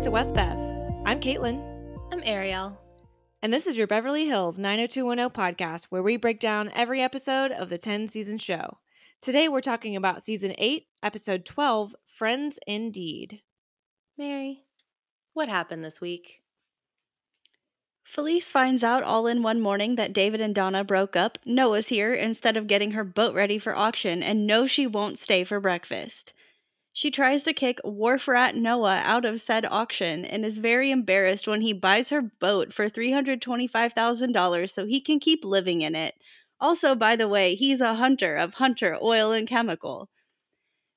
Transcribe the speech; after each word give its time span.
back 0.00 0.04
to 0.04 0.10
West 0.10 0.34
Bev. 0.34 0.56
I'm 1.04 1.20
Caitlin, 1.20 1.62
I'm 2.10 2.22
Ariel. 2.24 2.80
and 3.42 3.52
this 3.52 3.66
is 3.66 3.76
your 3.76 3.86
Beverly 3.86 4.24
Hills 4.24 4.56
90210 4.56 5.28
podcast 5.28 5.88
where 5.90 6.02
we 6.02 6.16
break 6.16 6.40
down 6.40 6.70
every 6.74 7.02
episode 7.02 7.52
of 7.52 7.68
the 7.68 7.76
10 7.76 8.08
season 8.08 8.38
show. 8.38 8.78
Today 9.20 9.46
we're 9.46 9.60
talking 9.60 9.96
about 9.96 10.22
season 10.22 10.54
8, 10.56 10.86
episode 11.02 11.44
12, 11.44 11.94
Friends 12.16 12.58
in 12.66 12.90
Deed. 12.90 13.42
Mary, 14.16 14.64
what 15.34 15.50
happened 15.50 15.84
this 15.84 16.00
week? 16.00 16.40
Felice 18.02 18.46
finds 18.46 18.82
out 18.82 19.02
all 19.02 19.26
in 19.26 19.42
one 19.42 19.60
morning 19.60 19.96
that 19.96 20.14
David 20.14 20.40
and 20.40 20.54
Donna 20.54 20.82
broke 20.82 21.14
up. 21.14 21.36
Noah's 21.44 21.88
here 21.88 22.14
instead 22.14 22.56
of 22.56 22.66
getting 22.66 22.92
her 22.92 23.04
boat 23.04 23.34
ready 23.34 23.58
for 23.58 23.76
auction 23.76 24.22
and 24.22 24.46
no, 24.46 24.64
she 24.64 24.86
won't 24.86 25.18
stay 25.18 25.44
for 25.44 25.60
breakfast. 25.60 26.32
She 26.92 27.10
tries 27.10 27.42
to 27.42 27.52
kick 27.52 27.80
wharf 27.82 28.28
rat 28.28 28.54
Noah 28.54 29.02
out 29.04 29.24
of 29.24 29.40
said 29.40 29.64
auction 29.64 30.24
and 30.24 30.44
is 30.44 30.58
very 30.58 30.92
embarrassed 30.92 31.48
when 31.48 31.62
he 31.62 31.72
buys 31.72 32.10
her 32.10 32.22
boat 32.22 32.72
for 32.72 32.88
$325,000 32.88 34.70
so 34.72 34.86
he 34.86 35.00
can 35.00 35.18
keep 35.18 35.44
living 35.44 35.80
in 35.80 35.96
it. 35.96 36.14
Also, 36.60 36.94
by 36.94 37.16
the 37.16 37.26
way, 37.26 37.56
he's 37.56 37.80
a 37.80 37.94
hunter 37.94 38.36
of 38.36 38.54
Hunter 38.54 38.96
Oil 39.02 39.32
and 39.32 39.48
Chemical. 39.48 40.08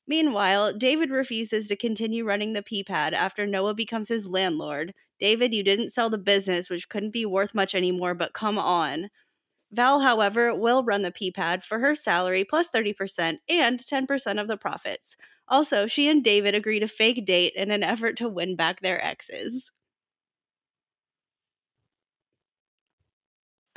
Meanwhile, 0.07 0.73
David 0.73 1.09
refuses 1.09 1.67
to 1.67 1.75
continue 1.75 2.25
running 2.25 2.53
the 2.53 2.63
pee 2.63 2.83
pad 2.83 3.13
after 3.13 3.45
Noah 3.45 3.73
becomes 3.73 4.07
his 4.07 4.25
landlord. 4.25 4.93
David, 5.19 5.53
you 5.53 5.63
didn't 5.63 5.91
sell 5.91 6.09
the 6.09 6.17
business, 6.17 6.69
which 6.69 6.89
couldn't 6.89 7.11
be 7.11 7.25
worth 7.25 7.53
much 7.53 7.75
anymore, 7.75 8.13
but 8.15 8.33
come 8.33 8.57
on. 8.57 9.09
Val, 9.71 10.01
however, 10.01 10.55
will 10.55 10.83
run 10.83 11.01
the 11.03 11.11
pee 11.11 11.31
pad 11.31 11.63
for 11.63 11.79
her 11.79 11.95
salary 11.95 12.45
plus 12.45 12.67
30% 12.69 13.39
and 13.49 13.85
10% 13.85 14.39
of 14.39 14.47
the 14.47 14.57
profits. 14.57 15.17
Also, 15.47 15.87
she 15.87 16.09
and 16.09 16.23
David 16.23 16.55
agree 16.55 16.79
to 16.79 16.87
fake 16.87 17.25
date 17.25 17.53
in 17.55 17.71
an 17.71 17.83
effort 17.83 18.17
to 18.17 18.29
win 18.29 18.55
back 18.55 18.81
their 18.81 19.03
exes. 19.03 19.71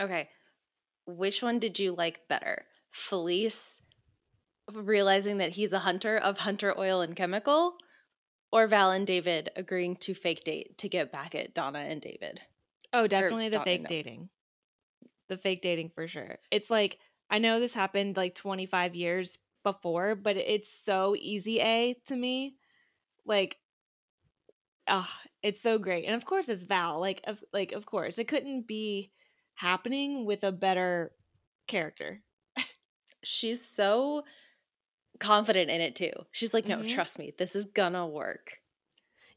Okay. 0.00 0.28
Which 1.06 1.42
one 1.42 1.58
did 1.58 1.78
you 1.78 1.92
like 1.94 2.28
better? 2.28 2.66
Felice 2.90 3.80
realizing 4.72 5.38
that 5.38 5.52
he's 5.52 5.72
a 5.72 5.80
hunter 5.80 6.16
of 6.18 6.38
Hunter 6.38 6.78
Oil 6.78 7.00
and 7.00 7.16
Chemical, 7.16 7.76
or 8.52 8.66
Val 8.66 8.90
and 8.92 9.06
David 9.06 9.50
agreeing 9.56 9.96
to 9.96 10.14
fake 10.14 10.44
date 10.44 10.78
to 10.78 10.88
get 10.88 11.12
back 11.12 11.34
at 11.34 11.54
Donna 11.54 11.80
and 11.80 12.00
David? 12.00 12.40
Oh, 12.92 13.06
definitely 13.06 13.48
the 13.48 13.58
Donna, 13.58 13.64
fake 13.64 13.82
no. 13.82 13.88
dating. 13.88 14.30
The 15.28 15.38
fake 15.38 15.62
dating 15.62 15.90
for 15.90 16.08
sure. 16.08 16.38
It's 16.50 16.70
like, 16.70 16.98
I 17.30 17.38
know 17.38 17.60
this 17.60 17.74
happened 17.74 18.16
like 18.16 18.34
25 18.34 18.94
years 18.94 19.38
before, 19.66 20.14
but 20.14 20.36
it's 20.38 20.70
so 20.70 21.16
easy 21.18 21.60
A 21.60 21.96
to 22.06 22.16
me. 22.16 22.56
Like, 23.26 23.58
ah, 24.88 25.10
it's 25.42 25.60
so 25.60 25.78
great. 25.78 26.04
And 26.04 26.14
of 26.14 26.24
course 26.24 26.48
it's 26.48 26.64
Val. 26.64 27.00
Like, 27.00 27.20
of 27.26 27.42
like, 27.52 27.72
of 27.72 27.86
course. 27.86 28.18
It 28.18 28.28
couldn't 28.28 28.66
be 28.66 29.12
happening 29.54 30.24
with 30.24 30.44
a 30.44 30.52
better 30.52 31.12
character. 31.66 32.22
She's 33.24 33.64
so 33.66 34.24
confident 35.20 35.70
in 35.70 35.80
it 35.80 35.96
too. 35.96 36.12
She's 36.32 36.54
like, 36.54 36.68
no, 36.68 36.78
Mhm. 36.78 36.88
trust 36.88 37.18
me, 37.18 37.32
this 37.38 37.56
is 37.56 37.66
gonna 37.66 38.06
work. 38.06 38.62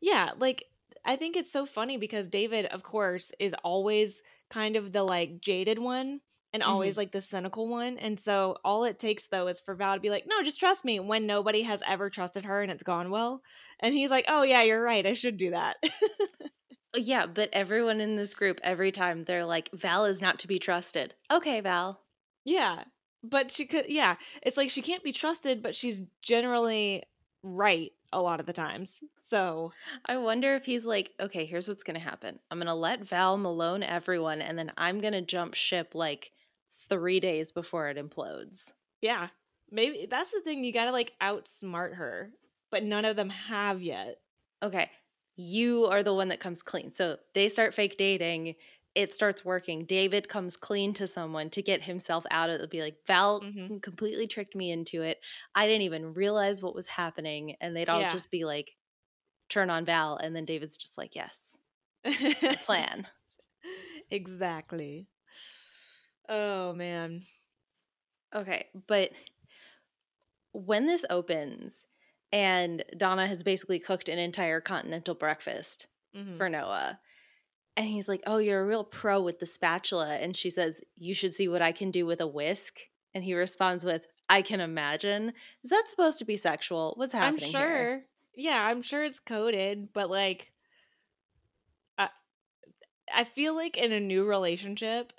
Yeah, 0.02 0.31
like 0.38 0.66
I 1.05 1.16
think 1.17 1.38
it's 1.38 1.52
so 1.52 1.66
funny 1.66 1.97
because 1.97 2.27
David, 2.27 2.67
of 2.67 2.83
course, 2.83 3.31
is 3.39 3.55
always 3.64 4.21
kind 4.49 4.75
of 4.77 4.91
the 4.93 5.03
like 5.03 5.41
jaded 5.41 5.80
one 5.80 6.21
and 6.52 6.64
always 6.64 6.94
mm-hmm. 6.94 7.02
like 7.02 7.11
the 7.11 7.22
cynical 7.22 7.67
one. 7.67 7.97
And 7.97 8.19
so 8.19 8.58
all 8.64 8.83
it 8.83 9.00
takes 9.00 9.25
though 9.25 9.47
is 9.47 9.59
for 9.59 9.75
Val 9.75 9.95
to 9.95 10.00
be 10.00 10.09
like, 10.09 10.25
no, 10.28 10.44
just 10.44 10.59
trust 10.59 10.83
me 10.83 11.00
when 11.00 11.28
nobody 11.28 11.61
has 11.64 11.83
ever 11.87 12.10
trusted 12.10 12.45
her 12.45 12.61
and 12.61 12.71
it's 12.71 12.83
gone 12.83 13.11
well. 13.11 13.42
And 13.80 13.93
he's 13.93 14.10
like, 14.10 14.26
oh, 14.27 14.43
yeah, 14.43 14.64
you're 14.64 14.82
right. 14.82 15.05
I 15.05 15.14
should 15.14 15.37
do 15.37 15.52
that. 15.52 15.77
Uh, 16.92 17.02
yeah, 17.02 17.27
but 17.27 17.49
everyone 17.54 18.02
in 18.02 18.15
this 18.15 18.33
group, 18.33 18.60
every 18.64 18.92
time 18.92 19.23
they're 19.23 19.45
like, 19.45 19.70
Val 19.73 20.05
is 20.05 20.21
not 20.21 20.39
to 20.39 20.48
be 20.48 20.58
trusted. 20.58 21.14
Okay, 21.32 21.61
Val. 21.61 22.02
yeah. 22.45 22.83
But 23.21 23.52
she 23.52 23.66
could, 23.66 23.86
yeah. 23.89 24.16
It's 24.42 24.58
like 24.58 24.70
she 24.70 24.81
can't 24.81 25.04
be 25.04 25.11
trusted, 25.11 25.61
but 25.61 25.76
she's 25.76 26.02
generally 26.23 27.04
right 27.43 27.92
a 28.11 28.21
lot 28.21 28.39
of 28.39 28.45
the 28.45 28.54
times. 28.54 28.99
So, 29.23 29.71
I 30.05 30.17
wonder 30.17 30.55
if 30.55 30.66
he's 30.66 30.87
like, 30.87 31.11
okay, 31.20 31.45
here's 31.45 31.67
what's 31.67 31.83
going 31.83 31.99
to 31.99 32.02
happen. 32.02 32.39
I'm 32.49 32.58
going 32.58 32.66
to 32.66 32.73
let 32.73 33.08
Val 33.08 33.37
Malone 33.37 33.83
everyone, 33.83 34.42
and 34.42 34.58
then 34.58 34.71
I'm 34.76 34.99
going 34.99 35.14
to 35.14 35.21
jump 35.21 35.54
ship 35.54 35.93
like 35.93 36.31
three 36.89 37.20
days 37.20 37.52
before 37.52 37.89
it 37.89 37.98
implodes. 37.98 38.72
yeah. 39.02 39.30
Maybe 39.72 40.08
that's 40.10 40.32
the 40.32 40.42
thing. 40.42 40.64
You 40.64 40.73
got 40.73 40.86
to 40.86 40.92
like 40.92 41.14
outsmart 41.22 41.94
her, 41.94 42.32
but 42.72 42.83
none 42.83 43.05
of 43.05 43.16
them 43.16 43.30
have 43.30 43.83
yet. 43.83 44.20
Okay, 44.64 44.89
you 45.36 45.86
are 45.86 46.02
the 46.02 46.14
one 46.14 46.30
that 46.30 46.39
comes 46.39 46.64
clean. 46.64 46.92
So 46.92 47.17
they 47.36 47.49
start 47.49 47.76
fake 47.76 47.95
dating. 47.95 48.55
It 48.95 49.14
starts 49.14 49.45
working. 49.45 49.86
David 49.86 50.28
comes 50.28 50.58
clean 50.58 50.94
to 50.95 51.05
someone 51.05 51.52
to 51.52 51.61
get 51.61 51.83
himself 51.83 52.26
out 52.32 52.49
of 52.49 52.54
it. 52.55 52.55
It'll 52.55 52.67
be 52.67 52.82
like, 52.82 52.98
Val 53.05 53.42
Mhm. 53.42 53.80
completely 53.83 54.26
tricked 54.26 54.55
me 54.55 54.72
into 54.72 55.04
it. 55.04 55.20
I 55.54 55.67
didn't 55.67 55.83
even 55.83 56.16
realize 56.16 56.64
what 56.64 56.73
was 56.73 56.88
happening. 56.88 57.55
And 57.61 57.78
they'd 57.78 57.89
all 57.89 57.99
Yeah. 58.02 58.10
just 58.10 58.32
be 58.32 58.45
like, 58.45 58.76
turn 59.49 59.70
on 59.70 59.86
Val. 59.86 60.17
And 60.17 60.36
then 60.36 60.45
David's 60.45 60.78
just 60.78 60.98
like, 60.98 61.16
yes, 61.16 61.55
plan. 62.66 63.08
exactly. 64.10 65.08
Oh 66.30 66.72
man. 66.73 67.26
Okay, 68.34 68.70
but 68.88 69.12
when 70.52 70.86
this 70.88 71.06
opens 71.10 71.86
and 72.32 72.84
Donna 72.98 73.26
has 73.28 73.42
basically 73.44 73.80
cooked 73.80 74.10
an 74.10 74.20
entire 74.20 74.62
continental 74.62 75.16
breakfast 75.16 75.88
Mhm. 76.16 76.38
for 76.38 76.50
Noah, 76.50 77.00
and 77.78 77.88
he's 77.88 78.08
like, 78.08 78.22
"Oh, 78.28 78.38
you're 78.40 78.62
a 78.62 78.66
real 78.67 78.84
pro 78.84 79.22
with 79.22 79.40
the 79.40 79.45
spatula," 79.48 80.16
and 80.17 80.36
she 80.38 80.50
says, 80.50 80.82
"You 80.98 81.14
should 81.16 81.34
see 81.34 81.48
what 81.48 81.62
I 81.64 81.72
can 81.72 81.92
do 81.92 82.06
with 82.06 82.22
a 82.22 82.28
whisk," 82.28 82.82
and 83.14 83.23
he 83.23 83.34
responds 83.36 83.86
with, 83.86 84.08
"I 84.30 84.42
can 84.44 84.61
imagine." 84.61 85.34
Is 85.64 85.70
that 85.72 85.88
supposed 85.90 86.20
to 86.20 86.26
be 86.26 86.38
sexual? 86.38 86.94
What's 86.98 87.14
happening? 87.14 87.50
I'm 87.50 87.52
sure. 87.54 87.78
here? 87.78 88.08
Yeah, 88.36 88.66
I'm 88.66 88.82
sure 88.84 89.04
it's 89.06 89.20
coded, 89.20 89.94
but 89.94 90.10
like 90.10 90.54
I 91.98 92.10
I 93.14 93.23
feel 93.23 93.56
like 93.56 93.78
in 93.78 93.92
a 93.92 94.00
new 94.00 94.26
relationship 94.26 95.14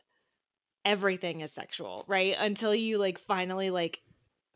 everything 0.84 1.41
is 1.41 1.52
sexual, 1.52 2.04
right? 2.08 2.34
Until 2.38 2.74
you 2.74 2.98
like 2.98 3.18
finally 3.18 3.70
like 3.70 4.00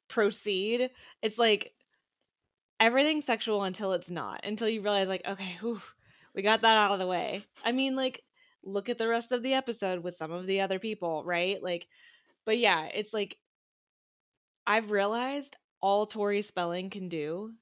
proceed. 0.09 0.91
It's 1.23 1.39
like 1.39 1.73
everything's 2.81 3.27
sexual 3.27 3.63
until 3.63 3.93
it's 3.93 4.11
not. 4.11 4.41
Until 4.45 4.69
you 4.69 4.83
realize 4.83 5.09
like, 5.09 5.27
okay, 5.27 5.57
whew, 5.61 5.81
we 6.35 6.43
got 6.43 6.63
that 6.63 6.77
out 6.77 6.93
of 6.93 6.99
the 6.99 7.07
way. 7.07 7.45
I 7.65 7.73
mean, 7.73 7.97
like 7.97 8.23
look 8.63 8.89
at 8.89 8.99
the 8.99 9.09
rest 9.09 9.31
of 9.31 9.43
the 9.43 9.55
episode 9.55 10.03
with 10.03 10.17
some 10.17 10.33
of 10.33 10.47
the 10.47 10.61
other 10.61 10.79
people, 10.79 11.23
right? 11.25 11.63
Like 11.63 11.87
but 12.45 12.59
yeah, 12.59 12.89
it's 12.93 13.13
like 13.13 13.39
I've 14.67 14.91
realized 14.91 15.57
all 15.81 16.07
Tori 16.07 16.43
Spelling 16.43 16.91
can 16.91 17.09
do 17.09 17.53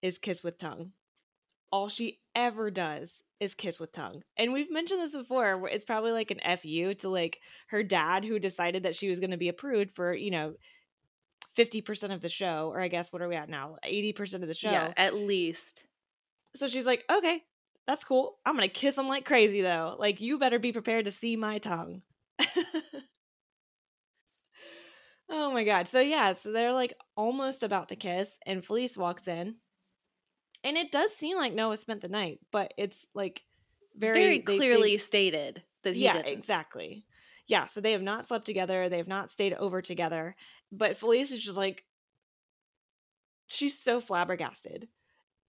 is 0.00 0.18
kiss 0.18 0.42
with 0.42 0.58
tongue. 0.58 0.92
All 1.70 1.88
she 1.88 2.20
ever 2.34 2.70
does 2.70 3.22
is 3.42 3.54
kiss 3.54 3.80
with 3.80 3.92
tongue. 3.92 4.22
And 4.36 4.52
we've 4.52 4.70
mentioned 4.70 5.00
this 5.00 5.10
before, 5.10 5.68
it's 5.68 5.84
probably 5.84 6.12
like 6.12 6.30
an 6.30 6.40
FU 6.58 6.94
to 6.94 7.08
like 7.08 7.40
her 7.68 7.82
dad 7.82 8.24
who 8.24 8.38
decided 8.38 8.84
that 8.84 8.94
she 8.94 9.10
was 9.10 9.18
going 9.18 9.32
to 9.32 9.36
be 9.36 9.48
a 9.48 9.52
prude 9.52 9.90
for, 9.90 10.14
you 10.14 10.30
know, 10.30 10.54
50% 11.58 12.14
of 12.14 12.20
the 12.22 12.28
show, 12.28 12.70
or 12.72 12.80
I 12.80 12.86
guess 12.88 13.12
what 13.12 13.20
are 13.20 13.28
we 13.28 13.34
at 13.34 13.48
now? 13.48 13.76
80% 13.84 14.34
of 14.34 14.46
the 14.46 14.54
show. 14.54 14.70
Yeah, 14.70 14.92
at 14.96 15.14
least. 15.14 15.82
So 16.54 16.68
she's 16.68 16.86
like, 16.86 17.04
okay, 17.10 17.42
that's 17.86 18.04
cool. 18.04 18.38
I'm 18.46 18.56
going 18.56 18.68
to 18.68 18.72
kiss 18.72 18.96
him 18.96 19.08
like 19.08 19.24
crazy 19.24 19.60
though. 19.60 19.96
Like, 19.98 20.20
you 20.20 20.38
better 20.38 20.60
be 20.60 20.72
prepared 20.72 21.06
to 21.06 21.10
see 21.10 21.34
my 21.34 21.58
tongue. 21.58 22.02
oh 25.28 25.52
my 25.52 25.64
God. 25.64 25.88
So, 25.88 25.98
yeah, 26.00 26.32
so 26.32 26.52
they're 26.52 26.72
like 26.72 26.94
almost 27.16 27.64
about 27.64 27.88
to 27.88 27.96
kiss, 27.96 28.30
and 28.46 28.64
Felice 28.64 28.96
walks 28.96 29.26
in. 29.26 29.56
And 30.64 30.76
it 30.76 30.92
does 30.92 31.14
seem 31.14 31.36
like 31.36 31.54
Noah 31.54 31.76
spent 31.76 32.00
the 32.02 32.08
night, 32.08 32.38
but 32.52 32.72
it's 32.76 33.04
like 33.14 33.44
very, 33.96 34.14
Very, 34.20 34.38
they- 34.38 34.44
they- 34.44 34.56
clearly 34.56 34.96
stated 34.98 35.62
that 35.82 35.94
he 35.96 36.04
yeah, 36.04 36.12
didn't. 36.12 36.28
exactly. 36.28 37.04
Yeah, 37.48 37.66
so 37.66 37.80
they 37.80 37.92
have 37.92 38.02
not 38.02 38.26
slept 38.26 38.46
together. 38.46 38.88
They 38.88 38.98
have 38.98 39.08
not 39.08 39.28
stayed 39.30 39.52
over 39.54 39.82
together. 39.82 40.36
But 40.70 40.96
Felice 40.96 41.32
is 41.32 41.42
just 41.44 41.56
like, 41.56 41.84
she's 43.48 43.78
so 43.78 44.00
flabbergasted. 44.00 44.88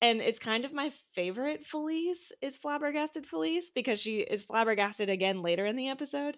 And 0.02 0.20
it's 0.20 0.40
kind 0.40 0.66
of 0.66 0.74
my 0.74 0.92
favorite 1.14 1.66
Felice 1.66 2.32
is 2.42 2.58
flabbergasted 2.58 3.26
Felice 3.26 3.70
because 3.74 4.00
she 4.02 4.20
is 4.20 4.44
flabbergasted 4.44 5.10
again 5.10 5.42
later 5.42 5.66
in 5.66 5.78
the 5.78 5.88
episode. 5.90 6.38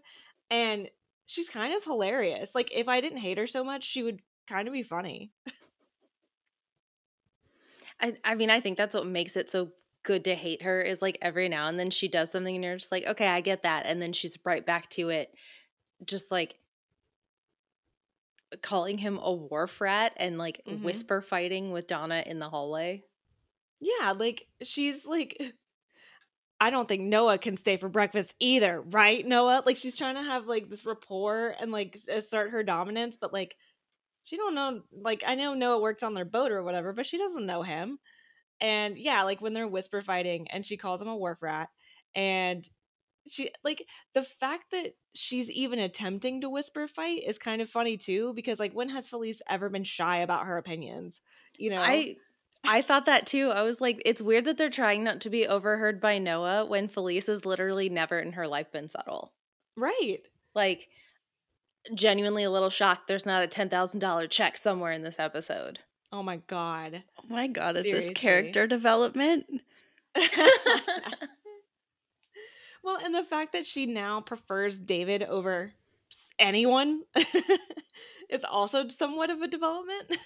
And 0.52 0.90
she's 1.26 1.50
kind 1.50 1.74
of 1.74 1.84
hilarious. 1.84 2.52
Like, 2.54 2.70
if 2.72 2.88
I 2.88 3.02
didn't 3.02 3.20
hate 3.20 3.40
her 3.40 3.48
so 3.48 3.64
much, 3.64 3.84
she 3.84 4.04
would 4.04 4.20
kind 4.48 4.68
of 4.68 4.74
be 4.74 4.84
funny. 4.84 5.32
I, 8.00 8.16
I 8.24 8.36
mean, 8.36 8.50
I 8.50 8.60
think 8.60 8.78
that's 8.78 8.96
what 8.96 9.08
makes 9.08 9.36
it 9.36 9.50
so 9.50 9.72
good 10.04 10.24
to 10.26 10.36
hate 10.36 10.62
her 10.62 10.82
is 10.82 11.02
like 11.02 11.18
every 11.22 11.50
now 11.50 11.68
and 11.68 11.80
then 11.80 11.90
she 11.90 12.08
does 12.08 12.32
something 12.32 12.54
and 12.56 12.64
you're 12.64 12.78
just 12.78 12.92
like, 12.92 13.06
okay, 13.08 13.28
I 13.28 13.42
get 13.42 13.64
that. 13.64 13.86
And 13.86 14.02
then 14.02 14.14
she's 14.14 14.38
right 14.46 14.66
back 14.66 14.90
to 14.92 15.10
it, 15.10 15.34
just 16.06 16.32
like 16.32 16.60
calling 18.62 18.98
him 18.98 19.20
a 19.22 19.32
wharf 19.32 19.82
rat 19.82 20.14
and 20.18 20.38
like 20.38 20.62
Mhm. 20.66 20.76
whisper 20.82 21.22
fighting 21.22 21.72
with 21.72 21.88
Donna 21.88 22.24
in 22.26 22.40
the 22.40 22.50
hallway. 22.50 23.04
Yeah, 23.80 24.12
like 24.12 24.48
she's 24.64 25.06
like 25.06 25.38
I 26.60 26.70
don't 26.70 26.88
think 26.88 27.04
Noah 27.04 27.38
can 27.38 27.56
stay 27.58 27.76
for 27.78 27.90
breakfast 27.90 28.34
either, 28.40 28.82
right? 28.82 29.26
Noah, 29.26 29.64
like 29.66 29.76
she's 29.78 29.98
trying 29.98 30.16
to 30.16 30.24
have 30.24 30.48
like 30.48 30.70
this 30.70 30.86
rapport 30.86 31.54
and 31.60 31.72
like 31.72 31.98
assert 32.08 32.52
her 32.52 32.64
dominance, 32.64 33.18
but 33.18 33.34
like 33.34 33.58
she 34.26 34.36
don't 34.36 34.56
know. 34.56 34.82
Like 34.92 35.24
I 35.26 35.36
know 35.36 35.54
Noah 35.54 35.80
works 35.80 36.04
on 36.04 36.14
their 36.14 36.26
boat 36.26 36.52
or 36.52 36.64
whatever, 36.64 36.92
but 36.92 37.06
she 37.06 37.18
doesn't 37.18 37.46
know 37.46 37.64
him. 37.64 38.00
And 38.60 38.98
yeah, 38.98 39.24
like 39.24 39.42
when 39.42 39.54
they're 39.54 39.68
whisper 39.68 40.02
fighting, 40.02 40.48
and 40.50 40.66
she 40.66 40.78
calls 40.78 41.02
him 41.02 41.08
a 41.08 41.16
wharf 41.16 41.42
rat, 41.42 41.70
and 42.14 42.68
she 43.30 43.52
like 43.64 43.86
the 44.14 44.24
fact 44.24 44.72
that 44.72 44.94
she's 45.14 45.50
even 45.50 45.80
attempting 45.80 46.42
to 46.42 46.50
whisper 46.50 46.88
fight 46.88 47.24
is 47.26 47.38
kind 47.38 47.62
of 47.62 47.70
funny 47.70 47.98
too 47.98 48.34
because 48.36 48.60
like 48.60 48.74
when 48.74 48.90
has 48.90 49.08
Felice 49.08 49.42
ever 49.50 49.70
been 49.70 49.84
shy 49.84 50.18
about 50.18 50.46
her 50.46 50.58
opinions? 50.58 51.22
You 51.58 51.72
know, 51.72 51.78
I 51.80 52.18
I 52.68 52.82
thought 52.82 53.06
that 53.06 53.28
too. 53.28 53.52
I 53.52 53.62
was 53.62 53.80
like, 53.80 54.02
it's 54.06 54.22
weird 54.22 54.46
that 54.46 54.58
they're 54.58 54.70
trying 54.70 55.04
not 55.04 55.22
to 55.22 55.30
be 55.30 55.48
overheard 55.48 56.00
by 56.00 56.18
Noah 56.18 56.66
when 56.66 56.88
Felice 56.88 57.28
has 57.28 57.46
literally 57.46 57.90
never 57.90 58.20
in 58.20 58.34
her 58.34 58.48
life 58.48 58.72
been 58.72 58.90
subtle. 58.90 59.34
right. 59.78 60.20
Like, 60.54 60.88
genuinely 61.94 62.44
a 62.44 62.50
little 62.50 62.70
shocked 62.70 63.08
there's 63.08 63.26
not 63.26 63.44
a 63.44 63.48
$10,000 63.48 64.30
check 64.30 64.58
somewhere 64.58 64.92
in 64.92 65.04
this 65.04 65.20
episode. 65.20 65.80
Oh 66.12 66.24
my 66.24 66.38
god. 66.48 67.04
Oh 67.20 67.26
my 67.30 67.48
god, 67.48 67.76
is 67.76 67.84
Seriously. 67.84 68.10
this 68.10 68.18
character 68.18 68.68
development? 68.68 69.46
well, 72.84 72.98
and 73.04 73.14
the 73.14 73.24
fact 73.24 73.54
that 73.54 73.66
she 73.66 73.86
now 73.86 74.22
prefers 74.22 74.78
David 74.78 75.24
over 75.24 75.74
anyone 76.40 77.04
is 78.30 78.44
also 78.44 78.88
somewhat 78.88 79.30
of 79.30 79.42
a 79.42 79.48
development. 79.48 80.18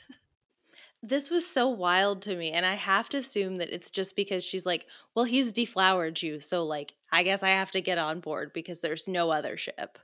This 1.02 1.30
was 1.30 1.48
so 1.48 1.70
wild 1.70 2.22
to 2.24 2.36
me, 2.36 2.52
and 2.52 2.66
I 2.66 2.76
have 2.76 3.08
to 3.10 3.18
assume 3.18 3.56
that 3.58 3.74
it's 3.74 3.90
just 3.90 4.16
because 4.18 4.44
she's 4.44 4.66
like, 4.66 4.86
well, 5.16 5.24
he's 5.26 5.54
deflowered 5.54 6.22
you, 6.22 6.40
so 6.42 6.66
like, 6.66 6.94
I 7.12 7.24
guess 7.24 7.42
I 7.42 7.50
have 7.50 7.72
to 7.72 7.82
get 7.82 7.98
on 7.98 8.20
board 8.20 8.52
because 8.54 8.82
there's 8.82 9.08
no 9.08 9.32
other 9.32 9.56
ship. 9.56 9.98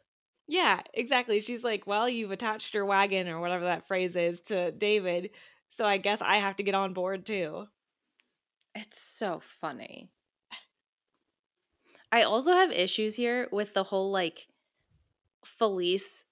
Yeah, 0.47 0.81
exactly. 0.93 1.39
She's 1.39 1.63
like, 1.63 1.87
"Well, 1.87 2.07
you've 2.09 2.31
attached 2.31 2.73
your 2.73 2.85
wagon 2.85 3.27
or 3.27 3.39
whatever 3.39 3.65
that 3.65 3.87
phrase 3.87 4.15
is 4.15 4.41
to 4.41 4.71
David, 4.71 5.31
so 5.69 5.85
I 5.85 5.97
guess 5.97 6.21
I 6.21 6.37
have 6.37 6.55
to 6.57 6.63
get 6.63 6.75
on 6.75 6.93
board 6.93 7.25
too." 7.25 7.67
It's 8.75 9.01
so 9.01 9.39
funny. 9.39 10.09
I 12.11 12.23
also 12.23 12.53
have 12.53 12.71
issues 12.71 13.15
here 13.15 13.47
with 13.51 13.73
the 13.73 13.83
whole 13.83 14.11
like 14.11 14.47
Felice 15.45 16.23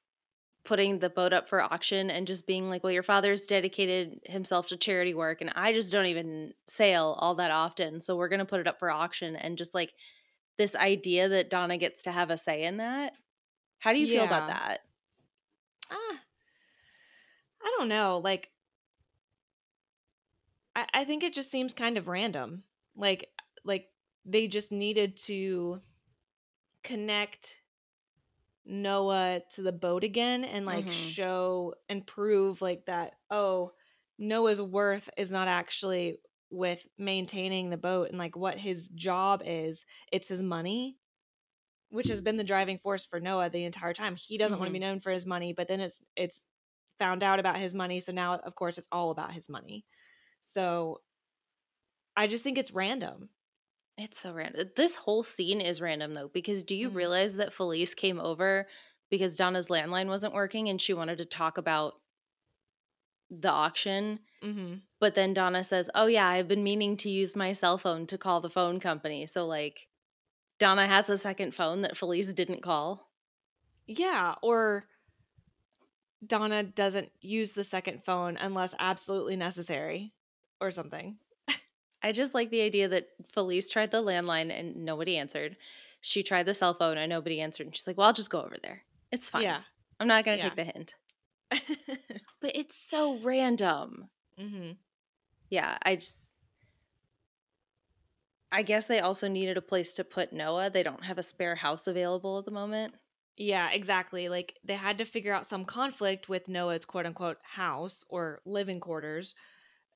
putting 0.66 1.00
the 1.00 1.10
boat 1.10 1.34
up 1.34 1.50
for 1.50 1.62
auction 1.62 2.10
and 2.10 2.28
just 2.28 2.48
being 2.48 2.70
like, 2.70 2.84
well, 2.84 2.94
your 2.94 3.04
father's 3.04 3.42
dedicated 3.44 4.20
himself 4.26 4.68
to 4.68 4.78
charity 4.78 5.14
work 5.14 5.42
and 5.42 5.52
I 5.56 5.74
just 5.74 5.92
don't 5.92 6.06
even 6.06 6.54
sail 6.68 7.18
all 7.20 7.36
that 7.36 7.52
often. 7.52 8.00
So 8.00 8.16
we're 8.16 8.30
going 8.30 8.40
to 8.40 8.46
put 8.46 8.62
it 8.62 8.68
up 8.68 8.80
for 8.80 8.90
auction. 8.90 9.36
And 9.36 9.58
just 9.58 9.74
like 9.76 9.94
this 10.58 10.76
idea 10.76 11.28
that 11.30 11.50
Donna 11.50 11.78
gets 11.78 12.04
to 12.04 12.12
have 12.12 12.30
a 12.30 12.38
say 12.38 12.64
in 12.64 12.78
that. 12.78 13.14
How 13.84 13.92
do 13.94 14.00
you 14.00 14.08
feel 14.08 14.24
about 14.24 14.48
that? 14.48 14.80
Ah, 15.90 16.24
I 17.62 17.74
don't 17.78 17.88
know. 17.90 18.20
Like, 18.24 18.52
I, 20.76 20.86
I 20.94 21.04
think 21.06 21.24
it 21.24 21.34
just 21.34 21.52
seems 21.52 21.74
kind 21.74 21.98
of 21.98 22.08
random. 22.08 22.64
Like, 22.96 23.30
like 23.64 23.90
they 24.26 24.48
just 24.48 24.72
needed 24.72 25.18
to 25.26 25.82
connect 26.84 27.58
Noah 28.66 29.42
to 29.56 29.62
the 29.62 29.72
boat 29.72 30.04
again 30.04 30.44
and 30.44 30.66
like 30.66 30.86
Mhm. 30.86 30.92
show 30.92 31.76
and 31.90 32.06
prove 32.06 32.62
like 32.62 32.86
that. 32.86 33.16
Oh, 33.30 33.74
Noah's 34.18 34.62
worth 34.62 35.10
is 35.18 35.32
not 35.32 35.48
actually 35.48 36.20
with 36.50 36.88
maintaining 36.98 37.70
the 37.70 37.78
boat 37.78 38.10
and 38.10 38.18
like 38.18 38.36
what 38.36 38.58
his 38.58 38.88
job 38.90 39.42
is. 39.46 39.86
It's 40.12 40.28
his 40.28 40.42
money 40.42 40.98
which 41.94 42.10
has 42.10 42.22
been 42.22 42.38
the 42.38 42.44
driving 42.44 42.80
force 42.80 43.06
for 43.06 43.20
Noah 43.20 43.50
the 43.52 43.66
entire 43.66 43.94
time. 43.94 44.16
He 44.16 44.38
doesn't 44.38 44.60
want 44.60 44.70
to 44.70 44.74
be 44.74 44.80
known 44.80 45.00
for 45.00 45.12
his 45.12 45.26
money, 45.28 45.54
but 45.54 45.68
then 45.68 45.80
it's 45.82 46.04
it's 46.16 46.48
found 47.00 47.24
out 47.24 47.40
about 47.40 47.58
his 47.60 47.76
money, 47.76 48.00
so 48.00 48.12
now 48.12 48.36
of 48.36 48.56
course 48.56 48.78
it's 48.80 48.90
all 48.92 49.12
about 49.12 49.34
his 49.34 49.50
money. 49.50 49.86
So 50.42 51.02
I 52.16 52.26
just 52.28 52.44
think 52.44 52.58
it's 52.58 52.72
random. 52.72 53.30
It's 53.98 54.20
so 54.20 54.34
random. 54.34 54.72
This 54.76 54.96
whole 54.96 55.24
scene 55.24 55.62
is 55.62 55.82
random 55.82 56.14
though, 56.14 56.28
because 56.28 56.64
do 56.64 56.76
you 56.76 56.90
Mhm. 56.90 56.96
realize 56.96 57.36
that 57.36 57.54
Felice 57.54 57.94
came 57.94 58.20
over 58.20 58.68
because 59.10 59.36
Donna's 59.36 59.68
landline 59.68 60.08
wasn't 60.08 60.34
working 60.34 60.70
and 60.70 60.82
she 60.82 60.94
wanted 60.94 61.18
to 61.20 61.26
talk 61.26 61.58
about 61.58 62.02
the 63.30 63.50
auction? 63.52 64.20
Mm-hmm. 64.44 64.76
But 65.00 65.16
then 65.16 65.34
Donna 65.34 65.64
says, 65.64 65.90
Oh, 65.96 66.08
yeah, 66.08 66.28
I've 66.28 66.48
been 66.48 66.64
meaning 66.64 66.98
to 66.98 67.10
use 67.10 67.36
my 67.36 67.54
cell 67.54 67.78
phone 67.78 68.08
to 68.08 68.18
call 68.18 68.42
the 68.42 68.50
phone 68.50 68.80
company. 68.80 69.28
So, 69.28 69.48
like, 69.48 69.90
Donna 70.60 70.88
has 70.88 71.10
a 71.10 71.18
second 71.18 71.54
phone 71.54 71.82
that 71.82 71.98
Felice 71.98 72.34
didn't 72.34 72.62
call. 72.62 73.10
Yeah, 73.88 74.36
or 74.42 74.86
Donna 76.26 76.64
doesn't 76.64 77.12
use 77.22 77.52
the 77.52 77.64
second 77.64 78.04
phone 78.06 78.38
unless 78.38 78.74
absolutely 78.80 79.36
necessary 79.36 80.14
or 80.62 80.72
something. 80.72 81.18
I 82.02 82.12
just 82.12 82.34
like 82.34 82.50
the 82.50 82.62
idea 82.62 82.88
that 82.90 83.08
Felice 83.32 83.70
tried 83.70 83.92
the 83.92 84.04
landline 84.04 84.58
and 84.58 84.84
nobody 84.86 85.18
answered. 85.18 85.56
She 86.02 86.22
tried 86.22 86.46
the 86.46 86.54
cell 86.54 86.74
phone 86.74 86.98
and 86.98 87.10
nobody 87.10 87.40
answered. 87.40 87.66
And 87.68 87.76
she's 87.76 87.88
like, 87.88 87.98
Well, 87.98 88.08
I'll 88.08 88.14
just 88.14 88.30
go 88.30 88.42
over 88.42 88.58
there. 88.62 88.82
It's 89.12 89.30
fine. 89.30 89.44
Yeah. 89.44 89.62
I'm 90.02 90.08
not 90.08 90.26
going 90.26 90.38
to 90.40 90.44
Yeah. 90.44 90.50
take 90.50 90.58
the 90.58 90.72
hint. 90.74 90.94
But 92.42 92.56
it's 92.56 92.76
so 92.76 93.20
random. 93.20 94.10
mm-hmm. 94.38 94.72
Yeah, 95.50 95.78
I 95.86 95.96
just. 95.96 96.32
I 98.54 98.62
guess 98.62 98.86
they 98.86 99.00
also 99.00 99.28
needed 99.28 99.58
a 99.58 99.62
place 99.62 99.94
to 99.96 100.04
put 100.04 100.32
Noah. 100.32 100.70
They 100.70 100.84
don't 100.84 101.04
have 101.04 101.18
a 101.18 101.24
spare 101.24 101.56
house 101.56 101.88
available 101.88 102.38
at 102.38 102.46
the 102.46 102.52
moment. 102.52 102.94
Yeah, 103.36 103.72
exactly. 103.72 104.30
Like 104.30 104.60
they 104.64 104.76
had 104.76 105.00
to 105.00 105.06
figure 105.06 105.34
out 105.34 105.48
some 105.48 105.66
conflict 105.66 106.30
with 106.30 106.48
Noah's 106.48 106.86
quote 106.86 107.08
unquote 107.08 107.38
house 107.42 108.04
or 108.10 108.42
living 108.46 108.80
quarters. 108.80 109.34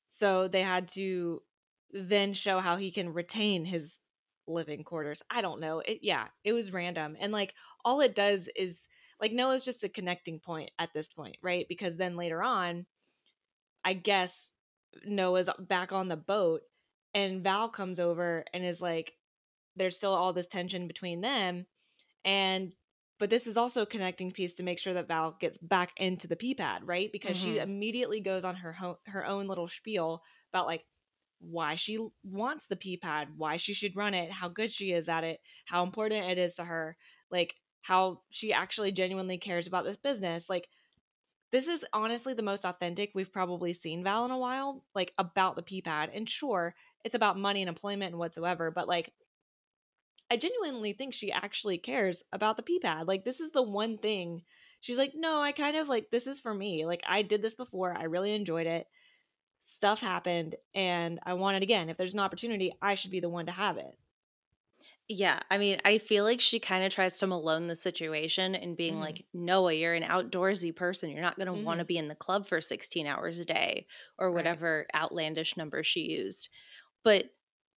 So 0.08 0.48
they 0.48 0.62
had 0.62 0.88
to 0.88 1.42
then 1.92 2.32
show 2.32 2.58
how 2.58 2.76
he 2.76 2.90
can 2.90 3.12
retain 3.12 3.64
his 3.64 3.94
living 4.48 4.82
quarters. 4.82 5.22
I 5.30 5.40
don't 5.40 5.60
know. 5.60 5.78
It 5.78 6.00
yeah, 6.02 6.26
it 6.42 6.52
was 6.52 6.72
random. 6.72 7.16
And 7.20 7.32
like 7.32 7.54
all 7.84 8.00
it 8.00 8.16
does 8.16 8.48
is 8.56 8.80
like 9.20 9.32
Noah's 9.32 9.64
just 9.64 9.84
a 9.84 9.88
connecting 9.88 10.40
point 10.40 10.70
at 10.80 10.92
this 10.92 11.06
point, 11.06 11.36
right? 11.42 11.66
Because 11.68 11.96
then 11.96 12.16
later 12.16 12.42
on, 12.42 12.86
I 13.84 13.92
guess 13.92 14.50
Noah's 15.04 15.48
back 15.60 15.92
on 15.92 16.08
the 16.08 16.16
boat 16.16 16.62
and 17.14 17.42
Val 17.42 17.68
comes 17.68 18.00
over 18.00 18.44
and 18.52 18.64
is 18.64 18.80
like 18.80 19.14
there's 19.76 19.96
still 19.96 20.14
all 20.14 20.32
this 20.32 20.46
tension 20.46 20.86
between 20.86 21.20
them 21.20 21.66
and 22.24 22.74
but 23.18 23.30
this 23.30 23.46
is 23.48 23.56
also 23.56 23.82
a 23.82 23.86
connecting 23.86 24.32
piece 24.32 24.54
to 24.54 24.62
make 24.62 24.78
sure 24.78 24.94
that 24.94 25.08
Val 25.08 25.36
gets 25.40 25.58
back 25.58 25.92
into 25.96 26.28
the 26.28 26.36
pee 26.36 26.54
pad, 26.54 26.86
right? 26.86 27.10
Because 27.12 27.36
she 27.36 27.58
Mhm. 27.58 27.62
immediately 27.62 28.20
goes 28.20 28.44
on 28.44 28.56
her 28.56 28.72
ho- 28.72 29.00
her 29.06 29.26
own 29.26 29.48
little 29.48 29.68
spiel 29.68 30.22
about 30.52 30.66
like 30.66 30.84
why 31.40 31.74
she 31.76 31.98
wants 32.24 32.66
the 32.68 32.76
pee 32.76 32.96
pad, 32.96 33.28
why 33.36 33.56
she 33.56 33.74
should 33.74 33.96
run 33.96 34.14
it, 34.14 34.30
how 34.32 34.48
good 34.48 34.72
she 34.72 34.92
is 34.92 35.08
at 35.08 35.24
it, 35.24 35.40
how 35.66 35.82
important 35.84 36.30
it 36.30 36.38
is 36.38 36.54
to 36.56 36.64
her, 36.64 36.96
like 37.30 37.56
how 37.82 38.22
she 38.30 38.52
actually 38.52 38.92
genuinely 38.92 39.38
cares 39.38 39.66
about 39.66 39.84
this 39.84 39.96
business. 39.96 40.48
Like 40.48 40.68
this 41.50 41.66
is 41.66 41.84
honestly 41.92 42.34
the 42.34 42.42
most 42.42 42.64
authentic 42.64 43.10
we've 43.14 43.32
probably 43.32 43.72
seen 43.72 44.04
Val 44.04 44.24
in 44.26 44.30
a 44.30 44.38
while, 44.38 44.84
like 44.94 45.14
about 45.18 45.56
the 45.56 45.62
pee 45.62 45.80
pad. 45.82 46.10
And 46.12 46.28
sure, 46.28 46.74
it's 47.04 47.14
about 47.14 47.38
money 47.38 47.62
and 47.62 47.68
employment 47.68 48.10
and 48.12 48.18
whatsoever, 48.18 48.70
but 48.70 48.88
like 48.88 49.14
I 50.30 50.36
genuinely 50.38 50.92
think 50.94 51.12
she 51.14 51.30
actually 51.32 51.76
cares 51.78 52.22
about 52.32 52.56
the 52.56 52.62
pee 52.62 52.78
pad. 52.78 53.06
Like 53.06 53.24
this 53.24 53.40
is 53.40 53.50
the 53.50 53.62
one 53.62 53.98
thing 53.98 54.44
she's 54.80 54.96
like, 54.98 55.12
no, 55.14 55.40
I 55.42 55.52
kind 55.52 55.76
of 55.76 55.88
like 55.88 56.10
this 56.10 56.26
is 56.26 56.40
for 56.40 56.54
me. 56.54 56.84
Like 56.86 57.02
I 57.06 57.22
did 57.22 57.42
this 57.42 57.54
before. 57.54 57.96
I 57.96 58.04
really 58.04 58.32
enjoyed 58.34 58.66
it. 58.66 58.88
Stuff 59.60 60.00
happened 60.00 60.56
and 60.74 61.20
I 61.24 61.34
want 61.34 61.56
it 61.58 61.64
again. 61.64 61.88
If 61.90 61.96
there's 61.98 62.14
an 62.14 62.20
opportunity, 62.20 62.72
I 62.82 62.94
should 62.96 63.12
be 63.12 63.20
the 63.20 63.30
one 63.30 63.46
to 63.46 63.52
have 63.52 63.78
it. 63.78 63.98
Yeah, 65.10 65.40
I 65.50 65.56
mean, 65.56 65.78
I 65.86 65.96
feel 65.98 66.24
like 66.24 66.40
she 66.40 66.60
kind 66.60 66.84
of 66.84 66.92
tries 66.92 67.18
to 67.18 67.26
malone 67.26 67.66
the 67.66 67.74
situation 67.76 68.54
and 68.54 68.76
being 68.76 68.98
Mhm. 68.98 69.00
like, 69.00 69.24
Noah, 69.32 69.72
you're 69.72 69.94
an 69.94 70.02
outdoorsy 70.02 70.74
person. 70.76 71.10
You're 71.10 71.22
not 71.22 71.36
going 71.36 71.46
to 71.46 71.54
want 71.54 71.78
to 71.78 71.84
Mhm. 71.84 71.86
be 71.86 71.96
in 71.96 72.08
the 72.08 72.14
club 72.14 72.46
for 72.46 72.60
16 72.60 73.06
hours 73.06 73.38
a 73.38 73.44
day 73.44 73.86
or 74.18 74.30
Right. 74.30 74.32
whatever 74.32 74.86
outlandish 74.94 75.56
number 75.56 75.82
she 75.82 76.00
used. 76.10 76.48
But 77.04 77.30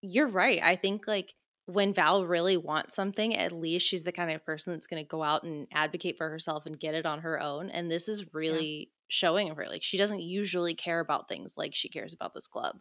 you're 0.03 0.29
right. 0.29 0.61
I 0.62 0.77
think 0.77 1.07
like 1.07 1.35
when 1.67 1.95
Val 1.95 2.25
really 2.25 2.57
wants 2.57 2.95
something, 2.95 3.37
at 3.37 3.53
least 3.53 3.87
she's 3.87 4.03
the 4.03 4.12
kind 4.12 4.31
of 4.31 4.45
person 4.45 4.73
that's 4.73 4.87
going 4.87 5.03
to 5.03 5.09
go 5.09 5.23
out 5.23 5.45
and 5.45 5.67
advocate 5.73 6.19
for 6.19 6.29
herself 6.29 6.67
and 6.67 6.81
get 6.81 6.95
it 6.95 7.07
on 7.07 7.21
her 7.21 7.41
own. 7.41 7.71
And 7.71 7.91
this 7.91 8.09
is 8.09 8.35
really 8.35 8.91
showing 9.09 9.50
of 9.50 9.57
her. 9.57 9.67
Like 9.69 9.83
she 9.83 9.99
doesn't 9.99 10.23
usually 10.23 10.75
care 10.75 11.00
about 11.00 11.29
things 11.29 11.55
like 11.57 11.75
she 11.75 11.89
cares 11.89 12.12
about 12.12 12.35
this 12.35 12.47
club. 12.47 12.81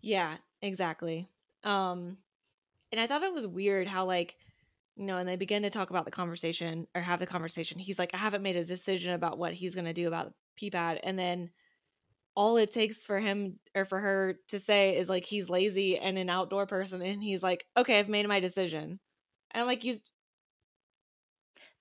Yeah, 0.00 0.36
exactly. 0.62 1.28
Um 1.64 2.18
and 2.92 3.00
I 3.00 3.06
thought 3.06 3.22
it 3.22 3.34
was 3.34 3.46
weird 3.46 3.88
how 3.88 4.04
like 4.04 4.36
you 4.96 5.06
know, 5.06 5.18
and 5.18 5.28
they 5.28 5.36
begin 5.36 5.62
to 5.62 5.70
talk 5.70 5.90
about 5.90 6.04
the 6.04 6.10
conversation 6.10 6.86
or 6.94 7.00
have 7.00 7.18
the 7.18 7.26
conversation. 7.26 7.80
He's 7.80 7.98
like, 7.98 8.12
I 8.14 8.18
haven't 8.18 8.42
made 8.42 8.56
a 8.56 8.64
decision 8.64 9.12
about 9.12 9.38
what 9.38 9.52
he's 9.52 9.74
going 9.74 9.86
to 9.86 9.92
do 9.92 10.06
about 10.06 10.26
the 10.26 10.34
pee 10.56 10.70
pad. 10.70 11.00
And 11.02 11.18
then 11.18 11.50
all 12.36 12.56
it 12.56 12.72
takes 12.72 12.98
for 13.02 13.20
him 13.20 13.60
or 13.74 13.84
for 13.84 14.00
her 14.00 14.40
to 14.48 14.58
say 14.58 14.96
is 14.96 15.08
like 15.08 15.24
he's 15.26 15.50
lazy 15.50 15.98
and 15.98 16.18
an 16.18 16.30
outdoor 16.30 16.66
person 16.66 17.02
and 17.02 17.22
he's 17.22 17.42
like 17.42 17.66
okay 17.76 17.98
i've 17.98 18.08
made 18.08 18.26
my 18.28 18.40
decision 18.40 19.00
and 19.52 19.60
i'm 19.62 19.66
like 19.66 19.84
you, 19.84 19.94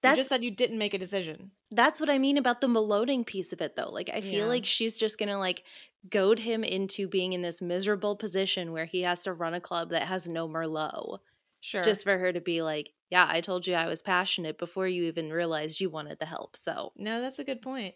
you 0.04 0.14
just 0.14 0.30
said 0.30 0.44
you 0.44 0.52
didn't 0.52 0.78
make 0.78 0.94
a 0.94 1.00
decision 1.00 1.52
that's 1.72 2.00
what 2.00 2.10
I 2.10 2.20
mean 2.20 2.38
about 2.38 2.62
the 2.62 2.68
Maloning 2.68 3.26
piece 3.26 3.52
of 3.52 3.62
it 3.62 3.76
though. 3.76 3.90
Like 3.90 4.10
I 4.10 4.22
feel 4.22 4.46
Yeah. 4.46 4.48
like 4.48 4.66
she's 4.66 4.96
just 4.98 5.18
gonna 5.18 5.40
like 5.40 5.66
goad 6.10 6.40
him 6.40 6.64
into 6.64 7.08
being 7.08 7.34
in 7.34 7.42
this 7.42 7.62
miserable 7.62 8.16
position 8.16 8.72
where 8.72 8.86
he 8.86 9.02
has 9.02 9.24
to 9.24 9.34
run 9.34 9.54
a 9.54 9.62
club 9.62 9.90
that 9.90 10.08
has 10.08 10.28
no 10.28 10.48
Merlot. 10.48 11.20
sure 11.62 11.84
Just 11.84 12.04
for 12.04 12.18
her 12.18 12.34
to 12.34 12.42
be 12.42 12.62
like, 12.64 12.94
Yeah, 13.12 13.28
I 13.30 13.42
told 13.42 13.68
you 13.68 13.76
I 13.76 13.88
was 13.88 14.02
passionate 14.04 14.58
before 14.60 14.88
you 14.88 15.06
even 15.06 15.32
realized 15.34 15.80
you 15.82 15.90
wanted 15.90 16.20
the 16.20 16.28
help. 16.28 16.58
So 16.58 16.94
no 16.96 17.22
that's 17.22 17.40
a 17.40 17.44
good 17.44 17.62
point 17.62 17.96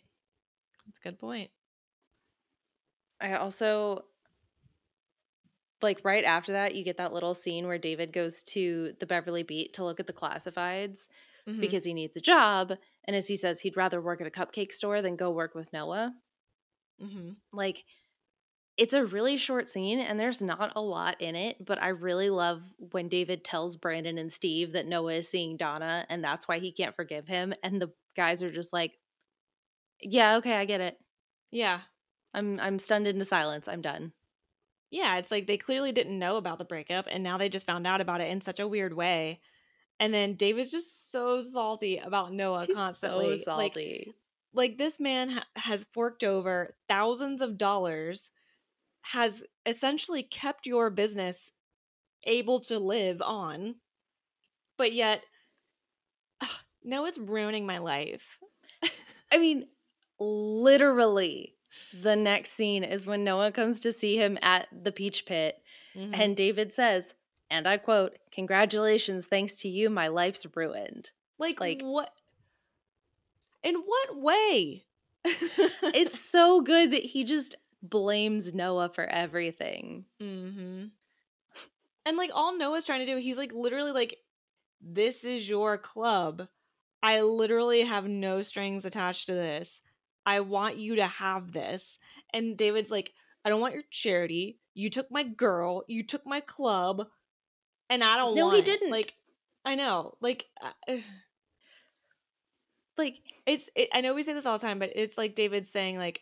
that's 0.86 1.00
a 1.00 1.02
good 1.02 1.20
point 1.20 1.52
I 3.20 3.34
also 3.36 4.06
like 5.82 6.02
right 6.04 6.24
after 6.24 6.52
that, 6.54 6.76
you 6.76 6.84
get 6.84 6.98
that 6.98 7.14
little 7.14 7.36
scene 7.36 7.68
where 7.68 7.78
David 7.78 8.12
goes 8.12 8.42
to 8.44 8.94
the 9.00 9.06
Beverly 9.06 9.44
Beat 9.44 9.74
to 9.74 9.84
look 9.84 10.00
at 10.00 10.08
the 10.08 10.14
classifieds 10.14 11.08
Mhm. 11.48 11.58
because 11.60 11.84
he 11.84 11.94
needs 11.94 12.18
a 12.18 12.22
job. 12.22 12.74
And 13.06 13.16
as 13.16 13.28
he 13.28 13.36
says, 13.36 13.60
he'd 13.62 13.78
rather 13.78 14.02
work 14.02 14.20
at 14.22 14.28
a 14.28 14.32
cupcake 14.32 14.72
store 14.74 15.02
than 15.02 15.16
go 15.16 15.32
work 15.32 15.54
with 15.56 15.72
Noah. 15.74 16.16
Mhm. 17.00 17.38
Like, 17.52 17.86
it's 18.78 18.94
a 18.94 19.06
really 19.06 19.38
short 19.38 19.70
scene 19.70 20.00
and 20.00 20.20
there's 20.20 20.42
not 20.42 20.74
a 20.76 20.82
lot 20.82 21.22
in 21.22 21.36
it, 21.36 21.64
but 21.66 21.82
I 21.82 21.90
really 21.90 22.30
love 22.30 22.64
when 22.78 23.10
David 23.10 23.44
tells 23.46 23.78
Brandon 23.78 24.18
and 24.18 24.32
Steve 24.34 24.74
that 24.74 24.88
Noah 24.88 25.14
is 25.16 25.30
seeing 25.30 25.58
Donna 25.58 26.06
and 26.10 26.24
that's 26.24 26.48
why 26.48 26.60
he 26.60 26.72
can't 26.74 26.96
forgive 26.96 27.28
him. 27.28 27.54
And 27.64 27.82
the 27.82 27.94
guys 28.16 28.44
are 28.44 28.52
just 28.52 28.74
like, 28.74 29.00
Yeah, 30.02 30.38
okay, 30.38 30.56
I 30.58 30.66
get 30.66 30.82
it. 30.82 31.00
yeah 31.52 31.82
I'm 32.34 32.60
I'm 32.60 32.80
stunned 32.80 33.08
into 33.08 33.26
silence. 33.26 33.68
I'm 33.68 33.82
done. 33.82 34.12
yeah 34.92 35.18
it's 35.18 35.32
like 35.32 35.48
they 35.48 35.58
clearly 35.58 35.92
didn't 35.92 36.18
know 36.20 36.38
about 36.38 36.58
the 36.60 36.66
breakup 36.66 37.06
and 37.10 37.24
now 37.24 37.38
they 37.38 37.50
just 37.50 37.66
found 37.66 37.86
out 37.88 38.02
about 38.02 38.22
it 38.22 38.30
in 38.32 38.40
such 38.42 38.60
a 38.60 38.68
weird 38.68 38.94
way 38.94 39.40
and 40.00 40.14
then 40.14 40.36
david's 40.36 40.72
just 40.72 41.12
so 41.12 41.42
salty 41.42 41.98
about 41.98 42.32
noah 42.32 42.66
He's 42.66 42.76
constantly 42.78 43.42
so 43.44 43.58
like 43.58 43.76
like 44.54 44.78
this 44.78 45.00
man 45.00 45.30
ha- 45.30 45.46
has 45.58 45.86
forked 45.94 46.24
over 46.24 46.76
thousands 46.88 47.42
of 47.42 47.58
dollars 47.58 48.32
has 49.02 49.44
essentially 49.66 50.24
kept 50.24 50.66
your 50.68 50.90
business 50.90 51.52
able 52.24 52.62
to 52.62 52.80
live 52.80 53.22
on 53.22 53.76
but 54.78 54.94
yet 54.94 55.22
ugh, 56.42 56.64
noah's 56.84 57.18
ruining 57.18 57.66
my 57.66 57.80
life 57.80 58.38
I 59.34 59.40
mean, 59.40 59.68
literally, 60.20 61.57
the 62.02 62.16
next 62.16 62.52
scene 62.54 62.84
is 62.84 63.08
when 63.08 63.24
Noah 63.24 63.52
comes 63.52 63.80
to 63.82 63.92
see 63.92 64.18
him 64.18 64.38
at 64.42 64.68
the 64.72 64.92
peach 64.92 65.26
pit, 65.26 65.62
Mhm. 65.96 66.12
and 66.14 66.36
David 66.38 66.72
says, 66.74 67.14
and 67.50 67.68
I 67.68 67.78
quote, 67.78 68.18
Congratulations, 68.32 69.26
thanks 69.26 69.54
to 69.62 69.70
you, 69.70 69.90
my 69.90 70.08
life's 70.10 70.46
ruined. 70.56 71.12
like, 71.40 71.60
like- 71.60 71.82
what 71.82 72.12
in 73.64 73.76
what 73.76 74.18
way 74.18 74.86
It's 75.26 76.20
so 76.20 76.62
good 76.62 76.92
that 76.92 77.04
he 77.04 77.24
just 77.24 77.56
blames 77.84 78.54
Noah 78.54 78.90
for 78.90 79.06
everything. 79.06 80.06
hmm 80.20 80.86
And 82.06 82.18
like 82.18 82.32
all 82.34 82.58
Noah's 82.58 82.86
trying 82.86 83.06
to 83.06 83.12
do, 83.14 83.18
he's 83.18 83.38
like 83.38 83.54
literally 83.54 83.92
like, 83.92 84.18
this 84.82 85.24
is 85.26 85.48
your 85.50 85.78
club. 85.78 86.48
I 87.04 87.22
literally 87.22 87.82
have 87.84 88.08
no 88.08 88.42
strings 88.42 88.86
attached 88.86 89.28
to 89.28 89.34
this. 89.34 89.82
I 90.28 90.42
want 90.42 90.78
you 90.78 90.98
to 90.98 91.08
have 91.08 91.52
this. 91.54 91.98
And 92.34 92.58
David's 92.58 92.92
like, 92.92 93.14
I 93.46 93.50
don't 93.50 93.62
want 93.62 93.74
your 93.74 93.84
charity. 93.90 94.60
You 94.76 94.90
took 94.92 95.10
my 95.10 95.24
girl. 95.24 95.84
You 95.88 96.04
took 96.04 96.26
my 96.26 96.42
club. 96.42 97.08
And 97.90 98.04
I 98.04 98.18
don't 98.18 98.36
No, 98.36 98.46
want 98.48 98.56
he 98.56 98.62
it." 98.62 98.66
didn't. 98.66 98.92
Like, 98.92 99.16
I 99.66 99.76
know. 99.76 100.16
Like, 100.22 100.46
uh, 100.62 100.98
Like, 102.98 103.16
it's, 103.46 103.70
it, 103.76 103.90
I 103.94 104.02
know 104.02 104.14
we 104.14 104.24
say 104.24 104.34
this 104.34 104.46
all 104.46 104.58
the 104.58 104.66
time, 104.68 104.80
but 104.80 104.92
it's 104.96 105.18
like 105.18 105.36
David 105.36 105.66
saying, 105.66 105.98
like, 105.98 106.22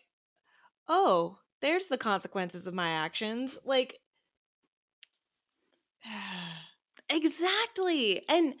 oh, 0.88 1.38
there's 1.62 1.86
the 1.86 1.98
consequences 1.98 2.66
of 2.66 2.74
my 2.74 2.90
actions. 2.90 3.56
Like, 3.64 3.98
exactly. 7.10 8.22
And 8.28 8.54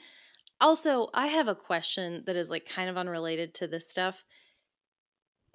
also, 0.60 1.08
I 1.14 1.26
have 1.28 1.48
a 1.48 1.54
question 1.54 2.24
that 2.26 2.36
is 2.36 2.50
like 2.50 2.66
kind 2.68 2.88
of 2.88 2.96
unrelated 2.96 3.54
to 3.54 3.66
this 3.66 3.88
stuff. 3.90 4.24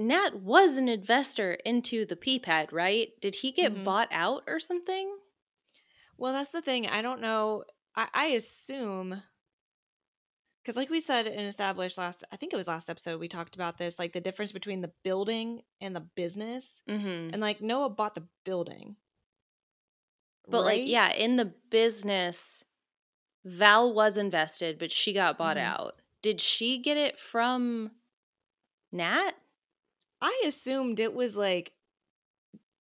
Nat 0.08 0.36
was 0.41 0.77
an 0.77 0.88
investor 0.89 1.53
into 1.65 2.05
the 2.05 2.15
P-pad, 2.15 2.72
right? 2.74 3.10
Did 3.22 3.36
he 3.36 3.51
get 3.51 3.74
Mhm. 3.74 3.84
bought 3.84 4.08
out 4.12 4.43
or 4.48 4.60
something? 4.60 5.17
Well, 6.17 6.34
that's 6.34 6.50
the 6.50 6.62
thing. 6.62 6.88
I 6.88 7.01
don't 7.01 7.22
know. 7.22 7.63
I, 7.96 8.08
I 8.13 8.25
assume 8.27 9.24
because, 10.62 10.75
like 10.75 10.91
we 10.91 11.00
said 11.00 11.25
and 11.25 11.48
established 11.48 11.98
last, 11.98 12.24
I 12.31 12.36
think 12.36 12.53
it 12.53 12.58
was 12.58 12.67
last 12.67 12.89
episode, 12.89 13.20
we 13.20 13.27
talked 13.27 13.55
about 13.55 13.79
this, 13.79 13.98
like 13.98 14.13
the 14.13 14.22
difference 14.22 14.51
between 14.51 14.81
the 14.81 14.91
building 15.03 15.63
and 15.81 15.96
the 15.96 16.01
business. 16.01 16.70
Mm-hmm. 16.88 17.34
And 17.34 17.39
like 17.41 17.62
Noah 17.62 17.89
bought 17.89 18.13
the 18.15 18.27
building, 18.46 18.96
But 20.48 20.63
like, 20.65 20.84
yeah, 20.86 21.12
in 21.13 21.36
the 21.38 21.46
business, 21.46 22.63
Val 23.43 23.91
was 23.93 24.17
invested, 24.17 24.77
but 24.77 24.91
she 24.91 25.13
got 25.13 25.38
bought 25.38 25.58
Mhm. 25.58 25.63
out. 25.63 26.01
Did 26.22 26.39
she 26.41 26.77
get 26.77 26.98
it 26.98 27.17
from 27.20 27.91
Nat? 28.91 29.31
I 30.22 30.44
assumed 30.46 31.00
it 31.00 31.13
was 31.13 31.36
like 31.36 31.74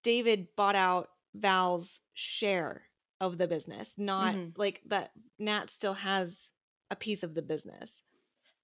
David 0.03 0.47
bought 0.55 0.75
out 0.75 1.09
Val's 1.33 1.99
share 2.13 2.83
of 3.19 3.37
the 3.37 3.47
business, 3.47 3.91
not 3.97 4.35
Mhm. 4.35 4.57
like 4.57 4.81
that. 4.85 5.11
Nat 5.39 5.69
still 5.69 5.95
has 5.95 6.49
a 6.91 6.95
piece 6.95 7.23
of 7.23 7.33
the 7.33 7.41
business. 7.41 7.91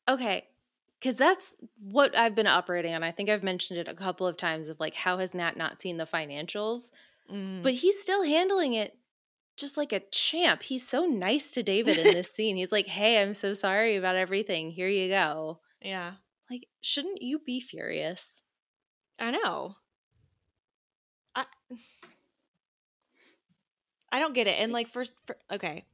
Okay. 0.07 0.47
Cause 1.01 1.15
that's 1.15 1.55
what 1.79 2.15
I've 2.15 2.35
been 2.35 2.47
operating 2.47 2.93
on. 2.93 3.01
I 3.03 3.09
think 3.11 3.29
I've 3.29 3.41
mentioned 3.43 3.79
it 3.79 3.87
a 3.87 3.95
couple 3.95 4.27
of 4.27 4.37
times 4.37 4.69
of 4.69 4.79
like 4.79 4.93
how 4.93 5.17
has 5.17 5.33
Nat 5.33 5.57
not 5.57 5.79
seen 5.79 5.97
the 5.97 6.05
financials? 6.05 6.91
Mm. 7.29 7.63
But 7.63 7.73
he's 7.73 7.99
still 7.99 8.23
handling 8.23 8.73
it 8.73 8.97
just 9.57 9.77
like 9.77 9.91
a 9.91 9.99
champ. 10.11 10.61
He's 10.63 10.87
so 10.87 11.05
nice 11.05 11.51
to 11.53 11.63
David 11.63 11.97
in 11.97 12.03
this 12.13 12.31
scene. 12.35 12.55
He's 12.55 12.71
like, 12.71 12.87
Hey, 12.87 13.19
I'm 13.21 13.33
so 13.33 13.53
sorry 13.53 13.95
about 13.95 14.15
everything. 14.15 14.69
Here 14.71 14.87
you 14.87 15.09
go. 15.09 15.59
yeah, 15.81 16.15
Like, 16.49 16.67
shouldn't 16.81 17.21
you 17.23 17.39
be 17.39 17.59
furious? 17.59 18.41
I 19.21 19.31
know. 19.31 19.75
I 21.35 21.45
I 24.11 24.19
don't 24.19 24.33
get 24.33 24.47
it. 24.47 24.59
And 24.59 24.73
like 24.73 24.87
for, 24.87 25.05
for 25.25 25.37
okay. 25.51 25.85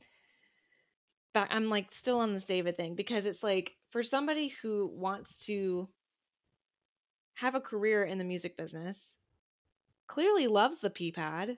But 1.33 1.49
I'm 1.51 1.69
like 1.69 1.93
still 1.93 2.19
on 2.19 2.33
this 2.33 2.45
David 2.45 2.77
thing 2.77 2.95
because 2.95 3.25
it's 3.25 3.43
like 3.43 3.75
for 3.91 4.01
somebody 4.01 4.47
who 4.47 4.89
wants 4.95 5.37
to 5.45 5.89
have 7.35 7.53
a 7.53 7.61
career 7.61 8.03
in 8.03 8.17
the 8.17 8.23
music 8.23 8.57
business, 8.57 9.17
clearly 10.07 10.47
loves 10.47 10.79
the 10.79 10.89
P 10.89 11.11
pad. 11.11 11.57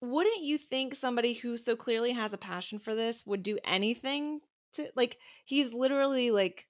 Wouldn't 0.00 0.44
you 0.44 0.58
think 0.58 0.94
somebody 0.94 1.34
who 1.34 1.56
so 1.56 1.76
clearly 1.76 2.12
has 2.12 2.32
a 2.32 2.38
passion 2.38 2.78
for 2.78 2.94
this 2.94 3.26
would 3.26 3.42
do 3.42 3.58
anything 3.64 4.40
to 4.74 4.90
like 4.96 5.18
he's 5.44 5.74
literally 5.74 6.30
like 6.30 6.67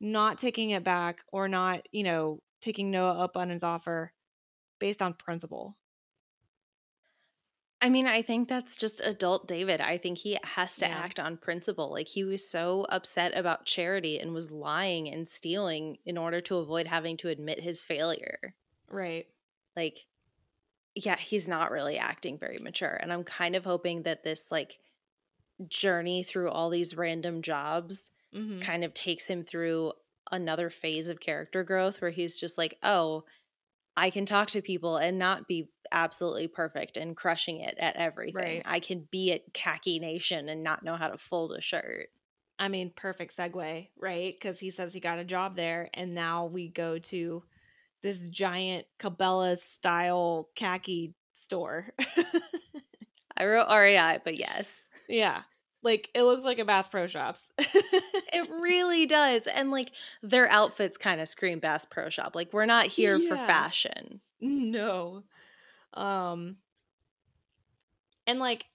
not 0.00 0.38
taking 0.38 0.70
it 0.70 0.84
back 0.84 1.24
or 1.32 1.48
not, 1.48 1.88
you 1.92 2.02
know, 2.04 2.42
taking 2.60 2.90
Noah 2.90 3.18
up 3.18 3.36
on 3.36 3.50
his 3.50 3.62
offer 3.62 4.12
based 4.80 5.02
on 5.02 5.14
principle. 5.14 5.78
I 7.80 7.88
mean, 7.90 8.06
I 8.06 8.20
think 8.22 8.48
that's 8.48 8.76
just 8.76 9.00
adult 9.00 9.48
David. 9.48 9.80
I 9.80 9.96
think 9.98 10.18
he 10.18 10.38
has 10.44 10.76
to 10.78 10.86
Yeah. 10.86 10.94
act 10.94 11.18
on 11.20 11.36
principle. 11.38 11.90
Like 11.90 12.08
he 12.08 12.22
was 12.24 12.46
so 12.48 12.84
upset 12.90 13.36
about 13.36 13.64
charity 13.66 14.18
and 14.18 14.32
was 14.34 14.50
lying 14.50 15.08
and 15.12 15.26
stealing 15.28 15.98
in 16.04 16.16
order 16.18 16.40
to 16.42 16.56
avoid 16.58 16.86
having 16.86 17.16
to 17.18 17.28
admit 17.28 17.60
his 17.60 17.82
failure. 17.82 18.54
Right. 18.88 19.28
Like 19.74 20.06
yeah, 20.94 21.16
he's 21.18 21.48
not 21.48 21.70
really 21.72 21.98
acting 21.98 22.38
very 22.38 22.58
mature. 22.58 22.94
And 23.00 23.12
I'm 23.12 23.24
kind 23.24 23.56
of 23.56 23.64
hoping 23.64 24.04
that 24.04 24.24
this 24.24 24.50
like 24.52 24.80
journey 25.68 26.22
through 26.22 26.50
all 26.50 26.70
these 26.70 26.96
random 26.96 27.42
jobs 27.42 28.10
Mm-hmm. 28.34 28.60
kind 28.60 28.84
of 28.84 28.92
takes 28.92 29.26
him 29.26 29.44
through 29.44 29.92
another 30.30 30.70
phase 30.70 31.08
of 31.08 31.20
character 31.20 31.64
growth 31.64 32.00
where 32.00 32.10
he's 32.10 32.38
just 32.38 32.58
like, 32.58 32.76
"Oh, 32.82 33.24
I 33.96 34.10
can 34.10 34.26
talk 34.26 34.48
to 34.50 34.62
people 34.62 34.96
and 34.96 35.18
not 35.18 35.48
be 35.48 35.70
absolutely 35.92 36.48
perfect 36.48 36.96
and 36.96 37.16
crushing 37.16 37.60
it 37.60 37.76
at 37.78 37.96
everything. 37.96 38.56
Right. 38.56 38.62
I 38.64 38.80
can 38.80 39.08
be 39.10 39.32
at 39.32 39.54
khaki 39.54 39.98
nation 39.98 40.48
and 40.48 40.62
not 40.62 40.82
know 40.82 40.96
how 40.96 41.08
to 41.08 41.18
fold 41.18 41.52
a 41.52 41.60
shirt." 41.60 42.08
I 42.58 42.68
mean, 42.68 42.90
perfect 42.94 43.36
segue, 43.36 43.88
right? 43.98 44.34
Because 44.34 44.58
he 44.58 44.70
says 44.70 44.92
he 44.92 45.00
got 45.00 45.18
a 45.18 45.24
job 45.24 45.56
there, 45.56 45.90
and 45.94 46.14
now 46.14 46.46
we 46.46 46.68
go 46.68 46.98
to 46.98 47.42
this 48.02 48.18
giant 48.18 48.86
Cabela 48.98 49.56
style 49.56 50.48
khaki 50.54 51.14
store. 51.34 51.92
I 53.36 53.44
wrote 53.44 53.68
REI, 53.68 54.18
but 54.24 54.38
yes. 54.38 54.72
yeah. 55.08 55.42
Like 55.86 56.10
it 56.14 56.24
looks 56.24 56.44
like 56.44 56.58
a 56.58 56.64
Bass 56.64 56.88
Pro 56.88 57.06
Shops. 57.06 57.44
It 58.32 58.50
really 58.50 59.06
does. 59.06 59.46
And 59.46 59.70
like 59.70 59.92
their 60.22 60.50
outfits 60.50 60.98
kind 60.98 61.20
of 61.22 61.28
scream 61.28 61.58
Bass 61.58 61.86
Pro 61.86 62.10
Shop. 62.10 62.34
Like 62.34 62.52
we're 62.52 62.66
not 62.66 62.86
here 62.86 63.18
for 63.18 63.36
fashion. 63.36 64.20
no. 64.40 65.22
Um 65.94 66.56
and 68.26 68.38
like 68.38 68.66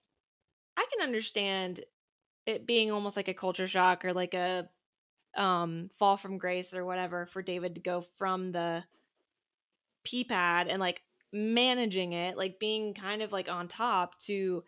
I 0.77 0.85
can 0.91 1.05
understand 1.05 1.81
it 2.47 2.65
being 2.65 2.91
almost 2.91 3.17
like 3.17 3.27
a 3.27 3.35
culture 3.35 3.67
shock 3.67 4.03
or 4.05 4.13
like 4.13 4.33
a 4.33 4.67
um 5.35 5.89
fall 5.99 6.17
from 6.17 6.39
grace 6.39 6.73
or 6.73 6.85
whatever 6.85 7.27
for 7.27 7.43
David 7.43 7.75
to 7.75 7.81
go 7.81 8.05
from 8.17 8.51
the 8.53 8.83
pee 10.03 10.23
pad 10.23 10.69
and 10.69 10.79
like 10.79 11.03
managing 11.31 12.13
it, 12.13 12.37
like 12.37 12.57
being 12.57 12.93
kind 12.93 13.21
of 13.21 13.31
like 13.31 13.49
on 13.49 13.67
top 13.67 14.17
to 14.19 14.63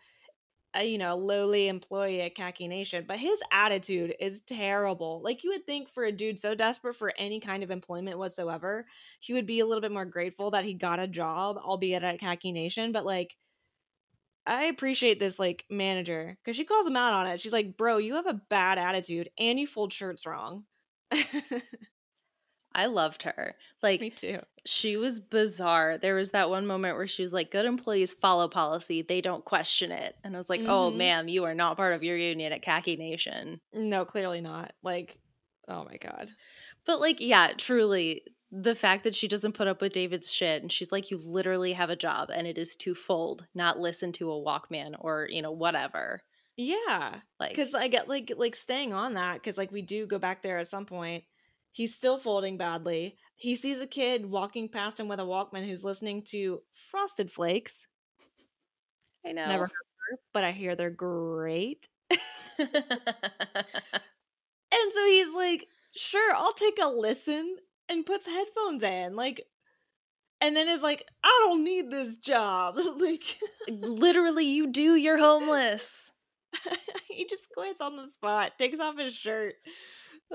a 0.74 0.84
you 0.84 0.98
know 0.98 1.16
lowly 1.16 1.68
employee 1.68 2.22
at 2.22 2.34
Khaki 2.34 2.68
Nation. 2.68 3.04
But 3.06 3.18
his 3.18 3.40
attitude 3.52 4.14
is 4.20 4.40
terrible. 4.42 5.20
Like 5.22 5.44
you 5.44 5.50
would 5.50 5.66
think 5.66 5.88
for 5.88 6.04
a 6.04 6.12
dude 6.12 6.38
so 6.38 6.54
desperate 6.54 6.94
for 6.94 7.12
any 7.18 7.40
kind 7.40 7.62
of 7.62 7.70
employment 7.70 8.18
whatsoever, 8.18 8.86
he 9.20 9.32
would 9.32 9.46
be 9.46 9.60
a 9.60 9.66
little 9.66 9.82
bit 9.82 9.92
more 9.92 10.04
grateful 10.04 10.50
that 10.52 10.64
he 10.64 10.74
got 10.74 11.00
a 11.00 11.08
job, 11.08 11.56
albeit 11.58 12.02
at 12.04 12.20
Khaki 12.20 12.52
Nation. 12.52 12.92
But 12.92 13.04
like 13.06 13.36
I 14.46 14.64
appreciate 14.64 15.18
this 15.20 15.38
like 15.38 15.64
manager 15.70 16.36
because 16.42 16.56
she 16.56 16.64
calls 16.64 16.86
him 16.86 16.96
out 16.96 17.14
on 17.14 17.26
it. 17.26 17.40
She's 17.40 17.52
like, 17.52 17.76
"Bro, 17.76 17.98
you 17.98 18.14
have 18.16 18.26
a 18.26 18.34
bad 18.34 18.78
attitude 18.78 19.30
and 19.38 19.58
you 19.58 19.66
fold 19.66 19.92
shirts 19.92 20.26
wrong." 20.26 20.64
I 22.74 22.86
loved 22.86 23.22
her. 23.24 23.54
Like 23.82 24.00
Me 24.00 24.10
too. 24.10 24.40
she 24.66 24.96
was 24.96 25.20
bizarre. 25.20 25.98
There 25.98 26.14
was 26.14 26.30
that 26.30 26.50
one 26.50 26.66
moment 26.66 26.96
where 26.96 27.06
she 27.06 27.22
was 27.22 27.32
like, 27.32 27.50
"Good 27.50 27.66
employees 27.66 28.14
follow 28.14 28.48
policy; 28.48 29.02
they 29.02 29.20
don't 29.20 29.44
question 29.44 29.92
it." 29.92 30.16
And 30.24 30.34
I 30.34 30.38
was 30.38 30.48
like, 30.48 30.62
"Oh, 30.66 30.90
Mhm. 30.90 30.96
ma'am, 30.96 31.28
you 31.28 31.44
are 31.44 31.54
not 31.54 31.76
part 31.76 31.92
of 31.94 32.02
your 32.02 32.16
union 32.16 32.52
at 32.52 32.62
Khaki 32.62 32.96
Nation." 32.96 33.60
No, 33.72 34.04
clearly 34.04 34.40
not. 34.40 34.74
Like, 34.82 35.18
oh 35.68 35.84
my 35.84 35.96
god. 35.98 36.30
But 36.86 37.00
like, 37.00 37.20
yeah, 37.20 37.52
truly, 37.56 38.22
the 38.50 38.74
fact 38.74 39.04
that 39.04 39.14
she 39.14 39.26
doesn't 39.28 39.52
put 39.54 39.66
up 39.68 39.80
with 39.80 39.92
David's 39.92 40.32
shit 40.32 40.62
and 40.62 40.70
she's 40.72 40.92
like, 40.92 41.10
"You 41.10 41.18
literally 41.18 41.72
have 41.74 41.90
a 41.90 41.96
job, 41.96 42.30
and 42.34 42.46
it 42.46 42.56
is 42.58 42.76
to 42.76 42.94
fold, 42.94 43.46
not 43.54 43.78
listen 43.80 44.12
to 44.12 44.30
a 44.32 44.40
Walkman 44.42 44.94
or 44.98 45.28
you 45.30 45.42
know 45.42 45.52
whatever." 45.52 46.22
Yeah, 46.56 47.20
Like, 47.40 47.50
because 47.50 47.74
I 47.74 47.88
get 47.88 48.08
like 48.08 48.32
like 48.36 48.54
staying 48.54 48.92
on 48.92 49.14
that 49.14 49.34
because 49.34 49.58
like 49.58 49.72
we 49.72 49.82
do 49.82 50.06
go 50.06 50.18
back 50.20 50.42
there 50.42 50.58
at 50.58 50.68
some 50.68 50.86
point. 50.86 51.24
He's 51.74 51.92
still 51.92 52.18
folding 52.18 52.56
badly. 52.56 53.16
He 53.34 53.56
sees 53.56 53.80
a 53.80 53.86
kid 53.86 54.26
walking 54.26 54.68
past 54.68 55.00
him 55.00 55.08
with 55.08 55.18
a 55.18 55.24
Walkman 55.24 55.66
who's 55.66 55.82
listening 55.82 56.22
to 56.28 56.62
Frosted 56.72 57.32
Flakes. 57.32 57.88
I 59.26 59.32
know. 59.32 59.44
Never 59.44 59.64
heard 59.64 59.70
her, 59.72 60.18
but 60.32 60.44
I 60.44 60.52
hear 60.52 60.76
they're 60.76 60.90
great. 60.90 61.88
And 64.74 64.92
so 64.92 65.06
he's 65.06 65.32
like, 65.34 65.68
"Sure, 65.96 66.34
I'll 66.34 66.52
take 66.52 66.78
a 66.82 66.88
listen," 66.88 67.56
and 67.88 68.04
puts 68.04 68.26
headphones 68.26 68.82
in, 68.82 69.14
like, 69.14 69.44
and 70.40 70.56
then 70.56 70.68
is 70.68 70.82
like, 70.82 71.06
"I 71.22 71.42
don't 71.44 71.64
need 71.64 71.90
this 71.90 72.16
job." 72.16 72.76
like, 72.98 73.38
literally, 73.68 74.46
you 74.46 74.66
do. 74.66 74.96
You're 74.96 75.18
homeless. 75.18 76.10
he 77.08 77.26
just 77.26 77.48
quits 77.56 77.80
on 77.80 77.96
the 77.96 78.06
spot, 78.06 78.52
takes 78.58 78.80
off 78.80 78.98
his 78.98 79.14
shirt. 79.14 79.54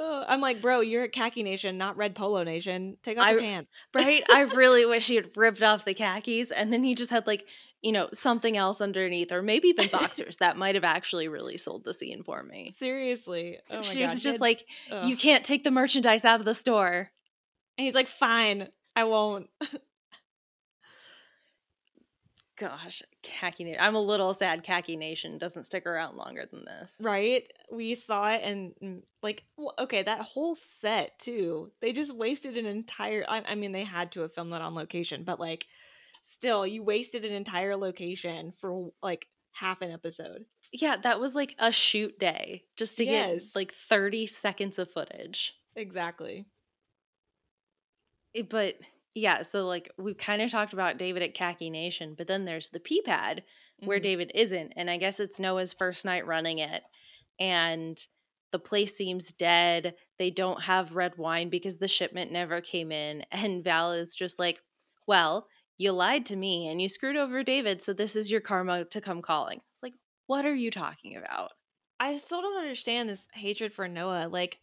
Oh, 0.02 0.24
I'm 0.28 0.40
like, 0.40 0.62
bro, 0.62 0.80
you're 0.80 1.04
at 1.04 1.12
Khaki 1.12 1.44
Nation, 1.44 1.78
not 1.78 1.98
Red 1.98 2.16
Polo 2.16 2.44
Nation. 2.44 2.96
Take 3.04 3.20
off 3.20 3.32
your 3.32 3.42
pants. 3.42 3.70
Right? 3.94 4.24
I 4.32 4.42
really 4.56 4.86
wish 4.86 5.08
he 5.08 5.16
had 5.16 5.36
ripped 5.36 5.62
off 5.62 5.84
the 5.84 5.94
khakis 5.94 6.52
and 6.52 6.72
then 6.72 6.86
he 6.86 6.96
just 6.96 7.12
had 7.12 7.28
like, 7.28 7.46
you 7.82 7.92
know, 7.92 8.08
something 8.14 8.56
else 8.56 8.80
underneath 8.80 9.32
or 9.34 9.42
maybe 9.42 9.68
even 9.68 9.88
boxers. 9.92 10.38
that 10.38 10.56
might 10.56 10.76
have 10.76 10.86
actually 10.86 11.28
really 11.28 11.58
sold 11.58 11.84
the 11.84 11.94
scene 11.94 12.24
for 12.24 12.42
me. 12.44 12.74
Seriously. 12.80 13.60
Oh 13.70 13.76
my 13.76 13.82
she 13.82 14.00
God, 14.00 14.12
was 14.14 14.22
just 14.22 14.36
had- 14.36 14.42
like, 14.42 14.66
ugh. 14.90 15.06
you 15.10 15.18
can't 15.18 15.44
take 15.44 15.64
the 15.66 15.72
merchandise 15.72 16.24
out 16.24 16.40
of 16.40 16.46
the 16.46 16.56
store. 16.56 17.10
And 17.78 17.86
he's 17.86 17.96
like, 17.96 18.08
fine, 18.08 18.70
I 18.96 19.04
won't. 19.04 19.50
Gosh, 22.60 23.02
khaki 23.24 23.64
nation. 23.64 23.80
I'm 23.80 23.96
a 23.96 24.02
little 24.02 24.34
sad 24.34 24.64
khaki 24.64 24.98
nation 24.98 25.38
doesn't 25.38 25.64
stick 25.64 25.86
around 25.86 26.18
longer 26.18 26.46
than 26.46 26.66
this. 26.66 26.98
Right? 27.00 27.50
We 27.72 27.96
saw 27.96 28.34
it 28.34 28.42
and 28.44 28.74
mm, 28.84 29.02
like, 29.24 29.44
okay, 29.80 30.04
that 30.04 30.20
whole 30.22 30.56
set 30.56 31.18
too. 31.20 31.72
They 31.80 31.94
just 31.94 32.14
wasted 32.14 32.58
an 32.58 32.66
entire. 32.66 33.24
I, 33.30 33.42
I 33.48 33.56
mean, 33.56 33.72
they 33.72 33.86
had 33.86 34.12
to 34.12 34.22
have 34.22 34.34
filmed 34.34 34.52
that 34.52 34.62
on 34.62 34.76
location, 34.76 35.24
but 35.24 35.40
like, 35.40 35.68
still, 36.22 36.68
you 36.68 36.84
wasted 36.84 37.24
an 37.24 37.32
entire 37.32 37.78
location 37.78 38.52
for 38.60 38.92
like 39.02 39.28
half 39.54 39.82
an 39.82 39.92
episode. 39.92 40.44
Yeah, 40.74 40.98
that 40.98 41.22
was 41.22 41.36
like 41.36 41.56
a 41.60 41.72
shoot 41.72 42.20
day 42.20 42.66
just 42.76 42.98
to 42.98 43.06
Yes. 43.06 43.46
get 43.46 43.56
like 43.56 43.74
30 43.74 44.28
seconds 44.28 44.78
of 44.78 44.92
footage. 44.92 45.54
Exactly. 45.78 46.46
It- 48.34 48.50
but 48.50 48.76
yeah, 49.16 49.42
so 49.42 49.68
like 49.68 49.92
we've 49.98 50.18
kind 50.18 50.42
of 50.42 50.52
talked 50.52 50.74
about 50.74 50.98
David 50.98 51.24
at 51.24 51.34
Khaki 51.34 51.70
Nation, 51.70 52.16
but 52.16 52.28
then 52.28 52.46
there's 52.46 52.70
the 52.70 52.80
P 52.80 53.02
pad 53.02 53.44
where 53.84 54.00
Mhm. 54.00 54.02
David 54.02 54.32
isn't. 54.36 54.74
And 54.76 54.90
I 54.90 54.98
guess 54.98 55.20
it's 55.20 55.40
Noah's 55.40 55.74
first 55.74 56.06
night 56.06 56.26
running 56.28 56.60
it. 56.60 56.84
And 57.40 58.00
the 58.52 58.60
place 58.60 58.96
seems 58.96 59.32
dead. 59.34 59.96
They 60.18 60.32
don't 60.32 60.64
have 60.64 60.96
red 60.96 61.18
wine 61.18 61.50
because 61.50 61.78
the 61.78 61.88
shipment 61.88 62.32
never 62.32 62.62
came 62.62 62.92
in. 62.92 63.26
And 63.32 63.64
Val 63.64 63.92
is 63.94 64.16
just 64.16 64.40
like, 64.40 64.62
well, 65.08 65.48
you 65.78 65.92
lied 65.92 66.26
to 66.28 66.36
me 66.36 66.68
and 66.68 66.82
you 66.82 66.90
screwed 66.90 67.16
over 67.18 67.44
David. 67.44 67.82
So 67.82 67.94
this 67.94 68.16
is 68.16 68.30
your 68.32 68.42
karma 68.42 68.86
to 68.86 69.02
come 69.02 69.22
calling. 69.22 69.62
It's 69.72 69.84
like, 69.84 69.94
what 70.28 70.46
are 70.46 70.56
you 70.56 70.72
talking 70.72 71.16
about? 71.16 71.52
I 72.00 72.18
still 72.18 72.42
don't 72.42 72.58
understand 72.62 73.10
this 73.10 73.28
hatred 73.34 73.74
for 73.74 73.88
Noah. 73.88 74.28
Like, 74.30 74.60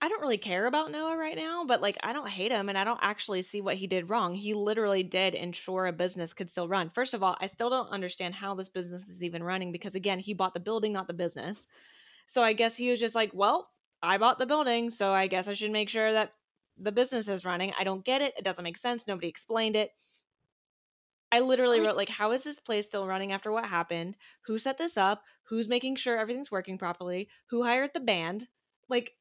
I 0.00 0.08
don't 0.08 0.20
really 0.20 0.38
care 0.38 0.66
about 0.66 0.92
Noah 0.92 1.16
right 1.16 1.36
now, 1.36 1.64
but 1.66 1.82
like, 1.82 1.98
I 2.04 2.12
don't 2.12 2.28
hate 2.28 2.52
him 2.52 2.68
and 2.68 2.78
I 2.78 2.84
don't 2.84 3.00
actually 3.02 3.42
see 3.42 3.60
what 3.60 3.74
he 3.74 3.88
did 3.88 4.08
wrong. 4.08 4.34
He 4.34 4.54
literally 4.54 5.02
did 5.02 5.34
ensure 5.34 5.86
a 5.86 5.92
business 5.92 6.32
could 6.32 6.48
still 6.48 6.68
run. 6.68 6.90
First 6.90 7.14
of 7.14 7.22
all, 7.24 7.36
I 7.40 7.48
still 7.48 7.68
don't 7.68 7.90
understand 7.90 8.34
how 8.34 8.54
this 8.54 8.68
business 8.68 9.08
is 9.08 9.22
even 9.22 9.42
running 9.42 9.72
because, 9.72 9.96
again, 9.96 10.20
he 10.20 10.34
bought 10.34 10.54
the 10.54 10.60
building, 10.60 10.92
not 10.92 11.08
the 11.08 11.14
business. 11.14 11.64
So 12.26 12.42
I 12.44 12.52
guess 12.52 12.76
he 12.76 12.90
was 12.90 13.00
just 13.00 13.16
like, 13.16 13.32
well, 13.34 13.70
I 14.00 14.18
bought 14.18 14.38
the 14.38 14.46
building, 14.46 14.90
so 14.90 15.12
I 15.12 15.26
guess 15.26 15.48
I 15.48 15.54
should 15.54 15.72
make 15.72 15.88
sure 15.88 16.12
that 16.12 16.32
the 16.76 16.92
business 16.92 17.26
is 17.26 17.44
running. 17.44 17.72
I 17.76 17.82
don't 17.82 18.04
get 18.04 18.22
it. 18.22 18.34
It 18.38 18.44
doesn't 18.44 18.62
make 18.62 18.78
sense. 18.78 19.08
Nobody 19.08 19.26
explained 19.26 19.74
it. 19.74 19.90
I 21.32 21.40
literally 21.40 21.80
wrote 21.80 21.96
like, 21.96 22.08
how 22.08 22.30
is 22.30 22.44
this 22.44 22.60
place 22.60 22.84
still 22.84 23.06
running 23.06 23.32
after 23.32 23.50
what 23.50 23.66
happened? 23.66 24.16
Who 24.46 24.58
set 24.58 24.78
this 24.78 24.96
up? 24.96 25.22
Who's 25.48 25.68
making 25.68 25.96
sure 25.96 26.16
everything's 26.16 26.52
working 26.52 26.78
properly? 26.78 27.28
Who 27.50 27.64
hired 27.64 27.90
the 27.92 28.00
band? 28.00 28.46
Like, 28.88 29.12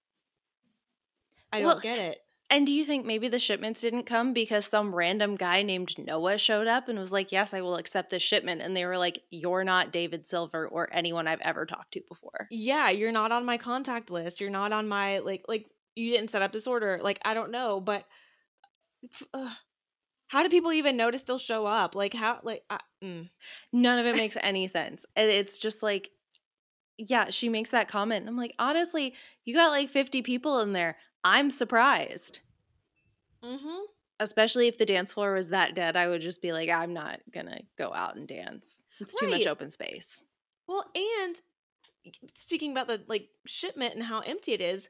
I 1.52 1.60
don't 1.60 1.68
Well, 1.68 1.80
get 1.80 2.00
it. 2.00 2.20
And 2.50 2.66
do 2.66 2.72
you 2.72 2.86
think 2.86 3.06
maybe 3.06 3.28
the 3.28 3.40
shipments 3.40 3.82
didn't 3.82 4.04
come 4.04 4.32
because 4.32 4.66
some 4.66 4.96
random 4.96 5.36
guy 5.36 5.64
named 5.64 5.94
Noah 5.98 6.38
showed 6.38 6.68
up 6.68 6.88
and 6.88 6.98
was 6.98 7.12
like, 7.12 7.32
Yes, 7.32 7.54
I 7.54 7.60
will 7.60 7.76
accept 7.76 8.10
this 8.10 8.24
shipment? 8.24 8.62
And 8.62 8.76
they 8.76 8.86
were 8.86 8.98
like, 8.98 9.20
You're 9.32 9.66
not 9.66 9.92
David 9.92 10.26
Silver 10.26 10.66
or 10.68 10.88
anyone 10.94 11.28
I've 11.28 11.42
ever 11.42 11.66
talked 11.66 11.94
to 11.94 12.02
before. 12.08 12.48
Yeah, 12.50 12.90
you're 12.90 13.12
not 13.12 13.34
on 13.34 13.46
my 13.46 13.58
contact 13.58 14.10
list. 14.10 14.40
You're 14.40 14.50
not 14.50 14.72
on 14.72 14.88
my 14.88 15.20
like 15.20 15.44
like 15.50 15.66
you 15.96 16.12
didn't 16.12 16.30
set 16.30 16.42
up 16.42 16.54
this 16.54 16.68
order. 16.68 17.00
Like 17.02 17.20
I 17.26 17.34
don't 17.34 17.52
know, 17.52 17.82
but 17.82 18.06
ugh. 19.34 19.52
how 20.28 20.44
do 20.44 20.50
people 20.50 20.72
even 20.72 20.96
know 20.96 21.12
to 21.12 21.20
still 21.20 21.40
show 21.40 21.66
up? 21.66 21.96
Like 21.96 22.14
how 22.14 22.40
like 22.44 22.64
I, 22.70 22.80
mm. 23.04 23.30
None 23.74 24.00
of 24.00 24.06
it 24.06 24.16
makes 24.18 24.38
any 24.42 24.68
sense. 24.70 25.06
And 25.18 25.30
it's 25.30 25.58
just 25.58 25.84
like, 25.84 26.12
yeah, 26.98 27.30
she 27.30 27.50
makes 27.50 27.72
that 27.72 27.88
comment. 27.90 28.28
I'm 28.28 28.38
like, 28.38 28.56
honestly, 28.58 29.14
you 29.46 29.54
got 29.54 29.72
like 29.72 29.90
50 29.90 30.22
people 30.22 30.62
in 30.62 30.72
there. 30.74 30.98
I'm 31.28 31.52
surprised. 31.52 32.40
Mhm. 33.44 33.84
Especially 34.20 34.68
if 34.68 34.78
the 34.78 34.86
dance 34.86 35.12
floor 35.12 35.34
was 35.34 35.50
that 35.50 35.76
dead, 35.76 35.98
I 35.98 36.08
would 36.08 36.22
just 36.22 36.42
be 36.42 36.54
like, 36.54 36.70
I'm 36.70 36.94
not 36.94 37.20
gonna 37.32 37.60
go 37.78 37.94
out 37.94 38.16
and 38.16 38.26
dance. 38.28 38.82
It's 39.02 39.14
too 39.14 39.28
much 39.28 39.46
open 39.46 39.70
space. 39.70 40.24
Well, 40.68 40.90
and 40.96 41.42
speaking 42.34 42.72
about 42.72 42.88
the 42.88 43.04
like 43.08 43.30
shipment 43.46 43.94
and 43.94 44.04
how 44.04 44.22
empty 44.22 44.54
it 44.54 44.62
is, 44.62 44.88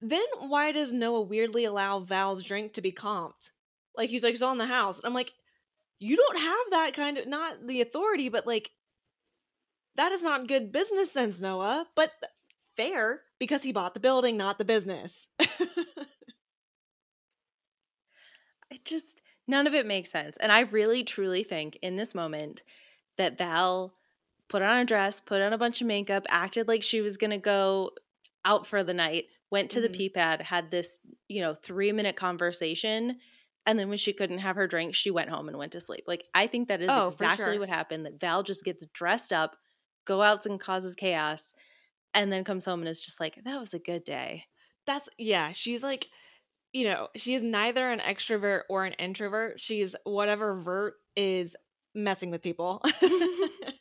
then 0.00 0.24
why 0.38 0.72
does 0.72 0.92
Noah 0.92 1.22
weirdly 1.22 1.64
allow 1.64 2.00
Val's 2.00 2.42
drink 2.42 2.72
to 2.74 2.82
be 2.82 2.90
comped? 2.90 3.50
Like 3.96 4.10
he's 4.10 4.24
like, 4.24 4.32
it's 4.32 4.42
on 4.42 4.58
the 4.58 4.66
house. 4.66 4.98
And 4.98 5.06
I'm 5.06 5.14
like, 5.14 5.32
you 6.00 6.16
don't 6.16 6.38
have 6.38 6.70
that 6.70 6.94
kind 6.94 7.16
of 7.16 7.28
not 7.28 7.66
the 7.66 7.80
authority, 7.80 8.28
but 8.28 8.44
like 8.46 8.72
that 9.94 10.10
is 10.10 10.22
not 10.22 10.48
good 10.48 10.72
business 10.72 11.12
sense, 11.12 11.40
Noah. 11.40 11.86
But 11.94 12.12
fair 12.80 13.22
because 13.38 13.62
he 13.62 13.72
bought 13.72 13.94
the 13.94 14.00
building, 14.00 14.36
not 14.36 14.58
the 14.58 14.64
business. 14.64 15.26
it 18.70 18.84
just 18.84 19.20
none 19.46 19.66
of 19.66 19.74
it 19.74 19.86
makes 19.86 20.10
sense. 20.10 20.36
And 20.38 20.52
I 20.52 20.60
really 20.60 21.02
truly 21.02 21.42
think 21.42 21.78
in 21.82 21.96
this 21.96 22.14
moment 22.14 22.62
that 23.18 23.38
Val 23.38 23.94
put 24.48 24.62
on 24.62 24.78
a 24.78 24.84
dress, 24.84 25.20
put 25.20 25.40
on 25.42 25.52
a 25.52 25.58
bunch 25.58 25.80
of 25.80 25.86
makeup, 25.86 26.26
acted 26.30 26.68
like 26.68 26.82
she 26.82 27.00
was 27.00 27.16
going 27.16 27.30
to 27.32 27.38
go 27.38 27.92
out 28.44 28.66
for 28.66 28.84
the 28.84 28.94
night, 28.94 29.26
went 29.50 29.70
to 29.72 29.80
Mhm. 29.80 29.84
the 29.84 29.90
pee 29.90 30.08
pad, 30.10 30.42
had 30.42 30.70
this, 30.70 31.00
you 31.28 31.40
know, 31.42 31.54
3-minute 31.54 32.16
conversation, 32.16 33.18
and 33.66 33.78
then 33.78 33.88
when 33.88 33.98
she 33.98 34.12
couldn't 34.12 34.38
have 34.38 34.56
her 34.56 34.66
drink, 34.68 34.94
she 34.94 35.10
went 35.10 35.30
home 35.30 35.48
and 35.48 35.58
went 35.58 35.72
to 35.72 35.80
sleep. 35.80 36.04
Like 36.06 36.24
I 36.34 36.46
think 36.48 36.68
that 36.68 36.82
is 36.82 36.96
Oh, 36.96 37.08
exactly 37.08 37.56
sure. 37.56 37.58
what 37.58 37.68
happened 37.68 38.06
that 38.06 38.20
Val 38.20 38.42
just 38.42 38.64
gets 38.64 38.86
dressed 38.94 39.32
up, 39.32 39.56
go 40.06 40.22
out 40.22 40.46
and 40.46 40.60
causes 40.60 40.94
chaos, 40.94 41.52
and 42.14 42.32
then 42.32 42.44
comes 42.44 42.64
home 42.64 42.80
and 42.80 42.88
is 42.88 43.00
just 43.00 43.20
like, 43.20 43.38
that 43.44 43.60
was 43.60 43.74
a 43.74 43.78
good 43.78 44.04
day. 44.04 44.44
That's 44.86 45.08
yeah, 45.18 45.52
she's 45.52 45.82
like 45.82 46.08
you 46.72 46.84
know, 46.84 47.08
she's 47.16 47.42
neither 47.42 47.90
an 47.90 47.98
extrovert 47.98 48.60
or 48.68 48.84
an 48.84 48.92
introvert. 48.92 49.60
She's 49.60 49.96
whatever 50.04 50.54
vert 50.54 50.94
is 51.16 51.56
messing 51.96 52.30
with 52.30 52.42
people. 52.42 52.80
I 52.84 53.72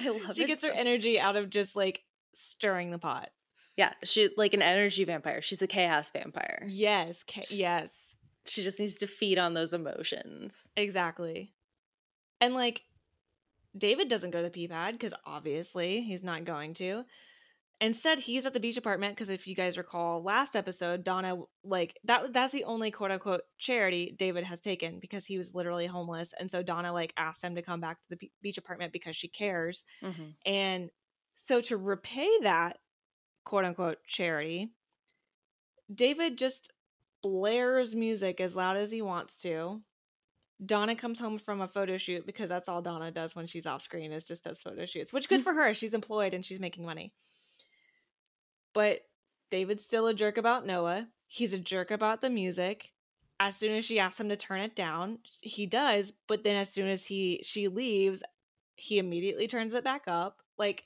love 0.08 0.34
she 0.34 0.46
gets 0.46 0.64
her 0.64 0.72
energy 0.72 1.20
out 1.20 1.36
of 1.36 1.50
just 1.50 1.76
like 1.76 2.02
stirring 2.34 2.90
the 2.90 2.98
pot. 2.98 3.30
Yeah, 3.76 3.92
she's 4.04 4.30
like 4.36 4.54
an 4.54 4.62
energy 4.62 5.04
vampire. 5.04 5.42
She's 5.42 5.62
a 5.62 5.66
chaos 5.66 6.10
vampire. 6.10 6.64
Yes, 6.68 7.22
ca- 7.24 7.42
yes, 7.50 8.14
She 8.46 8.62
just 8.62 8.78
needs 8.78 8.94
to 8.96 9.06
feed 9.06 9.38
on 9.38 9.54
those 9.54 9.72
emotions. 9.72 10.68
exactly. 10.76 11.54
And 12.40 12.54
like 12.54 12.82
David 13.76 14.08
doesn't 14.08 14.30
go 14.30 14.38
to 14.38 14.44
the 14.44 14.50
pee 14.50 14.68
pad 14.68 14.94
because 14.94 15.12
obviously 15.24 16.02
he's 16.02 16.22
not 16.22 16.44
going 16.44 16.74
to. 16.74 17.04
Instead, 17.82 18.18
he's 18.18 18.44
at 18.44 18.52
the 18.52 18.60
beach 18.60 18.76
apartment 18.76 19.14
because 19.14 19.30
if 19.30 19.46
you 19.46 19.54
guys 19.54 19.78
recall 19.78 20.22
last 20.22 20.54
episode, 20.54 21.02
Donna 21.02 21.36
like 21.64 21.98
that 22.04 22.32
that's 22.34 22.52
the 22.52 22.64
only 22.64 22.90
quote 22.90 23.10
unquote 23.10 23.42
charity 23.58 24.14
David 24.18 24.44
has 24.44 24.60
taken 24.60 24.98
because 25.00 25.24
he 25.24 25.38
was 25.38 25.54
literally 25.54 25.86
homeless, 25.86 26.34
and 26.38 26.50
so 26.50 26.62
Donna 26.62 26.92
like 26.92 27.14
asked 27.16 27.42
him 27.42 27.54
to 27.54 27.62
come 27.62 27.80
back 27.80 27.96
to 27.98 28.04
the 28.10 28.16
be- 28.16 28.32
beach 28.42 28.58
apartment 28.58 28.92
because 28.92 29.16
she 29.16 29.28
cares, 29.28 29.84
Mhm. 30.02 30.34
and 30.44 30.90
so 31.36 31.62
to 31.62 31.78
repay 31.78 32.28
that 32.42 32.76
quote 33.44 33.64
unquote 33.64 34.04
charity, 34.06 34.72
David 35.92 36.36
just 36.36 36.70
blares 37.22 37.94
music 37.94 38.40
as 38.40 38.56
loud 38.56 38.76
as 38.76 38.90
he 38.90 39.00
wants 39.00 39.34
to. 39.42 39.80
Donna 40.64 40.94
comes 40.94 41.18
home 41.18 41.38
from 41.38 41.60
a 41.60 41.68
photo 41.68 41.96
shoot 41.96 42.26
because 42.26 42.48
that's 42.48 42.68
all 42.68 42.82
Donna 42.82 43.10
does 43.10 43.34
when 43.34 43.46
she's 43.46 43.66
off 43.66 43.82
screen 43.82 44.12
is 44.12 44.24
just 44.24 44.44
does 44.44 44.60
photo 44.60 44.84
shoots, 44.84 45.12
which 45.12 45.28
good 45.28 45.40
mm. 45.40 45.44
for 45.44 45.54
her. 45.54 45.72
She's 45.74 45.94
employed 45.94 46.34
and 46.34 46.44
she's 46.44 46.60
making 46.60 46.84
money. 46.84 47.12
But 48.74 49.00
David's 49.50 49.84
still 49.84 50.06
a 50.06 50.14
jerk 50.14 50.36
about 50.36 50.66
Noah. 50.66 51.08
He's 51.26 51.52
a 51.52 51.58
jerk 51.58 51.90
about 51.90 52.20
the 52.20 52.30
music. 52.30 52.92
As 53.38 53.56
soon 53.56 53.74
as 53.74 53.84
she 53.86 53.98
asks 53.98 54.20
him 54.20 54.28
to 54.28 54.36
turn 54.36 54.60
it 54.60 54.76
down, 54.76 55.18
he 55.40 55.64
does, 55.64 56.12
but 56.28 56.44
then 56.44 56.56
as 56.56 56.70
soon 56.70 56.88
as 56.88 57.06
he 57.06 57.40
she 57.42 57.68
leaves, 57.68 58.22
he 58.76 58.98
immediately 58.98 59.48
turns 59.48 59.72
it 59.72 59.82
back 59.82 60.02
up. 60.06 60.42
Like 60.58 60.84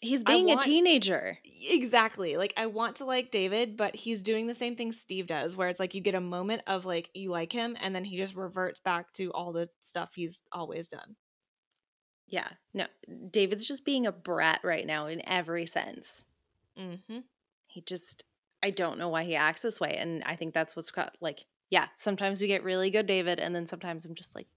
He's 0.00 0.22
being 0.24 0.46
want- 0.46 0.60
a 0.60 0.64
teenager. 0.64 1.38
Exactly. 1.44 2.36
Like 2.36 2.52
I 2.56 2.66
want 2.66 2.96
to 2.96 3.04
like 3.04 3.30
David, 3.30 3.76
but 3.76 3.96
he's 3.96 4.22
doing 4.22 4.46
the 4.46 4.54
same 4.54 4.76
thing 4.76 4.92
Steve 4.92 5.26
does, 5.26 5.56
where 5.56 5.68
it's 5.68 5.80
like 5.80 5.94
you 5.94 6.00
get 6.00 6.14
a 6.14 6.20
moment 6.20 6.62
of 6.66 6.84
like 6.84 7.10
you 7.14 7.30
like 7.30 7.52
him, 7.52 7.76
and 7.80 7.94
then 7.94 8.04
he 8.04 8.16
just 8.16 8.34
reverts 8.34 8.78
back 8.80 9.12
to 9.14 9.30
all 9.32 9.52
the 9.52 9.68
stuff 9.82 10.12
he's 10.14 10.40
always 10.52 10.88
done. 10.88 11.16
Yeah. 12.28 12.48
No, 12.74 12.86
David's 13.30 13.64
just 13.64 13.84
being 13.84 14.06
a 14.06 14.12
brat 14.12 14.60
right 14.64 14.86
now 14.86 15.06
in 15.06 15.22
every 15.28 15.64
sense. 15.64 16.24
Mm-hmm. 16.78 17.20
He 17.68 17.80
just, 17.82 18.24
I 18.62 18.70
don't 18.70 18.98
know 18.98 19.08
why 19.08 19.24
he 19.24 19.36
acts 19.36 19.62
this 19.62 19.78
way. 19.78 19.96
And 19.96 20.24
I 20.24 20.34
think 20.34 20.52
that's 20.52 20.74
what's 20.74 20.90
got, 20.90 21.16
like, 21.20 21.44
yeah, 21.70 21.86
sometimes 21.96 22.40
we 22.40 22.48
get 22.48 22.64
really 22.64 22.90
good 22.90 23.06
David, 23.06 23.38
and 23.38 23.54
then 23.54 23.64
sometimes 23.64 24.04
I'm 24.04 24.14
just 24.14 24.34
like, 24.34 24.48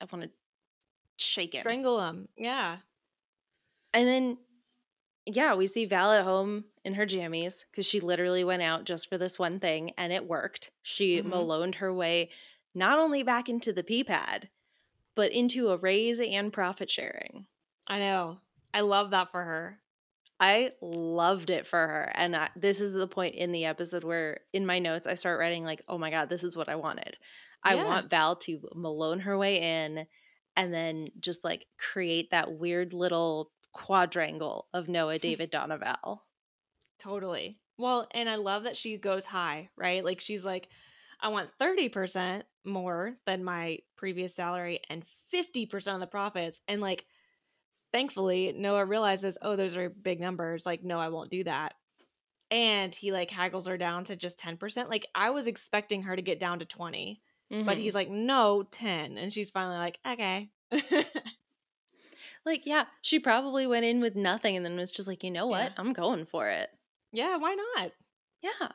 I 0.00 0.06
want 0.12 0.24
to 0.26 0.30
shake 1.16 1.54
him. 1.54 1.60
Strangle 1.62 2.00
him. 2.06 2.28
Yeah. 2.36 2.76
And 3.94 4.08
then, 4.08 4.38
yeah, 5.26 5.54
we 5.54 5.66
see 5.66 5.86
Val 5.86 6.12
at 6.12 6.24
home 6.24 6.66
in 6.84 6.94
her 6.94 7.06
jammies 7.06 7.64
because 7.70 7.86
she 7.86 8.00
literally 8.00 8.44
went 8.44 8.62
out 8.62 8.84
just 8.84 9.08
for 9.08 9.18
this 9.18 9.38
one 9.38 9.60
thing 9.60 9.92
and 9.98 10.12
it 10.12 10.26
worked. 10.28 10.70
She 10.82 11.20
Mhm. 11.20 11.22
maloned 11.22 11.76
her 11.76 11.92
way 11.94 12.30
not 12.74 12.98
only 12.98 13.22
back 13.22 13.48
into 13.48 13.72
the 13.72 13.84
pee 13.84 14.04
pad, 14.04 14.50
but 15.16 15.32
into 15.32 15.70
a 15.70 15.78
raise 15.78 16.20
and 16.20 16.52
profit 16.52 16.90
sharing. 16.90 17.48
I 17.86 17.98
know. 18.00 18.40
I 18.74 18.80
love 18.80 19.10
that 19.10 19.30
for 19.30 19.44
her. 19.44 19.82
I 20.40 20.72
loved 20.80 21.50
it 21.50 21.66
for 21.66 21.78
her. 21.78 22.12
And 22.14 22.34
I, 22.34 22.50
this 22.56 22.80
is 22.80 22.94
the 22.94 23.06
point 23.06 23.34
in 23.36 23.52
the 23.52 23.64
episode 23.66 24.02
where 24.04 24.40
in 24.52 24.66
my 24.66 24.78
notes 24.78 25.06
I 25.06 25.14
start 25.14 25.38
writing, 25.38 25.64
like, 25.64 25.82
oh 25.88 25.98
my 25.98 26.10
God, 26.10 26.28
this 26.28 26.42
is 26.42 26.56
what 26.56 26.68
I 26.68 26.74
wanted. 26.76 27.16
I 27.62 27.76
Yeah. 27.76 27.84
want 27.86 28.10
Val 28.10 28.36
to 28.36 28.60
malone 28.74 29.20
her 29.20 29.38
way 29.38 29.60
in 29.84 30.06
and 30.56 30.74
then 30.74 31.08
just 31.20 31.44
like 31.44 31.66
create 31.78 32.30
that 32.30 32.52
weird 32.52 32.92
little 32.92 33.52
quadrangle 33.72 34.68
of 34.72 34.88
Noah, 34.88 35.18
David, 35.20 35.50
Donna, 35.50 35.78
Val. 35.78 36.24
Totally. 36.98 37.58
Well, 37.78 38.06
and 38.12 38.28
I 38.28 38.36
love 38.36 38.64
that 38.64 38.76
she 38.76 38.96
goes 38.96 39.24
high, 39.24 39.70
right? 39.76 40.04
Like 40.04 40.20
she's 40.20 40.44
like, 40.44 40.68
I 41.20 41.28
want 41.28 41.50
30% 41.60 42.42
more 42.64 43.16
than 43.26 43.44
my 43.44 43.78
previous 43.96 44.34
salary 44.34 44.80
and 44.88 45.04
50% 45.32 45.94
of 45.94 46.00
the 46.00 46.06
profits. 46.06 46.60
And 46.68 46.80
like, 46.80 47.06
thankfully, 47.92 48.52
Noah 48.56 48.84
realizes, 48.84 49.38
oh, 49.42 49.56
those 49.56 49.76
are 49.76 49.88
big 49.90 50.20
numbers. 50.20 50.66
Like, 50.66 50.82
no, 50.84 50.98
I 50.98 51.08
won't 51.08 51.30
do 51.30 51.44
that. 51.44 51.74
And 52.50 52.94
he 52.94 53.12
like 53.12 53.30
haggles 53.30 53.66
her 53.66 53.78
down 53.78 54.04
to 54.04 54.16
just 54.16 54.38
10%. 54.38 54.88
Like, 54.88 55.06
I 55.14 55.30
was 55.30 55.46
expecting 55.46 56.02
her 56.02 56.14
to 56.14 56.22
get 56.22 56.38
down 56.38 56.58
to 56.58 56.64
20, 56.66 57.22
but 57.50 57.58
Mhm. 57.76 57.80
he's 57.80 57.94
like, 57.94 58.10
no, 58.10 58.62
10. 58.62 59.16
And 59.16 59.32
she's 59.32 59.50
finally 59.50 59.78
like, 59.78 59.98
okay. 60.06 60.50
like, 62.44 62.62
yeah, 62.64 62.84
she 63.02 63.18
probably 63.18 63.66
went 63.66 63.84
in 63.84 64.00
with 64.00 64.16
nothing 64.16 64.56
and 64.56 64.64
then 64.64 64.76
was 64.76 64.90
just 64.90 65.08
like, 65.08 65.22
you 65.24 65.30
know 65.30 65.46
what? 65.46 65.64
Yeah. 65.64 65.74
I'm 65.76 65.92
going 65.92 66.24
for 66.26 66.48
it. 66.48 66.68
yeah, 67.12 67.36
why 67.36 67.54
not? 67.54 67.92
Yeah. 68.42 68.68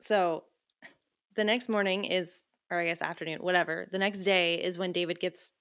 So 0.00 0.44
the 1.34 1.44
next 1.44 1.68
morning 1.68 2.04
is, 2.04 2.42
or 2.70 2.78
I 2.78 2.84
guess 2.86 3.02
afternoon, 3.02 3.38
whatever. 3.40 3.88
The 3.90 3.98
next 3.98 4.18
day 4.18 4.56
is 4.56 4.78
when 4.78 4.92
David 4.92 5.20
gets, 5.20 5.52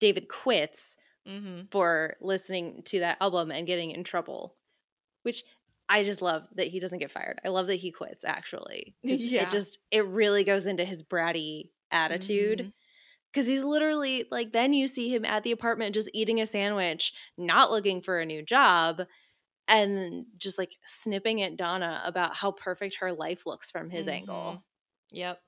David 0.00 0.28
quits 0.28 0.96
Mm-hmm. 1.26 1.68
for 1.70 2.16
listening 2.20 2.82
to 2.84 3.00
that 3.00 3.16
album 3.18 3.50
and 3.50 3.66
getting 3.66 3.92
in 3.92 4.04
trouble, 4.04 4.56
which 5.22 5.42
I 5.88 6.04
just 6.04 6.20
love 6.20 6.42
that 6.56 6.66
he 6.66 6.80
doesn't 6.80 6.98
get 6.98 7.10
fired. 7.10 7.40
I 7.42 7.48
love 7.48 7.66
that 7.68 7.76
he 7.76 7.90
quits 7.92 8.24
actually. 8.26 8.94
Yeah. 9.02 9.44
It 9.44 9.50
just, 9.50 9.78
it 9.90 10.04
really 10.04 10.44
goes 10.44 10.66
into 10.66 10.84
his 10.84 11.02
bratty 11.02 11.70
attitude. 11.90 12.58
Mhm. 12.58 12.72
Because 13.34 13.48
he's 13.48 13.64
literally 13.64 14.26
like, 14.30 14.52
then 14.52 14.72
you 14.72 14.86
see 14.86 15.12
him 15.14 15.24
at 15.24 15.42
the 15.42 15.52
apartment 15.52 15.94
just 15.94 16.10
eating 16.14 16.40
a 16.40 16.46
sandwich, 16.46 17.12
not 17.36 17.72
looking 17.72 18.00
for 18.00 18.20
a 18.20 18.26
new 18.26 18.42
job, 18.44 19.02
and 19.68 20.26
just 20.38 20.58
like 20.58 20.76
snipping 20.84 21.42
at 21.42 21.56
Donna 21.56 22.02
about 22.04 22.36
how 22.36 22.52
perfect 22.52 22.96
her 22.96 23.12
life 23.12 23.46
looks 23.46 23.70
from 23.70 23.90
his 23.90 24.08
angle. 24.08 24.64
Yep. 25.12 25.40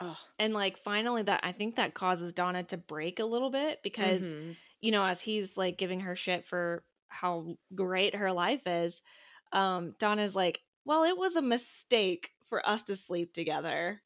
Oh, 0.00 0.18
And 0.38 0.52
like 0.52 0.76
finally 0.78 1.22
that 1.22 1.40
I 1.42 1.52
think 1.52 1.76
that 1.76 1.94
causes 1.94 2.32
Donna 2.32 2.62
to 2.64 2.76
break 2.76 3.18
a 3.18 3.24
little 3.24 3.50
bit 3.50 3.80
because 3.82 4.26
mhm. 4.26 4.56
you 4.80 4.92
know 4.92 5.04
as 5.04 5.20
he's 5.22 5.56
like 5.56 5.78
giving 5.78 6.00
her 6.00 6.14
shit 6.16 6.44
for 6.44 6.84
how 7.08 7.56
great 7.74 8.14
her 8.14 8.32
life 8.32 8.66
is 8.66 9.00
um 9.52 9.94
Donna's 9.98 10.34
like, 10.36 10.60
"Well, 10.84 11.04
it 11.04 11.16
was 11.16 11.36
a 11.36 11.42
mistake 11.42 12.32
for 12.44 12.66
us 12.68 12.82
to 12.84 12.96
sleep 12.96 13.32
together." 13.32 14.02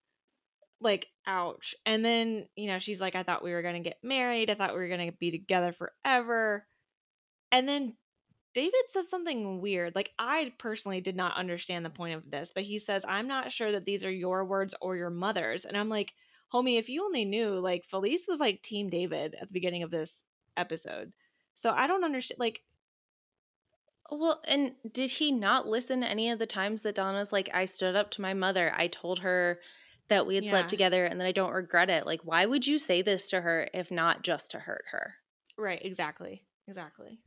Like, 0.80 1.08
ouch. 1.26 1.74
And 1.84 2.04
then, 2.04 2.46
you 2.56 2.66
know, 2.68 2.78
she's 2.78 3.00
like, 3.00 3.14
"I 3.14 3.22
thought 3.22 3.44
we 3.44 3.52
were 3.52 3.62
going 3.62 3.82
to 3.82 3.88
get 3.88 3.98
married. 4.02 4.50
I 4.50 4.54
thought 4.54 4.72
we 4.72 4.80
were 4.80 4.88
going 4.88 5.10
to 5.10 5.16
be 5.18 5.30
together 5.30 5.72
forever." 5.72 6.66
And 7.52 7.68
then 7.68 7.96
David 8.54 8.80
says 8.88 9.08
something 9.08 9.60
weird. 9.60 9.94
Like, 9.94 10.12
I 10.18 10.52
personally 10.58 11.00
did 11.00 11.16
not 11.16 11.36
understand 11.36 11.84
the 11.84 11.90
point 11.90 12.16
of 12.16 12.30
this, 12.30 12.50
but 12.54 12.64
he 12.64 12.78
says, 12.78 13.04
I'm 13.06 13.28
not 13.28 13.52
sure 13.52 13.72
that 13.72 13.84
these 13.84 14.04
are 14.04 14.10
your 14.10 14.44
words 14.44 14.74
or 14.80 14.96
your 14.96 15.10
mother's. 15.10 15.64
And 15.64 15.76
I'm 15.76 15.88
like, 15.88 16.12
homie, 16.52 16.78
if 16.78 16.88
you 16.88 17.04
only 17.04 17.24
knew, 17.24 17.60
like, 17.60 17.84
Felice 17.84 18.26
was 18.26 18.40
like 18.40 18.62
Team 18.62 18.90
David 18.90 19.34
at 19.40 19.48
the 19.48 19.52
beginning 19.52 19.82
of 19.84 19.90
this 19.92 20.22
episode. 20.56 21.12
So 21.54 21.70
I 21.70 21.86
don't 21.86 22.04
understand. 22.04 22.40
Like, 22.40 22.62
Well, 24.10 24.42
and 24.48 24.74
did 24.90 25.12
he 25.12 25.30
not 25.30 25.68
listen 25.68 26.02
any 26.02 26.30
of 26.30 26.38
the 26.40 26.46
times 26.46 26.82
that 26.82 26.96
Donna's 26.96 27.32
like, 27.32 27.48
I 27.54 27.64
stood 27.66 27.94
up 27.94 28.10
to 28.12 28.20
my 28.20 28.34
mother. 28.34 28.72
I 28.74 28.88
told 28.88 29.20
her 29.20 29.60
that 30.10 30.26
we 30.26 30.34
had 30.34 30.44
Yeah. 30.44 30.50
slept 30.50 30.68
together 30.68 31.04
and 31.06 31.18
that 31.20 31.26
I 31.26 31.32
don't 31.32 31.52
regret 31.52 31.88
it. 31.90 32.04
Like, 32.06 32.20
why 32.22 32.44
would 32.46 32.66
you 32.66 32.78
say 32.78 33.00
this 33.02 33.28
to 33.30 33.40
her 33.40 33.66
if 33.72 33.90
not 33.90 34.22
just 34.22 34.50
to 34.52 34.58
hurt 34.60 34.84
her? 34.90 35.14
right, 35.56 35.84
exactly. 35.84 36.44
Exactly. 36.68 37.18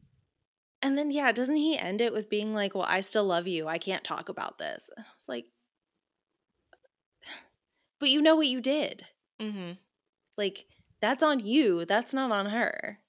And 0.81 0.97
then, 0.97 1.11
yeah, 1.11 1.31
doesn't 1.31 1.55
he 1.55 1.77
end 1.77 2.01
it 2.01 2.13
with 2.13 2.29
being 2.29 2.53
like, 2.53 2.73
Well, 2.75 2.85
I 2.87 3.01
still 3.01 3.25
love 3.25 3.47
you. 3.47 3.67
I 3.67 3.77
can't 3.77 4.03
talk 4.03 4.29
about 4.29 4.57
this. 4.57 4.89
And 4.95 5.05
I 5.05 5.09
was 5.15 5.25
like, 5.27 5.45
But 7.99 8.09
you 8.09 8.21
know 8.21 8.35
what 8.35 8.47
you 8.47 8.61
did. 8.61 9.05
Mm-hmm. 9.41 9.73
Like, 10.37 10.65
that's 11.01 11.23
on 11.23 11.39
you. 11.39 11.85
That's 11.85 12.13
not 12.13 12.31
on 12.31 12.47
her. 12.47 12.99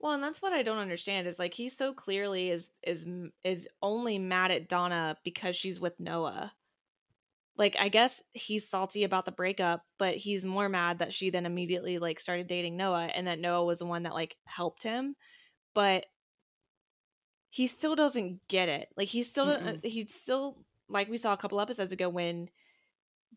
Well, 0.00 0.12
and 0.12 0.22
that's 0.22 0.40
what 0.40 0.52
I 0.52 0.62
don't 0.62 0.78
understand 0.78 1.26
is 1.26 1.38
like 1.40 1.54
he 1.54 1.68
so 1.68 1.92
clearly 1.92 2.50
is 2.50 2.70
is 2.84 3.04
is 3.42 3.66
only 3.82 4.16
mad 4.18 4.52
at 4.52 4.68
Donna 4.68 5.16
because 5.24 5.56
she's 5.56 5.80
with 5.80 5.98
Noah. 5.98 6.52
Like 7.58 7.76
I 7.78 7.88
guess 7.88 8.22
he's 8.32 8.68
salty 8.70 9.04
about 9.04 9.24
the 9.26 9.32
breakup, 9.32 9.82
but 9.98 10.16
he's 10.16 10.44
more 10.44 10.68
mad 10.68 11.00
that 11.00 11.12
she 11.12 11.30
then 11.30 11.46
immediately 11.46 11.98
like 11.98 12.20
started 12.20 12.46
dating 12.46 12.76
Noah 12.76 13.06
and 13.06 13.26
that 13.26 13.40
Noah 13.40 13.64
was 13.64 13.80
the 13.80 13.86
one 13.86 14.04
that 14.04 14.14
like 14.14 14.36
helped 14.46 14.82
him. 14.84 15.16
But 15.74 16.06
he 17.50 17.66
still 17.66 17.96
doesn't 17.96 18.40
get 18.48 18.68
it. 18.68 18.88
Like 18.96 19.08
he 19.08 19.22
still 19.24 19.46
Mm-mm. 19.46 19.80
he's 19.82 20.14
still 20.14 20.58
like 20.88 21.08
we 21.08 21.18
saw 21.18 21.32
a 21.32 21.36
couple 21.36 21.60
episodes 21.60 21.92
ago 21.92 22.08
when 22.08 22.48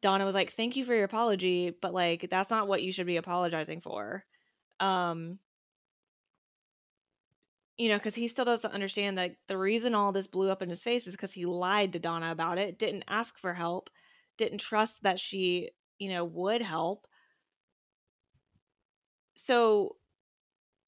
Donna 0.02 0.26
was 0.26 0.36
like, 0.36 0.52
"Thank 0.52 0.76
you 0.78 0.86
for 0.86 0.96
your 0.96 1.06
apology, 1.06 1.72
but 1.82 1.94
like 1.94 2.30
that's 2.30 2.50
not 2.52 2.68
what 2.68 2.84
you 2.84 2.92
should 2.92 3.08
be 3.08 3.18
apologizing 3.18 3.82
for." 3.82 4.26
Um 4.80 5.40
you 7.78 7.90
know, 7.90 8.00
cuz 8.00 8.16
he 8.16 8.28
still 8.28 8.46
doesn't 8.46 8.74
understand 8.74 9.18
that 9.18 9.36
the 9.48 9.58
reason 9.58 9.96
all 9.96 10.12
this 10.12 10.28
blew 10.28 10.50
up 10.50 10.62
in 10.62 10.70
his 10.70 10.84
face 10.84 11.08
is 11.08 11.16
cuz 11.16 11.32
he 11.34 11.46
lied 11.46 11.94
to 11.94 12.00
Donna 12.00 12.32
about 12.32 12.58
it, 12.58 12.78
didn't 12.78 13.04
ask 13.08 13.38
for 13.38 13.54
help, 13.54 13.90
didn't 14.42 14.60
trust 14.60 15.04
that 15.04 15.20
she, 15.20 15.72
you 16.00 16.10
know, 16.10 16.26
would 16.26 16.62
help. 16.62 17.08
So 19.36 19.98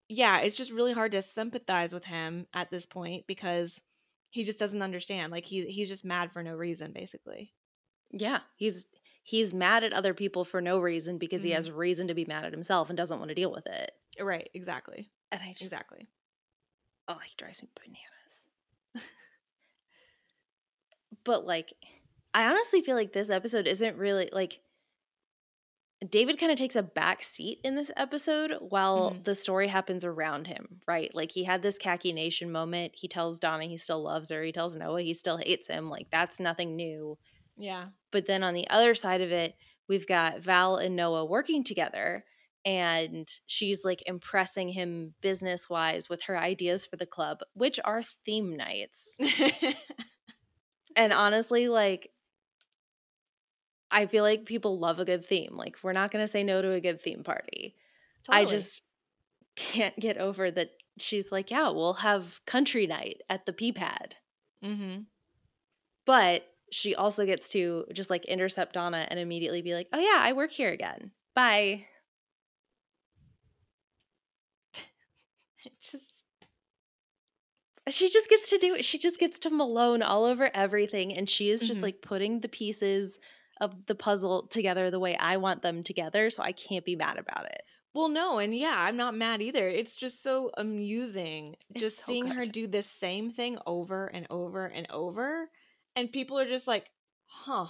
yeah, 0.10 0.39
it's 0.39 0.56
just 0.56 0.72
really 0.72 0.94
hard 0.94 1.12
to 1.13 1.22
sympathize 1.22 1.94
with 1.94 2.06
him 2.06 2.46
at 2.54 2.70
this 2.70 2.86
point 2.86 3.26
because 3.28 3.80
he 4.30 4.44
just 4.44 4.60
doesn't 4.60 4.82
understand. 4.82 5.32
Like 5.32 5.46
he 5.46 5.66
he's 5.66 5.89
just 5.89 6.06
mad 6.06 6.32
for 6.32 6.44
no 6.44 6.56
reason 6.56 6.92
basically. 6.92 7.54
Yeah, 8.12 8.39
he's 8.56 8.86
he's 9.24 9.54
mad 9.54 9.84
at 9.84 9.94
other 9.94 10.13
people 10.13 10.46
for 10.46 10.62
no 10.62 10.80
reason 10.80 11.18
because 11.18 11.44
he 11.44 11.52
Mhm. 11.52 11.56
has 11.56 11.72
reason 11.72 12.08
to 12.10 12.13
be 12.13 12.26
mad 12.26 12.46
at 12.46 12.52
himself 12.52 12.89
and 12.89 12.98
doesn't 12.98 13.20
want 13.20 13.30
to 13.30 13.36
deal 13.36 13.52
with 13.52 13.66
it. 13.68 13.92
Right, 14.20 14.50
exactly. 14.54 15.10
And 15.32 15.42
I 15.42 15.54
just 15.54 15.63
Exactly. 15.63 16.08
oh, 17.08 17.20
he 17.24 17.34
drives 17.38 17.62
me 17.62 17.70
bananas. 17.76 18.46
but 21.24 21.46
like 21.46 21.74
I 22.34 22.46
honestly 22.50 22.82
feel 22.82 22.96
like 22.96 23.13
this 23.13 23.30
episode 23.30 23.67
isn't 23.67 23.98
really 23.98 24.30
like 24.32 24.60
David 26.10 26.38
kind 26.38 26.52
of 26.52 26.58
takes 26.58 26.76
a 26.76 26.84
back 26.84 27.24
seat 27.24 27.62
in 27.63 27.76
this 27.76 27.89
episode 27.96 28.58
while 28.60 29.12
Mhm. 29.12 29.24
the 29.24 29.36
story 29.36 29.67
happens 29.69 30.04
around 30.04 30.48
him, 30.48 30.82
right? 30.86 31.13
Like 31.15 31.32
he 31.32 31.46
had 31.46 31.62
this 31.62 31.78
khaki 31.78 32.12
nation 32.12 32.52
moment. 32.52 32.93
He 32.96 33.08
tells 33.08 33.39
Donna 33.39 33.65
he 33.65 33.78
still 33.78 34.02
loves 34.04 34.30
her. 34.30 34.43
He 34.43 34.52
tells 34.52 34.76
Noah 34.76 35.02
he 35.02 35.13
still 35.13 35.38
hates 35.38 35.67
him. 35.67 35.89
Like 35.89 36.10
that's 36.10 36.39
nothing 36.41 36.76
new. 36.76 37.17
Yeah. 37.56 37.89
But 38.12 38.26
then 38.26 38.43
on 38.43 38.54
the 38.54 38.69
other 38.69 38.96
side 38.96 39.22
of 39.22 39.32
it, 39.32 39.56
we've 39.88 40.08
got 40.08 40.41
Val 40.41 40.76
and 40.76 40.96
Noah 40.96 41.24
working 41.26 41.63
together 41.63 42.26
and 42.65 43.30
she's 43.46 43.86
like 43.86 44.04
impressing 44.08 44.69
him 44.69 45.15
business 45.22 45.69
wise 45.69 46.10
with 46.10 46.24
her 46.24 46.38
ideas 46.38 46.86
for 46.86 46.98
the 46.98 47.06
club, 47.06 47.41
which 47.54 47.80
are 47.86 48.04
theme 48.04 48.56
nights. 48.58 49.17
And 50.96 51.12
honestly, 51.13 51.69
like, 51.69 52.12
I 53.93 54.08
feel 54.08 54.23
like 54.25 54.45
people 54.45 54.79
love 54.79 54.99
a 54.99 55.06
good 55.06 55.25
theme. 55.25 55.56
Like, 55.58 55.77
we're 55.84 55.93
not 55.93 56.12
going 56.12 56.23
to 56.23 56.32
say 56.32 56.43
no 56.43 56.62
to 56.62 56.71
a 56.71 56.82
good 56.82 57.01
theme 57.01 57.23
party. 57.23 57.77
I 58.32 58.45
just 58.45 58.82
can't 59.56 59.97
get 59.99 60.17
over 60.17 60.51
that 60.51 60.71
she's 60.99 61.32
like, 61.32 61.51
yeah, 61.51 61.69
we'll 61.69 61.95
have 61.95 62.41
country 62.45 62.88
night 62.88 63.21
at 63.29 63.45
the 63.45 63.53
P 63.53 63.73
pad. 63.73 64.17
Mhm. 64.62 65.08
But 66.06 66.47
she 66.71 66.95
also 66.95 67.25
gets 67.25 67.49
to 67.49 67.86
just 67.93 68.10
like 68.10 68.25
intercept 68.25 68.73
Donna 68.73 69.08
and 69.10 69.19
immediately 69.19 69.62
be 69.62 69.73
like, 69.73 69.88
oh, 69.93 69.99
yeah, 69.99 70.17
I 70.19 70.34
work 70.34 70.51
here 70.51 70.71
again. 70.71 71.12
Bye. 71.36 71.88
Just 75.79 76.25
She 77.89 78.10
just 78.10 78.29
gets 78.29 78.49
to 78.49 78.58
do 78.58 78.75
it. 78.75 78.86
She 78.86 78.97
just 78.97 79.19
gets 79.19 79.38
to 79.39 79.49
Malone 79.49 80.01
all 80.01 80.23
over 80.25 80.49
everything. 80.53 81.13
And 81.13 81.29
she 81.29 81.49
is 81.49 81.65
just 81.65 81.82
Mhm. 81.82 81.84
like 81.84 82.01
putting 82.01 82.39
the 82.39 82.47
pieces 82.47 83.19
of 83.63 83.86
the 83.88 83.95
puzzle 83.95 84.47
together 84.47 84.91
the 84.91 84.99
way 84.99 85.15
I 85.17 85.38
want 85.38 85.62
them 85.62 85.84
together. 85.84 86.30
So 86.30 86.43
I 86.43 86.52
can't 86.52 86.86
be 86.86 86.95
mad 86.95 87.17
about 87.17 87.45
it. 87.45 87.62
Well, 87.93 88.10
no, 88.10 88.39
and 88.39 88.56
yeah, 88.56 88.76
I'm 88.76 88.97
not 88.97 89.15
mad 89.15 89.41
either. 89.41 89.67
It's 89.67 89.95
just 89.95 90.23
so 90.23 90.49
amusing 90.58 91.56
It's 91.69 91.80
just 91.80 91.97
so 91.97 92.04
seeing 92.08 92.28
her 92.28 92.45
do 92.45 92.65
this 92.67 92.89
same 92.89 93.32
thing 93.32 93.60
over 93.67 94.08
and 94.08 94.26
over 94.32 94.65
and 94.65 94.88
over. 94.89 95.49
And 95.95 96.12
people 96.12 96.39
are 96.39 96.47
just 96.47 96.67
like, 96.67 96.88
huh. 97.26 97.67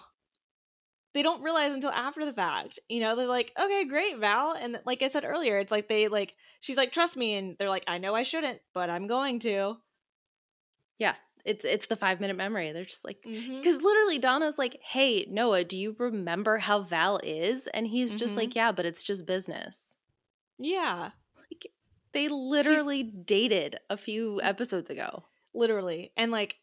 They 1.14 1.24
don't 1.24 1.44
realize 1.44 1.74
until 1.74 1.92
after 1.92 2.26
the 2.26 2.34
fact. 2.34 2.80
You 2.88 3.02
know, 3.02 3.16
they're 3.16 3.28
like, 3.28 3.52
okay, 3.62 3.86
great, 3.86 4.18
Val. 4.18 4.54
And 4.54 4.80
like 4.86 5.04
I 5.04 5.10
said 5.10 5.26
earlier, 5.26 5.60
it's 5.60 5.72
like 5.72 5.90
they 5.90 6.08
like, 6.08 6.36
she's 6.62 6.78
like, 6.78 6.92
trust 6.94 7.18
me. 7.18 7.36
And 7.36 7.56
they're 7.60 7.70
like, 7.70 7.84
I 7.86 7.98
know 7.98 8.16
I 8.16 8.24
shouldn't, 8.24 8.62
but 8.74 8.90
I'm 8.90 9.08
going 9.08 9.40
to. 9.42 9.76
Yeah. 11.00 11.16
It's 11.46 11.66
it's 11.66 11.88
the 11.88 11.96
five 11.96 12.20
minute 12.22 12.38
memory. 12.38 12.72
They're 12.72 12.86
just 12.86 13.04
like 13.04 13.18
because 13.24 13.82
literally 13.82 14.20
Donna's 14.20 14.58
like, 14.58 14.80
"Hey 14.82 15.26
Noah, 15.30 15.64
do 15.64 15.78
you 15.78 15.96
remember 16.00 16.58
how 16.58 16.82
Val 16.82 17.20
is?" 17.24 17.68
And 17.68 17.88
he's 17.88 18.16
just 18.16 18.36
Mhm. 18.36 18.38
like, 18.38 18.56
"Yeah, 18.56 18.72
but 18.72 18.86
it's 18.86 19.04
just 19.04 19.26
business." 19.26 19.94
Yeah, 20.58 21.12
Like 21.52 21.68
they 22.14 22.30
literally 22.30 23.04
dated 23.04 23.78
a 23.90 23.98
few 23.98 24.42
episodes 24.42 24.90
ago. 24.90 25.26
literally. 25.54 26.12
And 26.16 26.32
like, 26.32 26.58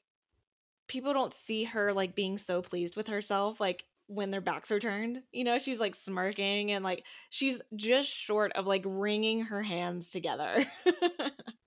people 0.89 1.13
don't 1.13 1.35
see 1.35 1.65
her 1.65 1.93
like 1.93 2.15
being 2.15 2.39
so 2.39 2.63
pleased 2.63 2.97
with 2.97 3.09
herself. 3.09 3.61
Like, 3.61 3.85
when 4.07 4.33
their 4.33 4.41
backs 4.41 4.73
are 4.73 4.81
turned. 4.81 5.23
You 5.33 5.45
know, 5.45 5.59
she's 5.61 5.79
like 5.79 5.95
smirking 5.95 6.73
and 6.73 6.83
like 6.85 7.05
she's 7.29 7.63
just 7.77 8.13
short 8.13 8.53
of 8.55 8.67
like 8.67 8.83
wringing 8.85 9.43
her 9.43 9.63
hands 9.63 10.11
together. 10.11 10.67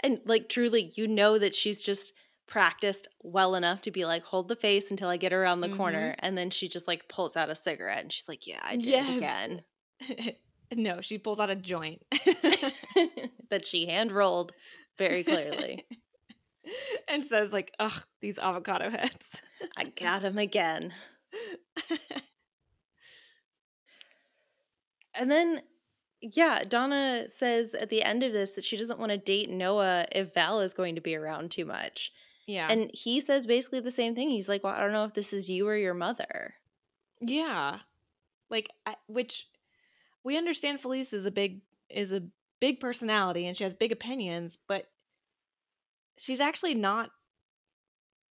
And 0.00 0.20
like 0.24 0.48
truly, 0.48 0.92
you 0.94 1.06
know 1.08 1.38
that 1.38 1.54
she's 1.54 1.80
just 1.82 2.12
practiced 2.46 3.08
well 3.22 3.54
enough 3.54 3.80
to 3.82 3.90
be 3.90 4.04
like, 4.04 4.24
hold 4.24 4.48
the 4.48 4.56
face 4.56 4.90
until 4.90 5.08
I 5.08 5.16
get 5.16 5.32
around 5.32 5.60
the 5.60 5.68
Mhm. 5.68 5.76
corner. 5.76 6.14
And 6.18 6.36
then 6.36 6.50
she 6.50 6.68
just 6.68 6.86
like 6.88 7.08
pulls 7.08 7.36
out 7.36 7.50
a 7.50 7.54
cigarette 7.54 8.02
and 8.02 8.12
she's 8.12 8.28
like, 8.28 8.46
yeah, 8.46 8.60
I 8.62 8.76
did 8.76 8.88
Yes. 8.88 9.08
it 9.08 9.16
again. 9.16 10.36
no, 10.74 11.00
she 11.00 11.18
pulls 11.18 11.40
out 11.40 11.50
a 11.50 11.56
joint. 11.56 12.02
that 13.50 13.66
she 13.66 13.86
hand 13.86 14.12
rolled 14.12 14.52
very 14.98 15.24
clearly. 15.24 15.86
and 17.08 17.24
says 17.26 17.52
like, 17.52 17.72
"Ugh, 17.78 18.02
these 18.20 18.38
avocado 18.38 18.90
heads." 18.90 19.36
I 19.76 19.84
got 19.84 20.22
him 20.22 20.38
again. 20.38 20.92
And 25.14 25.30
then, 25.30 25.62
yeah, 26.22 26.60
Donna 26.66 27.24
says 27.28 27.74
at 27.74 27.90
the 27.90 28.02
end 28.02 28.22
of 28.22 28.32
this 28.32 28.52
that 28.52 28.64
she 28.64 28.76
doesn't 28.76 29.00
want 29.00 29.10
to 29.10 29.18
date 29.18 29.50
Noah 29.50 30.06
if 30.14 30.32
Val 30.34 30.60
is 30.60 30.72
going 30.72 30.94
to 30.94 31.00
be 31.00 31.16
around 31.16 31.50
too 31.50 31.64
much. 31.64 32.12
yeah. 32.46 32.68
And 32.70 32.90
he 32.94 33.20
says 33.20 33.46
basically 33.46 33.80
the 33.80 33.90
same 33.90 34.14
thing. 34.14 34.30
He's 34.30 34.48
like, 34.48 34.62
well, 34.62 34.74
I 34.74 34.80
don't 34.80 34.92
know 34.92 35.04
if 35.04 35.14
this 35.14 35.32
is 35.32 35.50
you 35.50 35.68
or 35.68 35.76
your 35.76 35.94
mother. 35.94 36.54
Yeah. 37.20 37.78
Like 38.50 38.70
I, 38.86 38.94
which 39.08 39.48
we 40.24 40.38
understand 40.38 40.80
Felice 40.80 41.12
is 41.12 41.24
a 41.24 41.30
big 41.30 41.60
is 41.90 42.12
a 42.12 42.22
big 42.60 42.78
personality 42.78 43.46
and 43.46 43.56
she 43.56 43.64
has 43.64 43.74
big 43.74 43.92
opinions, 43.92 44.56
but 44.68 44.86
she's 46.18 46.40
actually 46.40 46.74
not 46.74 47.10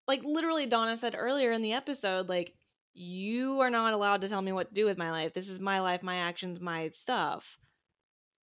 like 0.08 0.24
literally 0.24 0.68
Donna 0.68 0.96
said 0.96 1.16
earlier 1.18 1.52
in 1.52 1.62
the 1.62 1.74
episode 1.74 2.30
like 2.30 2.54
you 2.94 3.62
are 3.62 3.70
not 3.70 3.94
allowed 3.94 4.22
to 4.22 4.28
tell 4.28 4.42
me 4.42 4.52
what 4.52 4.70
to 4.70 4.76
do 4.76 4.86
with 4.86 4.98
my 4.98 5.12
life. 5.12 5.34
This 5.34 5.50
is 5.50 5.60
my 5.60 5.80
life, 5.80 6.04
my 6.04 6.18
actions, 6.18 6.60
my 6.60 6.90
stuff. 6.90 7.58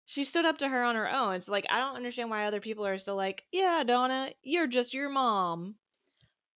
She 0.04 0.24
stood 0.24 0.44
up 0.44 0.58
to 0.58 0.68
her 0.68 0.82
on 0.82 0.96
her 0.96 1.10
own. 1.10 1.40
So 1.40 1.52
like 1.52 1.66
I 1.70 1.78
don't 1.80 1.96
understand 1.96 2.30
why 2.30 2.46
other 2.46 2.60
people 2.60 2.86
are 2.86 2.98
still 2.98 3.16
like, 3.16 3.44
"Yeah, 3.52 3.82
Donna, 3.86 4.30
you're 4.42 4.66
just 4.66 4.94
your 4.94 5.08
mom." 5.08 5.76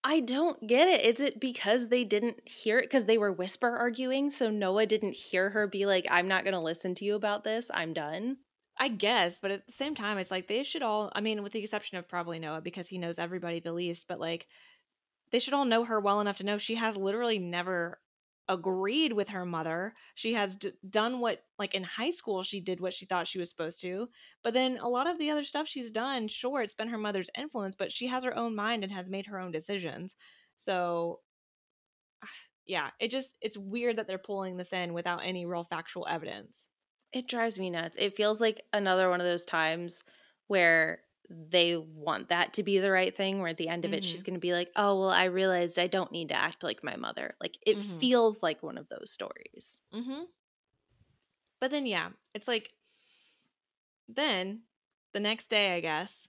I 0.08 0.20
don't 0.20 0.68
get 0.68 0.86
it. 0.86 1.04
Is 1.04 1.20
it 1.20 1.40
because 1.40 1.88
they 1.88 2.04
didn't 2.04 2.48
hear 2.48 2.78
it? 2.78 2.84
Because 2.84 3.06
they 3.06 3.18
were 3.18 3.32
whisper 3.32 3.76
arguing, 3.76 4.30
so 4.30 4.50
Noah 4.50 4.86
didn't 4.86 5.16
hear 5.16 5.50
her 5.50 5.66
be 5.66 5.84
like, 5.84 6.06
I'm 6.08 6.28
not 6.28 6.44
going 6.44 6.54
to 6.54 6.60
listen 6.60 6.94
to 6.94 7.04
you 7.04 7.16
about 7.16 7.42
this. 7.42 7.66
I'm 7.74 7.92
done. 7.92 8.36
I 8.78 8.88
guess, 8.88 9.40
but 9.40 9.50
at 9.50 9.66
the 9.66 9.72
same 9.72 9.96
time, 9.96 10.18
it's 10.18 10.30
like 10.30 10.46
they 10.46 10.62
should 10.62 10.82
all, 10.82 11.10
I 11.14 11.20
mean, 11.20 11.42
with 11.42 11.52
the 11.52 11.60
exception 11.60 11.98
of 11.98 12.08
probably 12.08 12.38
Noah 12.38 12.60
because 12.60 12.86
he 12.86 12.98
knows 12.98 13.18
everybody 13.18 13.58
the 13.58 13.72
least, 13.72 14.04
but 14.06 14.20
like 14.20 14.46
they 15.32 15.40
should 15.40 15.54
all 15.54 15.64
know 15.64 15.84
her 15.84 15.98
well 15.98 16.20
enough 16.20 16.36
to 16.38 16.44
know 16.44 16.58
she 16.58 16.76
has 16.76 16.96
literally 16.96 17.38
never 17.38 17.98
agreed 18.48 19.12
with 19.12 19.30
her 19.30 19.44
mother. 19.44 19.94
She 20.14 20.34
has 20.34 20.56
d- 20.56 20.72
done 20.88 21.20
what, 21.20 21.42
like 21.58 21.74
in 21.74 21.82
high 21.82 22.10
school, 22.10 22.42
she 22.42 22.60
did 22.60 22.80
what 22.80 22.94
she 22.94 23.06
thought 23.06 23.28
she 23.28 23.38
was 23.38 23.50
supposed 23.50 23.80
to. 23.80 24.08
But 24.42 24.54
then 24.54 24.78
a 24.78 24.88
lot 24.88 25.08
of 25.08 25.18
the 25.18 25.30
other 25.30 25.44
stuff 25.44 25.66
she's 25.66 25.90
done, 25.90 26.28
sure, 26.28 26.62
it's 26.62 26.74
been 26.74 26.88
her 26.88 26.98
mother's 26.98 27.30
influence, 27.36 27.74
but 27.76 27.92
she 27.92 28.06
has 28.06 28.24
her 28.24 28.36
own 28.36 28.54
mind 28.54 28.84
and 28.84 28.92
has 28.92 29.10
made 29.10 29.26
her 29.26 29.38
own 29.38 29.50
decisions. 29.50 30.14
So, 30.56 31.20
yeah, 32.66 32.90
it 33.00 33.10
just, 33.10 33.34
it's 33.40 33.58
weird 33.58 33.96
that 33.96 34.06
they're 34.06 34.18
pulling 34.18 34.56
this 34.56 34.72
in 34.72 34.94
without 34.94 35.20
any 35.24 35.46
real 35.46 35.64
factual 35.64 36.06
evidence. 36.08 36.58
It 37.12 37.28
drives 37.28 37.58
me 37.58 37.70
nuts. 37.70 37.96
It 37.98 38.16
feels 38.16 38.40
like 38.40 38.62
another 38.72 39.08
one 39.10 39.20
of 39.20 39.26
those 39.26 39.44
times 39.44 40.02
where 40.48 41.00
they 41.28 41.76
want 41.76 42.28
that 42.28 42.52
to 42.54 42.62
be 42.62 42.78
the 42.78 42.90
right 42.90 43.14
thing, 43.16 43.38
where 43.40 43.48
at 43.48 43.56
the 43.58 43.68
end 43.68 43.84
of 43.84 43.92
it, 43.92 44.04
she's 44.04 44.22
going 44.22 44.34
to 44.34 44.40
be 44.40 44.52
like, 44.52 44.70
oh, 44.76 44.98
well, 45.00 45.10
I 45.10 45.24
realized 45.24 45.78
I 45.78 45.86
don't 45.88 46.12
need 46.12 46.28
to 46.28 46.36
act 46.36 46.62
like 46.62 46.84
my 46.84 46.96
mother. 46.96 47.34
Like, 47.40 47.56
it 47.66 47.78
Mhm. 47.78 48.00
feels 48.00 48.42
like 48.42 48.62
one 48.62 48.78
of 48.78 48.88
those 48.88 49.10
stories. 49.10 49.80
Mm-hmm. 49.92 50.22
But 51.60 51.70
then, 51.70 51.86
yeah, 51.86 52.10
it's 52.34 52.46
like 52.46 52.72
then 54.08 54.62
the 55.12 55.20
next 55.20 55.48
day, 55.50 55.74
I 55.74 55.80
guess, 55.80 56.28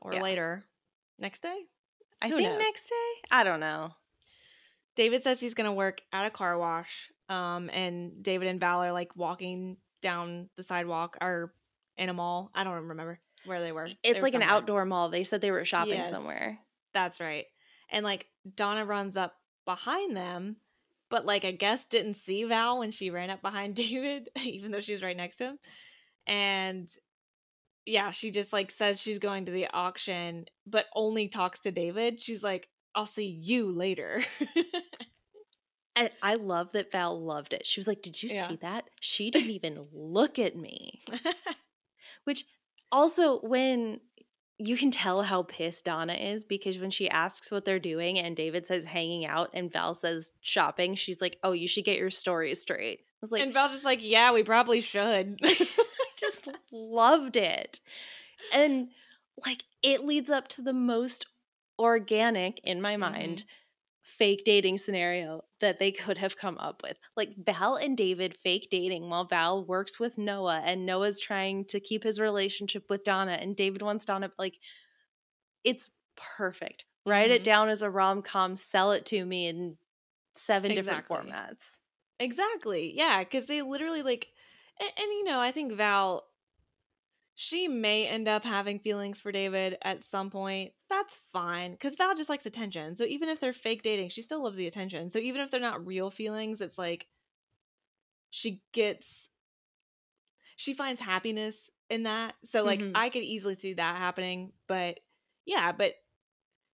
or 0.00 0.12
Yeah. 0.12 0.22
later. 0.22 0.66
Next 1.18 1.40
day, 1.42 1.66
I 2.22 2.28
Who 2.28 2.36
think 2.36 2.50
knows? 2.50 2.58
next 2.58 2.88
day? 2.88 3.22
I 3.30 3.44
don't 3.44 3.60
know. 3.60 3.94
David 4.94 5.22
says 5.22 5.40
he's 5.40 5.54
gonna 5.54 5.72
work 5.72 6.02
at 6.12 6.26
a 6.26 6.30
car 6.30 6.58
wash. 6.58 7.10
Um, 7.28 7.70
and 7.70 8.22
David 8.22 8.48
and 8.48 8.60
Val 8.60 8.82
are 8.82 8.92
like 8.92 9.14
walking 9.16 9.78
down 10.02 10.48
the 10.56 10.62
sidewalk 10.62 11.16
or 11.20 11.54
in 11.96 12.08
a 12.08 12.14
mall. 12.14 12.50
I 12.54 12.64
don't 12.64 12.74
remember 12.74 13.18
where 13.44 13.60
they 13.60 13.72
were. 13.72 13.86
They 13.86 13.94
It's 14.02 14.16
were 14.22 14.22
like 14.22 14.34
an 14.34 14.42
outdoor 14.42 14.84
mall. 14.84 15.08
They 15.08 15.24
said 15.24 15.40
they 15.40 15.50
were 15.50 15.64
shopping 15.64 15.92
Yes. 15.92 16.10
somewhere. 16.10 16.58
That's 16.94 17.20
right. 17.20 17.46
And 17.90 18.04
like 18.04 18.26
Donna 18.54 18.84
runs 18.84 19.16
up 19.16 19.34
behind 19.64 20.16
them 20.16 20.56
but 21.10 21.24
like 21.24 21.44
I 21.44 21.52
guess 21.52 21.86
didn't 21.86 22.14
see 22.14 22.44
Val 22.44 22.78
when 22.78 22.90
she 22.90 23.10
ran 23.10 23.30
up 23.30 23.42
behind 23.42 23.74
David, 23.74 24.28
even 24.42 24.70
though 24.70 24.80
she 24.80 24.92
was 24.92 25.02
right 25.02 25.16
next 25.16 25.36
to 25.36 25.44
him. 25.44 25.58
And 26.26 26.88
yeah, 27.86 28.10
she 28.10 28.30
just 28.30 28.52
like 28.52 28.70
says 28.70 29.00
she's 29.00 29.18
going 29.18 29.46
to 29.46 29.52
the 29.52 29.68
auction, 29.68 30.46
but 30.66 30.86
only 30.94 31.28
talks 31.28 31.60
to 31.60 31.70
David. 31.70 32.20
She's 32.20 32.42
like, 32.42 32.68
I'll 32.94 33.06
see 33.06 33.26
you 33.26 33.72
later. 33.72 34.22
And 35.96 36.10
I 36.22 36.36
love 36.36 36.70
that 36.74 36.92
Val 36.92 37.20
loved 37.20 37.52
it. 37.52 37.66
She 37.66 37.80
was 37.80 37.88
like, 37.88 38.02
Did 38.02 38.22
you 38.22 38.28
Yeah. 38.28 38.46
see 38.46 38.56
that? 38.62 38.88
She 39.00 39.30
didn't 39.32 39.50
even 39.50 39.84
look 39.92 40.38
at 40.38 40.54
me. 40.54 41.02
Which 42.22 42.44
also, 42.90 43.40
when 43.40 44.00
you 44.58 44.76
can 44.76 44.90
tell 44.90 45.22
how 45.22 45.44
pissed 45.44 45.84
Donna 45.84 46.14
is 46.14 46.42
because 46.44 46.78
when 46.78 46.90
she 46.90 47.08
asks 47.08 47.50
what 47.50 47.64
they're 47.64 47.78
doing 47.78 48.18
and 48.18 48.34
David 48.34 48.66
says 48.66 48.82
hanging 48.82 49.24
out 49.24 49.50
and 49.54 49.72
Val 49.72 49.94
says 49.94 50.32
shopping, 50.40 50.96
she's 50.96 51.20
like, 51.20 51.38
Oh, 51.44 51.52
you 51.52 51.68
should 51.68 51.84
get 51.84 51.98
your 51.98 52.10
story 52.10 52.52
straight. 52.54 53.00
I 53.00 53.20
was 53.20 53.32
like, 53.32 53.42
and 53.42 53.52
Val's 53.52 53.72
just 53.72 53.84
like, 53.84 54.00
yeah, 54.02 54.32
we 54.32 54.42
probably 54.42 54.80
should. 54.80 55.38
just 56.16 56.48
loved 56.72 57.36
it. 57.36 57.80
And 58.52 58.88
like 59.44 59.64
it 59.82 60.04
leads 60.04 60.30
up 60.30 60.48
to 60.48 60.62
the 60.62 60.72
most 60.72 61.26
organic 61.78 62.60
in 62.64 62.80
my 62.80 62.94
mm-hmm. 62.94 63.12
mind 63.12 63.44
fake 64.18 64.42
dating 64.44 64.78
scenario 64.78 65.42
that 65.60 65.78
they 65.78 65.92
could 65.92 66.18
have 66.18 66.36
come 66.36 66.58
up 66.58 66.82
with. 66.82 66.98
Like 67.16 67.34
Val 67.38 67.76
and 67.76 67.96
David 67.96 68.36
fake 68.36 68.68
dating 68.70 69.08
while 69.10 69.24
Val 69.24 69.64
works 69.64 69.98
with 70.00 70.18
Noah 70.18 70.62
and 70.64 70.84
Noah's 70.86 71.20
trying 71.20 71.64
to 71.66 71.80
keep 71.80 72.04
his 72.04 72.20
relationship 72.20 72.90
with 72.90 73.04
Donna 73.04 73.32
and 73.32 73.56
David 73.56 73.82
wants 73.82 74.04
Donna 74.04 74.30
like 74.38 74.58
it's 75.64 75.90
perfect. 76.16 76.84
Write 77.06 77.30
it 77.30 77.42
Mhm. 77.42 77.44
down 77.44 77.68
as 77.68 77.82
a 77.82 77.90
rom-com, 77.90 78.56
sell 78.56 78.92
it 78.92 79.06
to 79.06 79.24
me 79.24 79.46
in 79.46 79.78
seven 80.36 80.74
different 80.74 81.06
formats. 81.06 81.78
Exactly. 82.20 82.94
Yeah, 82.96 83.20
because 83.24 83.46
they 83.46 83.62
literally 83.62 84.02
like, 84.02 84.32
and, 84.80 84.90
and 84.96 85.06
you 85.12 85.24
know, 85.24 85.40
I 85.40 85.52
think 85.52 85.72
Val, 85.72 86.28
she 87.34 87.68
may 87.68 88.06
end 88.06 88.28
up 88.28 88.44
having 88.44 88.78
feelings 88.80 89.20
for 89.20 89.32
David 89.32 89.78
at 89.82 90.02
some 90.04 90.30
point. 90.30 90.72
That's 90.90 91.16
fine, 91.32 91.72
because 91.72 91.96
Val 91.96 92.14
just 92.14 92.30
likes 92.30 92.46
attention. 92.46 92.96
So 92.96 93.04
even 93.04 93.28
if 93.28 93.40
they're 93.40 93.52
fake 93.52 93.82
dating, 93.82 94.08
she 94.10 94.22
still 94.22 94.42
loves 94.42 94.56
the 94.56 94.66
attention. 94.66 95.10
So 95.10 95.18
even 95.18 95.42
if 95.42 95.50
they're 95.50 95.60
not 95.60 95.86
real 95.86 96.10
feelings, 96.10 96.60
it's 96.60 96.78
like 96.78 97.08
she 98.30 98.62
gets, 98.72 99.28
she 100.56 100.74
finds 100.74 101.00
happiness 101.00 101.68
in 101.90 102.04
that. 102.04 102.36
So 102.44 102.62
like 102.62 102.80
Mhm. 102.80 102.92
I 102.94 103.10
could 103.10 103.22
easily 103.22 103.54
see 103.54 103.74
that 103.74 103.96
happening. 103.96 104.52
But 104.66 105.00
yeah, 105.44 105.72
but 105.72 105.94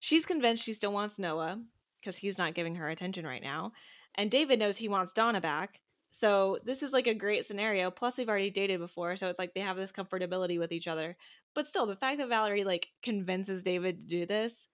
she's 0.00 0.26
convinced 0.26 0.64
she 0.64 0.72
still 0.74 0.92
wants 0.92 1.18
Noah 1.18 1.62
because 2.00 2.16
he's 2.16 2.38
not 2.38 2.54
giving 2.54 2.76
her 2.76 2.88
attention 2.88 3.26
right 3.26 3.42
now. 3.42 3.72
And 4.14 4.30
David 4.30 4.58
knows 4.58 4.76
he 4.76 4.88
wants 4.88 5.12
Donna 5.12 5.40
back. 5.40 5.80
So 6.20 6.58
this 6.64 6.82
is 6.82 6.92
like 6.92 7.06
a 7.06 7.14
great 7.14 7.44
scenario. 7.44 7.90
Plus, 7.90 8.14
they've 8.14 8.28
already 8.28 8.50
dated 8.50 8.78
before, 8.78 9.16
so 9.16 9.28
it's 9.28 9.38
like 9.38 9.54
they 9.54 9.60
have 9.60 9.76
this 9.76 9.92
comfortability 9.92 10.58
with 10.58 10.70
each 10.70 10.86
other. 10.86 11.16
But 11.54 11.66
still, 11.66 11.86
the 11.86 11.96
fact 11.96 12.18
that 12.18 12.28
Valerie 12.28 12.64
like 12.64 12.88
convinces 13.02 13.62
David 13.62 14.00
to 14.00 14.06
do 14.06 14.26
this 14.26 14.68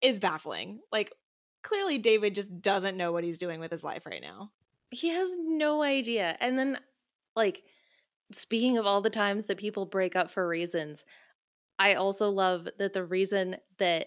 is 0.00 0.20
baffling. 0.20 0.80
Like, 0.92 1.12
clearly, 1.62 1.98
David 1.98 2.34
just 2.34 2.60
doesn't 2.62 2.96
know 2.96 3.10
what 3.12 3.24
he's 3.24 3.38
doing 3.38 3.58
with 3.58 3.72
his 3.72 3.82
life 3.82 4.06
right 4.06 4.22
now. 4.22 4.52
He 4.90 5.08
has 5.08 5.30
no 5.36 5.82
idea. 5.82 6.36
And 6.40 6.58
then, 6.58 6.78
like, 7.34 7.64
speaking 8.32 8.78
of 8.78 8.86
all 8.86 9.00
the 9.00 9.10
times 9.10 9.46
that 9.46 9.58
people 9.58 9.86
break 9.86 10.14
up 10.14 10.30
for 10.30 10.46
reasons, 10.46 11.04
I 11.80 11.94
also 11.94 12.30
love 12.30 12.68
that 12.78 12.92
the 12.92 13.04
reason 13.04 13.56
that 13.78 14.06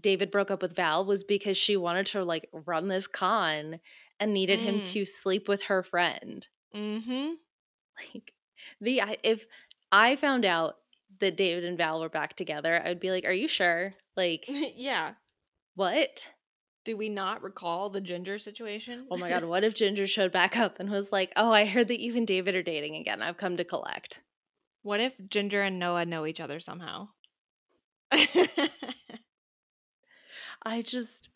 David 0.00 0.30
broke 0.30 0.50
up 0.50 0.62
with 0.62 0.76
Val 0.76 1.04
was 1.04 1.24
because 1.24 1.56
she 1.56 1.76
wanted 1.76 2.06
to, 2.06 2.24
like, 2.24 2.48
run 2.52 2.88
this 2.88 3.06
con 3.06 3.80
and 4.20 4.32
needed 4.32 4.60
him 4.60 4.80
Mm. 4.80 4.84
to 4.86 5.04
sleep 5.04 5.48
with 5.48 5.64
her 5.64 5.82
friend. 5.82 6.46
Mm-hmm. 6.74 7.32
Like, 8.12 8.32
the, 8.80 9.02
if 9.22 9.46
I 9.92 10.16
found 10.16 10.44
out 10.44 10.76
that 11.20 11.36
David 11.36 11.64
and 11.64 11.78
Val 11.78 12.00
were 12.00 12.08
back 12.08 12.34
together, 12.34 12.82
I'd 12.84 13.00
be 13.00 13.10
like, 13.10 13.24
are 13.24 13.32
you 13.32 13.46
sure? 13.48 13.94
Like, 14.16 14.44
yeah. 14.48 15.14
what? 15.74 16.24
Do 16.84 16.96
we 16.96 17.08
not 17.08 17.42
recall 17.42 17.88
the 17.88 18.00
ginger 18.00 18.36
situation? 18.38 19.06
Oh 19.10 19.16
my 19.16 19.28
God, 19.30 19.44
what 19.48 19.64
if 19.64 19.74
Ginger 19.74 20.06
showed 20.06 20.32
back 20.32 20.56
up 20.56 20.80
and 20.80 20.90
was 20.90 21.10
like, 21.12 21.32
oh, 21.36 21.50
I 21.52 21.64
heard 21.64 21.88
that 21.88 22.00
you 22.00 22.14
and 22.16 22.26
David 22.26 22.54
are 22.54 22.62
dating 22.62 22.96
again. 22.96 23.22
I've 23.22 23.38
come 23.38 23.56
to 23.56 23.64
collect. 23.64 24.20
What 24.82 25.00
if 25.00 25.18
Ginger 25.28 25.62
and 25.62 25.78
Noah 25.78 26.04
know 26.04 26.26
each 26.26 26.40
other 26.40 26.60
somehow? 26.60 27.08
I 30.62 30.82
just 30.82 31.30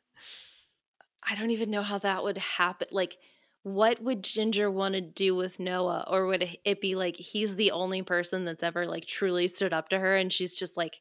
I 1.28 1.34
don't 1.34 1.50
even 1.50 1.70
know 1.70 1.82
how 1.82 1.98
that 1.98 2.22
would 2.22 2.38
happen. 2.38 2.88
Like 2.90 3.18
what 3.62 4.00
would 4.02 4.22
Ginger 4.22 4.70
want 4.70 4.94
to 4.94 5.00
do 5.00 5.34
with 5.34 5.60
Noah 5.60 6.04
or 6.08 6.26
would 6.26 6.56
it 6.64 6.80
be 6.80 6.94
like 6.94 7.16
he's 7.16 7.56
the 7.56 7.70
only 7.70 8.02
person 8.02 8.44
that's 8.44 8.62
ever 8.62 8.86
like 8.86 9.06
truly 9.06 9.48
stood 9.48 9.72
up 9.72 9.88
to 9.90 9.98
her 9.98 10.16
and 10.16 10.32
she's 10.32 10.54
just 10.54 10.76
like 10.76 11.00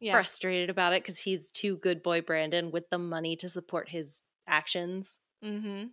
yeah. 0.00 0.12
frustrated 0.12 0.70
about 0.70 0.92
it 0.92 1.04
cuz 1.04 1.18
he's 1.18 1.50
too 1.50 1.76
good 1.76 2.02
boy 2.02 2.20
Brandon 2.20 2.70
with 2.70 2.90
the 2.90 2.98
money 2.98 3.36
to 3.36 3.48
support 3.48 3.88
his 3.88 4.22
actions? 4.46 5.18
Mm-hmm. 5.42 5.86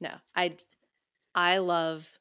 No. 0.00 0.14
I 0.34 0.56
I 1.34 1.58
love 1.58 2.18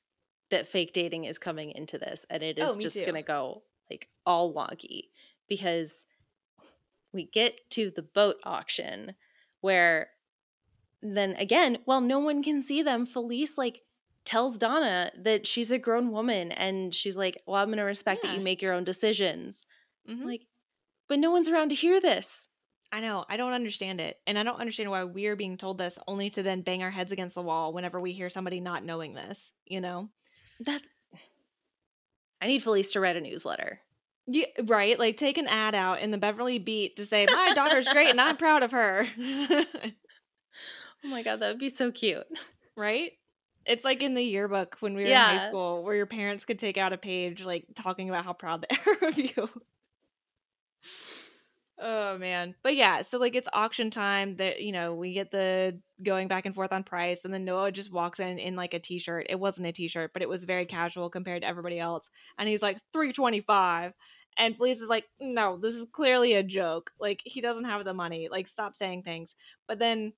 that 0.51 0.67
fake 0.67 0.93
dating 0.93 1.25
is 1.25 1.37
coming 1.37 1.71
into 1.71 1.97
this 1.97 2.25
and 2.29 2.43
it 2.43 2.59
is 2.59 2.71
Oh, 2.71 2.79
just 2.79 2.99
going 2.99 3.15
to 3.15 3.23
go 3.23 3.63
like 3.89 4.09
all 4.25 4.53
wonky 4.53 5.09
because 5.49 6.05
we 7.11 7.25
get 7.25 7.69
to 7.71 7.89
the 7.89 8.03
boat 8.03 8.37
auction 8.43 9.15
where 9.61 10.09
then 11.01 11.35
again, 11.37 11.79
well 11.85 12.01
no 12.01 12.19
one 12.19 12.43
can 12.43 12.61
see 12.61 12.81
them, 12.81 13.05
Felice 13.05 13.57
like 13.57 13.81
tells 14.23 14.57
Donna 14.57 15.11
that 15.17 15.45
she's 15.45 15.71
a 15.71 15.77
grown 15.77 16.11
woman 16.11 16.51
and 16.51 16.93
she's 16.93 17.15
like, 17.17 17.41
"Well, 17.45 17.61
I'm 17.61 17.71
to 17.71 17.83
respect 17.83 18.23
that 18.23 18.35
you 18.35 18.41
make 18.41 18.61
your 18.61 18.73
own 18.73 18.83
decisions." 18.83 19.63
Mm-hmm. 20.09 20.25
Like, 20.25 20.41
but 21.07 21.19
no 21.19 21.31
one's 21.31 21.47
around 21.47 21.69
to 21.69 21.75
hear 21.75 22.01
this. 22.01 22.47
I 22.91 23.01
know. 23.01 23.25
I 23.27 23.37
don't 23.37 23.53
understand 23.53 23.99
it. 23.99 24.17
And 24.25 24.39
I 24.39 24.43
don't 24.43 24.59
understand 24.59 24.89
why 24.89 25.03
we're 25.03 25.35
being 25.35 25.57
told 25.57 25.77
this 25.77 25.97
only 26.07 26.29
to 26.31 26.43
then 26.43 26.61
bang 26.61 26.81
our 26.81 26.91
heads 26.91 27.11
against 27.11 27.35
the 27.35 27.41
wall 27.41 27.73
whenever 27.73 27.99
we 27.99 28.13
hear 28.13 28.29
somebody 28.29 28.59
not 28.59 28.85
knowing 28.85 29.13
this, 29.13 29.51
you 29.65 29.81
know? 29.81 30.09
That's 30.59 30.87
I 32.41 32.47
need 32.47 32.63
Felice 32.63 32.91
to 32.91 32.99
write 32.99 33.15
a 33.15 33.21
newsletter. 33.21 33.81
Yeah, 34.27 34.45
right. 34.65 34.97
Like 34.97 35.17
take 35.17 35.37
an 35.37 35.47
ad 35.47 35.75
out 35.75 36.01
in 36.01 36.11
the 36.11 36.17
Beverly 36.17 36.57
Beat 36.59 36.95
to 36.97 37.05
say, 37.05 37.27
My 37.29 37.53
daughter's 37.53 37.87
great 37.87 38.09
and 38.09 38.19
I'm 38.21 38.37
proud 38.37 38.63
of 38.63 38.71
her. 38.71 39.05
Oh 41.03 41.07
my 41.09 41.21
god, 41.21 41.39
that 41.41 41.49
would 41.49 41.59
be 41.59 41.69
so 41.69 41.91
cute. 41.91 42.25
right? 42.75 43.11
It's 43.65 43.85
like 43.85 44.01
in 44.01 44.15
the 44.15 44.23
yearbook 44.23 44.77
when 44.79 44.95
we 44.95 45.03
were 45.03 45.09
in 45.09 45.15
high 45.15 45.49
school 45.49 45.83
where 45.83 45.95
your 45.95 46.05
parents 46.05 46.45
could 46.45 46.59
take 46.59 46.77
out 46.77 46.93
a 46.93 46.97
page 46.97 47.43
like 47.43 47.65
talking 47.75 48.09
about 48.09 48.25
how 48.25 48.33
proud 48.33 48.65
they 48.69 48.77
are 48.91 49.07
of 49.09 49.17
you. 49.17 49.49
Oh 51.77 52.17
man. 52.17 52.55
But 52.63 52.75
yeah, 52.77 53.01
so 53.01 53.17
like 53.17 53.35
it's 53.35 53.49
auction 53.51 53.91
time 53.91 54.37
that 54.37 54.61
you 54.61 54.71
know, 54.71 54.93
we 54.95 55.13
get 55.13 55.31
the 55.31 55.79
going 56.03 56.27
back 56.29 56.45
and 56.45 56.55
forth 56.55 56.71
on 56.71 56.83
price 56.83 57.25
and 57.25 57.33
then 57.33 57.43
Noah 57.43 57.71
just 57.71 57.91
walks 57.91 58.19
in 58.19 58.39
in 58.39 58.55
like 58.55 58.73
a 58.73 58.79
t-shirt. 58.79 59.27
It 59.29 59.39
wasn't 59.39 59.67
a 59.67 59.71
t-shirt, 59.73 60.11
but 60.13 60.21
it 60.21 60.29
was 60.29 60.45
very 60.45 60.65
casual 60.65 61.09
compared 61.09 61.41
to 61.41 61.47
everybody 61.47 61.79
else. 61.79 62.07
And 62.37 62.47
he's 62.47 62.61
like 62.61 62.77
325 62.93 63.93
and 64.37 64.55
Felice 64.55 64.81
is 64.81 64.89
like, 64.89 65.05
"No, 65.19 65.57
this 65.57 65.75
is 65.75 65.85
clearly 65.91 66.33
a 66.33 66.43
joke. 66.43 66.91
Like 66.99 67.21
he 67.25 67.41
doesn't 67.41 67.65
have 67.65 67.83
the 67.85 67.93
money. 67.93 68.29
Like 68.31 68.47
stop 68.47 68.73
saying 68.75 69.03
things." 69.03 69.35
But 69.67 69.79
then 69.79 70.13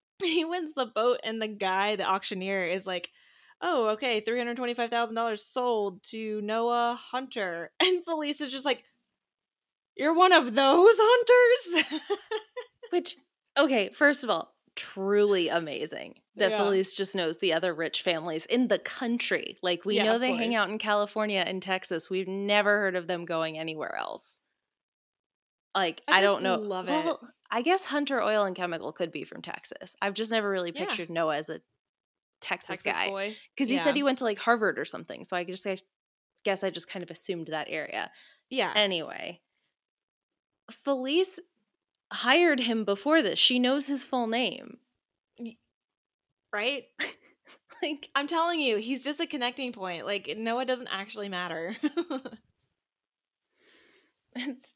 he 0.22 0.44
wins 0.44 0.72
the 0.74 0.86
boat 0.86 1.20
and 1.24 1.40
the 1.40 1.48
guy, 1.48 1.96
the 1.96 2.04
auctioneer 2.08 2.66
is 2.66 2.86
like, 2.86 3.10
"Oh, 3.60 3.88
okay, 3.90 4.20
$325,000 4.20 5.44
sold 5.46 6.02
to 6.04 6.40
Noah 6.42 6.98
Hunter." 7.00 7.72
And 7.80 8.04
Felice 8.04 8.40
is 8.40 8.52
just 8.52 8.64
like, 8.64 8.84
"You're 9.96 10.14
one 10.14 10.32
of 10.32 10.54
those 10.54 10.96
hunters?" 10.98 12.00
Which, 12.90 13.16
okay, 13.58 13.90
first 13.90 14.22
of 14.24 14.30
all, 14.30 14.54
truly 14.76 15.48
amazing 15.48 16.20
that 16.36 16.54
Yeah. 16.54 16.56
Felice 16.56 16.94
just 16.94 17.14
knows 17.14 17.38
the 17.38 17.52
other 17.52 17.74
rich 17.74 18.02
families 18.02 18.46
in 18.46 18.68
the 18.68 18.78
country. 18.78 19.56
Like, 19.62 19.84
we 19.84 19.98
Yeah, 19.98 20.00
know 20.00 20.18
they 20.18 20.34
hang 20.34 20.54
out 20.54 20.70
in 20.70 20.78
California 20.78 21.42
and 21.46 21.62
Texas. 21.62 22.08
We've 22.10 22.28
never 22.28 22.78
heard 22.80 22.96
of 22.96 23.06
them 23.06 23.24
going 23.24 23.58
anywhere 23.58 23.96
else. 23.96 24.40
Like, 25.74 26.02
I 26.10 26.20
I, 26.20 26.20
don't 26.20 26.42
know. 26.42 26.60
love 26.60 26.88
it. 26.88 27.16
well, 27.16 27.20
I 27.50 27.62
guess 27.62 27.84
Hunter 27.84 28.20
Oil 28.22 28.44
and 28.44 28.56
Chemical 28.56 28.92
could 28.92 29.10
be 29.12 29.24
from 29.24 29.42
Texas. 29.42 29.94
I've 30.02 30.14
just 30.14 30.30
never 30.30 30.48
really 30.50 30.72
Yeah. 30.74 30.96
pictured 30.96 31.10
Noah 31.10 31.36
as 31.36 31.48
a 31.48 31.60
Texas, 32.40 32.82
Texas 32.82 32.82
guy. 32.82 33.12
Because 33.54 33.70
he 33.70 33.78
Yeah. 33.78 33.78
said 33.78 33.96
he 33.96 34.04
went 34.04 34.18
to 34.18 34.24
like 34.24 34.38
Harvard 34.38 34.78
or 34.78 34.84
something. 34.84 35.24
So 35.24 35.36
I 35.36 35.44
just 35.44 35.66
I 35.66 35.78
guess 36.44 36.64
I 36.64 36.70
just 36.70 36.88
kind 36.88 37.02
of 37.02 37.10
assumed 37.10 37.48
that 37.48 37.68
area. 37.70 38.12
Yeah. 38.50 38.72
Anyway, 38.74 39.42
Felice 40.70 41.38
hired 42.12 42.60
him 42.60 42.84
before 42.84 43.22
this. 43.22 43.38
She 43.38 43.58
knows 43.58 43.86
his 43.86 44.04
full 44.04 44.26
name. 44.26 44.78
right? 46.52 46.84
Like, 47.82 48.10
I'm 48.14 48.28
telling 48.28 48.60
you, 48.60 48.76
he's 48.76 49.02
just 49.02 49.18
a 49.18 49.26
connecting 49.26 49.72
point. 49.72 50.06
Like 50.06 50.32
Noah 50.38 50.64
doesn't 50.64 50.86
actually 50.86 51.28
matter. 51.28 51.74
it's 54.36 54.74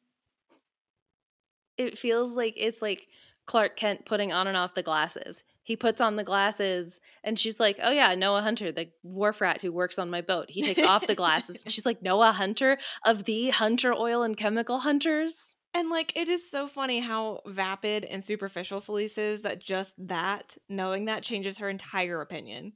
it 1.76 1.98
feels 1.98 2.34
like 2.34 2.54
it's 2.56 2.82
like 2.82 3.06
Clark 3.46 3.76
Kent 3.76 4.06
putting 4.06 4.32
on 4.32 4.46
and 4.46 4.56
off 4.56 4.74
the 4.74 4.82
glasses. 4.82 5.42
He 5.62 5.76
puts 5.76 6.00
on 6.00 6.16
the 6.16 6.24
glasses 6.24 7.00
and 7.24 7.38
she's 7.38 7.58
like, 7.58 7.78
Oh, 7.82 7.90
yeah, 7.90 8.14
Noah 8.14 8.42
Hunter, 8.42 8.70
the 8.70 8.88
wharf 9.02 9.40
rat 9.40 9.60
who 9.60 9.72
works 9.72 9.98
on 9.98 10.10
my 10.10 10.20
boat. 10.20 10.46
He 10.48 10.62
takes 10.62 10.82
off 10.82 11.06
the 11.06 11.14
glasses. 11.14 11.62
And 11.64 11.72
she's 11.72 11.86
like, 11.86 12.02
Noah 12.02 12.32
Hunter 12.32 12.78
of 13.04 13.24
the 13.24 13.50
Hunter 13.50 13.92
Oil 13.92 14.22
and 14.22 14.36
Chemical 14.36 14.80
Hunters. 14.80 15.55
And 15.76 15.90
like 15.90 16.12
it 16.16 16.28
is 16.30 16.50
so 16.50 16.66
funny 16.66 17.00
how 17.00 17.42
vapid 17.44 18.06
and 18.06 18.24
superficial 18.24 18.80
Felice 18.80 19.18
is 19.18 19.42
that 19.42 19.60
just 19.60 19.92
that, 19.98 20.56
knowing 20.70 21.04
that 21.04 21.22
changes 21.22 21.58
her 21.58 21.68
entire 21.68 22.22
opinion. 22.22 22.72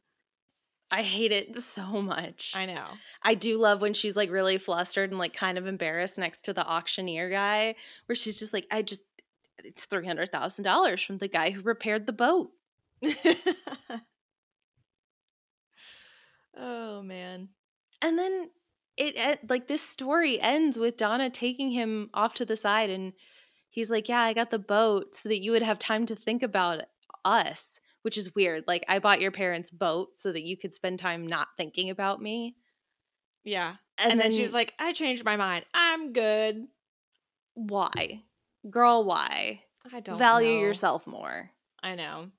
I 0.91 1.01
hate 1.03 1.33
it 1.33 1.57
so 1.63 2.03
much. 2.03 2.53
I 2.55 2.67
know. 2.67 2.89
I 3.23 3.33
do 3.33 3.57
love 3.57 3.81
when 3.81 3.95
she's 3.95 4.17
like 4.17 4.31
really 4.31 4.59
flustered 4.59 5.09
and 5.09 5.19
like 5.19 5.33
kind 5.33 5.57
of 5.57 5.67
embarrassed 5.67 6.19
next 6.19 6.45
to 6.45 6.53
the 6.53 6.67
auctioneer 6.67 7.31
guy, 7.31 7.75
where 8.05 8.15
she's 8.15 8.39
just 8.39 8.53
like, 8.53 8.67
I 8.71 8.83
just, 8.83 9.01
it's 9.65 9.87
$300,000 9.87 11.07
from 11.07 11.17
the 11.17 11.29
guy 11.29 11.53
who 11.53 11.63
repaired 11.63 12.07
the 12.07 12.13
boat. 12.13 12.51
oh 16.55 17.01
man. 17.01 17.49
And 18.03 18.19
then 18.19 18.51
it, 19.01 19.51
like 19.51 19.67
this 19.67 19.83
story 19.83 20.41
ends 20.41 20.79
with 20.79 20.97
Donna 20.97 21.31
taking 21.31 21.71
him 21.71 22.11
off 22.15 22.35
to 22.35 22.45
the 22.45 22.57
side 22.57 22.91
and 22.91 23.13
he's 23.69 23.91
like, 23.91 24.09
"Yeah, 24.09 24.21
I 24.21 24.33
got 24.33 24.51
the 24.51 24.59
boat 24.59 25.15
so 25.15 25.29
that 25.29 25.41
you 25.41 25.53
would 25.53 25.63
have 25.63 25.79
time 25.79 26.07
to 26.07 26.17
think 26.17 26.43
about 26.43 26.83
us." 27.25 27.79
Which 28.03 28.17
is 28.17 28.35
weird. 28.35 28.65
Like 28.67 28.85
I 28.89 28.99
bought 28.99 29.21
your 29.21 29.31
parents' 29.31 29.71
boat 29.71 30.11
so 30.17 30.33
that 30.33 30.43
you 30.43 30.57
could 30.57 30.75
spend 30.75 30.99
time 30.99 31.27
not 31.27 31.49
thinking 31.57 31.91
about 31.91 32.21
me. 32.23 32.57
Yeah. 33.45 33.77
And, 34.03 34.13
and 34.13 34.21
then, 34.21 34.31
then 34.31 34.39
she's 34.39 34.53
like, 34.53 34.75
"I 34.79 34.93
changed 34.93 35.25
my 35.25 35.37
mind. 35.37 35.65
I'm 35.75 36.13
good." 36.13 36.67
Why? 37.55 38.23
Girl, 38.69 39.05
why? 39.05 39.63
I 39.93 40.01
don't 40.01 40.19
value 40.19 40.55
know. 40.55 40.61
yourself 40.61 41.07
more. 41.07 41.51
I 41.83 41.95
know. 41.95 42.31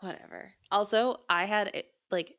Whatever. 0.00 0.52
Also, 0.70 1.20
I 1.28 1.44
had 1.44 1.70
eh, 1.72 1.82
like 2.10 2.36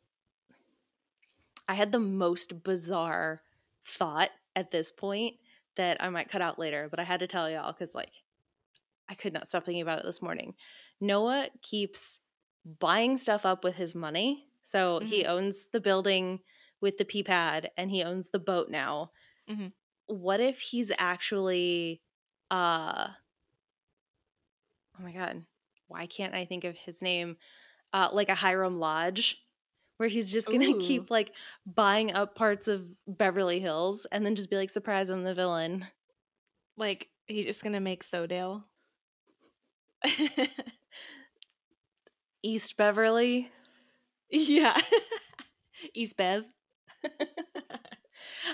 I 1.67 1.73
had 1.73 1.91
the 1.91 1.99
most 1.99 2.63
bizarre 2.63 3.41
thought 3.87 4.29
at 4.55 4.71
this 4.71 4.91
point 4.91 5.35
that 5.75 6.01
I 6.01 6.09
might 6.09 6.29
cut 6.29 6.41
out 6.41 6.59
later, 6.59 6.87
but 6.89 6.99
I 6.99 7.03
had 7.03 7.19
to 7.19 7.27
tell 7.27 7.49
y'all 7.49 7.73
because, 7.73 7.93
like, 7.93 8.13
I 9.09 9.15
could 9.15 9.33
not 9.33 9.47
stop 9.47 9.65
thinking 9.65 9.81
about 9.81 9.99
it 9.99 10.05
this 10.05 10.21
morning. 10.21 10.53
Noah 11.01 11.49
keeps 11.61 12.19
buying 12.79 13.17
stuff 13.17 13.45
up 13.45 13.63
with 13.63 13.75
his 13.75 13.93
money. 13.93 14.45
So 14.63 14.99
mm-hmm. 14.99 15.07
he 15.07 15.25
owns 15.25 15.67
the 15.71 15.79
building 15.81 16.39
with 16.81 16.97
the 16.97 17.05
PPAD 17.05 17.67
and 17.77 17.89
he 17.91 18.03
owns 18.03 18.29
the 18.29 18.39
boat 18.39 18.69
now. 18.69 19.11
Mm-hmm. 19.49 19.67
What 20.07 20.39
if 20.39 20.59
he's 20.59 20.91
actually, 20.97 22.01
uh, 22.49 23.07
oh 24.99 25.03
my 25.03 25.11
God, 25.11 25.43
why 25.87 26.05
can't 26.07 26.33
I 26.33 26.45
think 26.45 26.63
of 26.63 26.75
his 26.75 27.01
name? 27.01 27.37
Uh, 27.93 28.09
like 28.11 28.29
a 28.29 28.35
Hiram 28.35 28.79
Lodge 28.79 29.44
where 29.97 30.09
he's 30.09 30.31
just 30.31 30.47
gonna 30.47 30.65
Ooh. 30.65 30.79
keep 30.79 31.09
like 31.09 31.31
buying 31.65 32.13
up 32.13 32.35
parts 32.35 32.67
of 32.67 32.85
Beverly 33.07 33.59
Hills 33.59 34.05
and 34.11 34.25
then 34.25 34.35
just 34.35 34.49
be 34.49 34.57
like, 34.57 34.69
surprise, 34.69 35.09
I'm 35.09 35.23
the 35.23 35.33
villain. 35.33 35.85
Like 36.77 37.09
he's 37.27 37.45
just 37.45 37.63
gonna 37.63 37.79
make 37.79 38.03
Sodale. 38.03 38.63
East 42.43 42.77
Beverly. 42.77 43.49
Yeah. 44.29 44.79
East 45.93 46.15
Bev. 46.17 46.45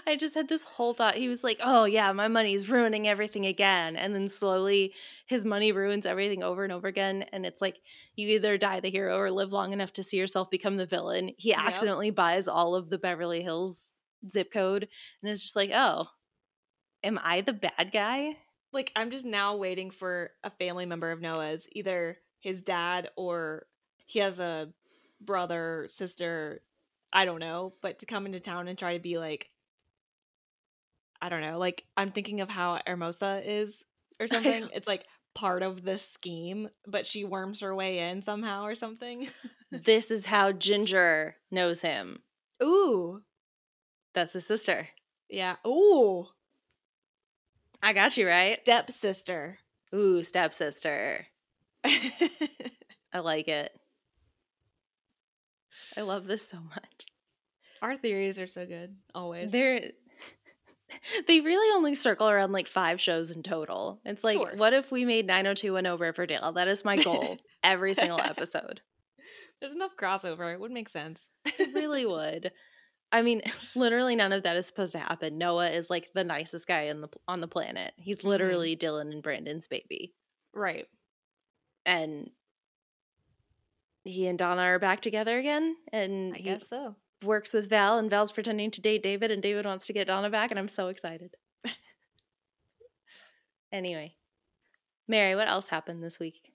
I 0.08 0.16
just 0.16 0.34
had 0.34 0.48
this 0.48 0.64
whole 0.64 0.94
thought. 0.94 1.16
He 1.16 1.28
was 1.28 1.44
like, 1.44 1.60
"Oh 1.64 1.86
yeah, 1.86 2.12
my 2.12 2.28
money's 2.28 2.70
ruining 2.70 3.08
everything 3.08 3.46
again," 3.46 3.96
and 3.96 4.14
then 4.14 4.30
slowly 4.30 4.94
his 5.26 5.46
money 5.46 5.72
ruins 5.72 6.06
everything 6.06 6.44
over 6.44 6.64
and 6.64 6.74
over 6.74 6.88
again. 6.88 7.24
And 7.32 7.46
it's 7.46 7.62
like 7.62 7.80
you 8.16 8.28
either 8.30 8.58
die 8.58 8.80
the 8.80 8.90
hero 8.90 9.18
or 9.18 9.32
live 9.32 9.54
long 9.54 9.74
enough 9.74 9.94
to 9.94 10.04
see 10.04 10.18
yourself 10.18 10.50
become 10.50 10.78
the 10.78 10.86
villain. 10.86 11.32
He 11.38 11.50
yep. 11.50 11.60
accidentally 11.60 12.12
buys 12.12 12.48
all 12.48 12.76
of 12.76 12.90
the 12.90 12.98
Beverly 12.98 13.42
Hills 13.42 13.94
zip 14.30 14.52
code, 14.52 14.88
and 15.22 15.32
it's 15.32 15.42
just 15.42 15.56
like, 15.56 15.72
"Oh, 15.74 16.08
am 17.04 17.20
I 17.24 17.42
the 17.42 17.54
bad 17.54 17.92
guy?" 17.92 18.38
Like 18.74 18.92
I'm 18.96 19.12
just 19.12 19.26
now 19.26 19.56
waiting 19.56 19.92
for 19.92 20.32
a 20.44 20.50
family 20.50 20.86
member 20.86 21.12
of 21.12 21.22
Noah's, 21.22 21.68
either 21.74 22.18
his 22.40 22.64
dad 22.64 23.10
or 23.16 23.68
he 24.06 24.20
has 24.20 24.40
a 24.40 24.70
brother, 25.22 25.88
sister, 25.90 26.62
I 27.14 27.26
don't 27.26 27.40
know, 27.40 27.74
but 27.82 28.00
to 28.00 28.06
come 28.06 28.26
into 28.26 28.40
town 28.40 28.68
and 28.68 28.78
try 28.78 28.94
to 28.94 29.04
be 29.04 29.18
like, 29.18 29.51
I 31.22 31.30
don't 31.30 31.42
know, 31.42 31.58
like 31.60 31.86
I'm 31.96 32.12
thinking 32.12 32.42
of 32.42 32.50
how 32.50 32.80
Hermosa 32.86 33.42
is 33.46 33.76
or 34.20 34.28
something. 34.30 34.70
it's 34.74 34.88
like 34.88 35.06
part 35.36 35.64
of 35.64 35.84
the 35.84 35.98
scheme, 35.98 36.70
but 36.88 37.06
she 37.06 37.24
worms 37.24 37.62
her 37.62 37.74
way 37.76 38.10
in 38.10 38.22
somehow 38.22 38.64
or 38.66 38.76
something. 38.76 39.28
this 39.72 40.12
is 40.12 40.26
how 40.26 40.52
Ginger 40.52 41.36
knows 41.50 41.82
him. 41.82 42.20
Ooh. 42.64 43.22
That's 44.14 44.34
his 44.34 44.46
sister. 44.46 44.90
Yeah. 45.30 45.56
Ooh. 45.66 46.28
I 47.82 47.94
got 47.94 48.18
you 48.18 48.28
right. 48.28 48.60
Stepsister. 48.64 49.60
Ooh, 49.94 50.24
stepsister. 50.24 51.28
I 51.84 53.20
like 53.20 53.48
it. 53.48 53.72
I 55.98 56.02
love 56.02 56.28
this 56.28 56.48
so 56.48 56.58
much. 56.60 57.06
Our 57.82 57.98
theories 57.98 58.40
are 58.40 58.48
so 58.48 58.66
good, 58.66 58.96
always. 59.16 59.52
They're 59.52 59.92
they 61.28 61.42
really 61.42 61.76
only 61.76 61.96
circle 61.96 62.30
around 62.30 62.52
like 62.52 62.68
five 62.68 63.00
shows 63.00 63.30
in 63.30 63.44
total. 63.44 64.02
It's 64.06 64.24
like, 64.24 64.38
sure. 64.38 64.54
what 64.56 64.74
if 64.74 64.92
we 64.92 65.06
made 65.06 65.28
90210 65.28 66.00
Riverdale? 66.00 66.52
That 66.54 66.68
is 66.68 66.86
my 66.86 67.02
goal 67.02 67.38
every 67.64 67.94
single 67.94 68.20
episode. 68.20 68.82
There's 69.60 69.74
enough 69.74 69.96
crossover. 69.96 70.54
It 70.54 70.60
would 70.60 70.72
make 70.72 70.90
sense. 70.90 71.26
it 71.46 71.74
really 71.74 72.06
would. 72.08 72.52
I 73.12 73.22
mean, 73.22 73.42
literally 73.76 74.16
none 74.16 74.32
of 74.32 74.44
that 74.44 74.56
is 74.56 74.66
supposed 74.66 74.94
to 74.94 75.00
happen. 75.00 75.38
Noah 75.38 75.68
is 75.68 75.90
like 75.90 76.10
the 76.14 76.24
nicest 76.24 76.68
guy 76.68 76.84
in 76.84 77.02
the 77.02 77.10
on 77.28 77.42
the 77.42 77.48
planet. 77.48 77.94
He's 77.98 78.20
mm-hmm. 78.20 78.30
literally 78.30 78.76
mm-hmm. 78.76 78.86
Dylan 78.86 79.12
and 79.12 79.22
Brandon's 79.24 79.68
baby. 79.68 80.14
Right. 80.54 80.88
And 81.86 82.30
he 84.04 84.28
and 84.28 84.40
Donna 84.40 84.62
are 84.62 84.80
back 84.80 85.02
together 85.02 85.38
again, 85.38 85.76
and 85.92 86.34
I 86.34 86.40
guess 86.40 86.68
so. 86.70 86.96
Works 87.24 87.54
with 87.54 87.70
Val, 87.70 87.98
and 87.98 88.10
Val's 88.10 88.32
pretending 88.32 88.72
to 88.72 88.82
date 88.82 89.04
David, 89.04 89.32
and 89.32 89.42
David 89.42 89.66
wants 89.66 89.86
to 89.88 89.94
get 89.94 90.08
Donna 90.08 90.30
back, 90.30 90.52
and 90.52 90.60
I'm 90.60 90.68
so 90.68 90.88
excited. 90.88 91.36
anyway, 93.72 94.16
Mary, 95.08 95.36
what 95.36 95.48
else 95.48 95.68
happened 95.68 96.04
this 96.04 96.20
week? 96.20 96.52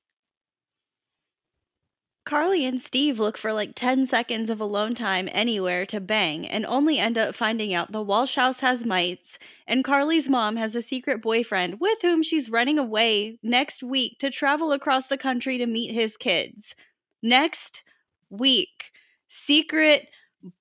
Carly 2.27 2.65
and 2.65 2.81
Steve 2.81 3.21
look 3.21 3.39
for 3.39 3.53
like 3.53 3.77
10 3.77 4.05
seconds 4.05 4.51
of 4.51 4.61
alone 4.61 4.97
time 4.97 5.29
anywhere 5.31 5.87
to 5.87 6.01
bang 6.01 6.45
and 6.45 6.67
only 6.67 6.99
end 6.99 7.17
up 7.17 7.37
finding 7.37 7.73
out 7.73 7.93
the 7.93 8.03
Walsh 8.03 8.35
house 8.35 8.59
has 8.59 8.85
mites 8.85 9.39
and 9.69 9.85
Carly's 9.85 10.29
mom 10.29 10.57
has 10.57 10.75
a 10.75 10.83
secret 10.83 11.23
boyfriend 11.23 11.79
with 11.81 12.03
whom 12.03 12.25
she's 12.25 12.51
running 12.51 12.81
away 12.81 13.39
next 13.45 13.81
week 13.81 14.19
to 14.19 14.29
travel 14.29 14.73
across 14.73 15.07
the 15.07 15.17
country 15.17 15.57
to 15.57 15.67
meet 15.67 15.95
his 15.95 16.17
kids 16.17 16.75
next 17.23 17.85
week. 18.29 18.91
Secret 19.29 20.09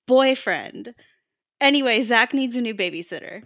boyfriend. 0.06 0.94
Anyway, 1.60 2.02
Zach 2.02 2.34
needs 2.34 2.56
a 2.56 2.60
new 2.60 2.74
babysitter. 2.74 3.42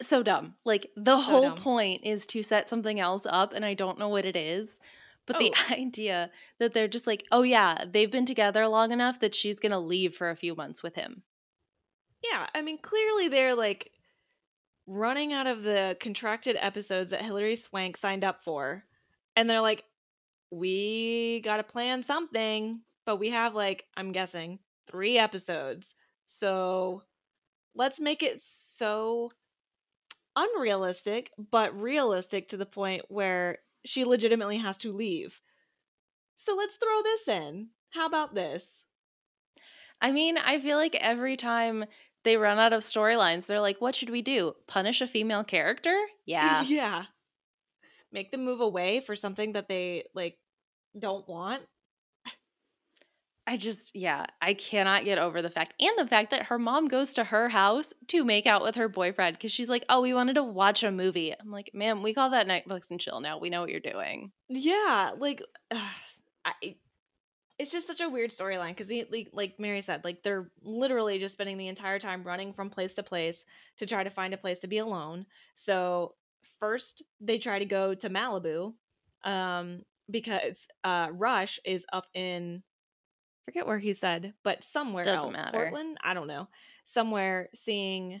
So 0.00 0.22
dumb. 0.22 0.54
Like 0.64 0.88
the 0.96 1.16
so 1.16 1.22
whole 1.22 1.42
dumb. 1.50 1.58
point 1.58 2.02
is 2.04 2.26
to 2.26 2.42
set 2.42 2.68
something 2.68 2.98
else 2.98 3.26
up, 3.28 3.52
and 3.52 3.64
I 3.64 3.74
don't 3.74 3.98
know 3.98 4.08
what 4.08 4.24
it 4.24 4.36
is. 4.36 4.80
But 5.26 5.36
oh. 5.36 5.38
the 5.38 5.54
idea 5.80 6.30
that 6.58 6.74
they're 6.74 6.88
just 6.88 7.06
like, 7.06 7.24
oh 7.30 7.42
yeah, 7.42 7.84
they've 7.88 8.10
been 8.10 8.26
together 8.26 8.66
long 8.66 8.90
enough 8.90 9.20
that 9.20 9.34
she's 9.34 9.60
gonna 9.60 9.80
leave 9.80 10.14
for 10.14 10.30
a 10.30 10.36
few 10.36 10.54
months 10.54 10.82
with 10.82 10.96
him. 10.96 11.22
Yeah, 12.24 12.46
I 12.54 12.62
mean, 12.62 12.78
clearly 12.78 13.28
they're 13.28 13.54
like 13.54 13.92
running 14.86 15.32
out 15.32 15.46
of 15.46 15.62
the 15.62 15.96
contracted 16.00 16.56
episodes 16.58 17.10
that 17.10 17.24
Hilary 17.24 17.56
Swank 17.56 17.96
signed 17.96 18.24
up 18.24 18.42
for 18.42 18.84
and 19.36 19.48
they're 19.48 19.60
like, 19.60 19.84
we 20.52 21.40
got 21.40 21.56
to 21.56 21.62
plan 21.62 22.02
something, 22.02 22.82
but 23.06 23.16
we 23.16 23.30
have 23.30 23.54
like, 23.54 23.86
I'm 23.96 24.12
guessing, 24.12 24.58
three 24.86 25.18
episodes. 25.18 25.94
So 26.26 27.02
let's 27.74 27.98
make 27.98 28.22
it 28.22 28.42
so 28.44 29.32
unrealistic, 30.36 31.30
but 31.38 31.78
realistic 31.80 32.48
to 32.48 32.58
the 32.58 32.66
point 32.66 33.06
where 33.08 33.58
she 33.86 34.04
legitimately 34.04 34.58
has 34.58 34.76
to 34.78 34.92
leave. 34.92 35.40
So 36.36 36.54
let's 36.54 36.76
throw 36.76 37.02
this 37.02 37.28
in. 37.28 37.68
How 37.90 38.06
about 38.06 38.34
this? 38.34 38.84
I 40.02 40.12
mean, 40.12 40.36
I 40.36 40.60
feel 40.60 40.76
like 40.76 40.96
every 40.96 41.36
time 41.36 41.86
they 42.24 42.36
run 42.36 42.58
out 42.58 42.74
of 42.74 42.82
storylines, 42.82 43.46
they're 43.46 43.60
like, 43.60 43.80
what 43.80 43.94
should 43.94 44.10
we 44.10 44.20
do? 44.20 44.52
Punish 44.66 45.00
a 45.00 45.06
female 45.06 45.44
character? 45.44 45.98
Yeah. 46.26 46.62
yeah 46.66 47.04
make 48.12 48.30
them 48.30 48.44
move 48.44 48.60
away 48.60 49.00
for 49.00 49.16
something 49.16 49.52
that 49.52 49.68
they 49.68 50.04
like 50.14 50.36
don't 50.98 51.26
want. 51.28 51.62
I 53.44 53.56
just, 53.56 53.90
yeah, 53.94 54.24
I 54.40 54.54
cannot 54.54 55.04
get 55.04 55.18
over 55.18 55.42
the 55.42 55.50
fact 55.50 55.74
and 55.80 55.90
the 55.98 56.06
fact 56.06 56.30
that 56.30 56.44
her 56.44 56.60
mom 56.60 56.86
goes 56.86 57.12
to 57.14 57.24
her 57.24 57.48
house 57.48 57.92
to 58.08 58.24
make 58.24 58.46
out 58.46 58.62
with 58.62 58.76
her 58.76 58.88
boyfriend 58.88 59.36
because 59.36 59.50
she's 59.50 59.68
like, 59.68 59.84
oh, 59.88 60.00
we 60.00 60.14
wanted 60.14 60.34
to 60.34 60.44
watch 60.44 60.84
a 60.84 60.92
movie. 60.92 61.34
I'm 61.38 61.50
like, 61.50 61.70
ma'am, 61.74 62.02
we 62.02 62.14
call 62.14 62.30
that 62.30 62.46
Netflix 62.46 62.90
and 62.90 63.00
chill 63.00 63.20
now. 63.20 63.38
We 63.38 63.50
know 63.50 63.60
what 63.60 63.70
you're 63.70 63.80
doing. 63.80 64.30
Yeah, 64.48 65.10
like, 65.18 65.42
I, 66.44 66.76
it's 67.58 67.70
just 67.70 67.86
such 67.86 68.00
a 68.00 68.08
weird 68.08 68.30
storyline 68.30 68.76
because, 68.76 68.90
like, 69.10 69.28
like 69.32 69.58
Mary 69.58 69.80
said, 69.80 70.04
like 70.04 70.22
they're 70.22 70.50
literally 70.62 71.18
just 71.18 71.34
spending 71.34 71.58
the 71.58 71.68
entire 71.68 71.98
time 71.98 72.24
running 72.24 72.52
from 72.52 72.70
place 72.70 72.94
to 72.94 73.02
place 73.02 73.44
to 73.78 73.86
try 73.86 74.02
to 74.02 74.10
find 74.10 74.34
a 74.34 74.38
place 74.38 74.60
to 74.60 74.66
be 74.66 74.78
alone. 74.78 75.26
So 75.54 76.14
first 76.58 77.02
they 77.20 77.38
try 77.38 77.58
to 77.58 77.64
go 77.64 77.94
to 77.94 78.10
Malibu, 78.10 78.74
um, 79.24 79.82
because 80.10 80.58
uh, 80.84 81.08
Rush 81.12 81.58
is 81.64 81.86
up 81.92 82.06
in 82.14 82.62
forget 83.44 83.66
where 83.66 83.78
he 83.78 83.92
said, 83.92 84.34
but 84.44 84.64
somewhere 84.64 85.04
Doesn't 85.04 85.24
else. 85.24 85.32
matter. 85.32 85.58
Portland, 85.58 85.98
I 86.02 86.14
don't 86.14 86.28
know. 86.28 86.48
Somewhere 86.84 87.48
seeing 87.54 88.20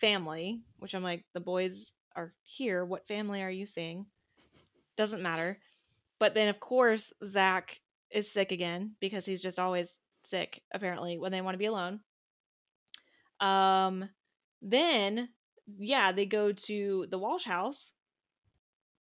family, 0.00 0.60
which 0.78 0.94
I'm 0.94 1.02
like, 1.02 1.24
the 1.34 1.40
boys 1.40 1.92
are 2.14 2.32
here. 2.42 2.84
What 2.84 3.08
family 3.08 3.42
are 3.42 3.50
you 3.50 3.66
seeing? 3.66 4.06
Doesn't 4.96 5.22
matter. 5.22 5.58
But 6.20 6.34
then, 6.34 6.48
of 6.48 6.60
course, 6.60 7.12
Zach 7.24 7.80
is 8.10 8.30
sick 8.30 8.52
again 8.52 8.94
because 9.00 9.24
he's 9.24 9.42
just 9.42 9.58
always 9.58 9.96
sick, 10.26 10.62
apparently, 10.72 11.18
when 11.18 11.32
they 11.32 11.40
want 11.40 11.54
to 11.54 11.58
be 11.58 11.66
alone. 11.66 12.00
Um, 13.40 14.08
then, 14.60 15.28
yeah, 15.78 16.12
they 16.12 16.26
go 16.26 16.52
to 16.52 17.06
the 17.10 17.18
Walsh 17.18 17.44
house. 17.44 17.90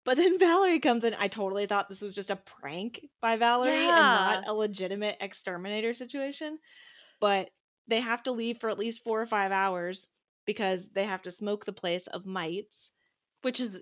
But 0.06 0.18
then 0.18 0.38
Valerie 0.40 0.80
comes 0.80 1.04
in. 1.04 1.14
I 1.14 1.28
totally 1.28 1.66
thought 1.66 1.90
this 1.90 2.02
was 2.02 2.14
just 2.16 2.32
a 2.32 2.36
prank 2.36 3.06
by 3.22 3.38
Valerie 3.38 3.72
and 3.72 3.88
not 3.88 4.48
a 4.48 4.54
legitimate 4.54 5.18
exterminator 5.22 5.94
situation. 5.94 6.60
But 7.20 7.50
they 7.88 8.00
have 8.00 8.24
to 8.24 8.32
leave 8.32 8.58
for 8.60 8.70
at 8.70 8.80
least 8.80 9.04
four 9.04 9.22
or 9.22 9.26
five 9.26 9.52
hours 9.52 10.08
because 10.46 10.90
they 10.90 11.06
have 11.06 11.22
to 11.24 11.32
smoke 11.32 11.66
the 11.66 11.74
place 11.74 12.08
of 12.08 12.26
mites. 12.26 12.90
which 13.42 13.60
is 13.60 13.82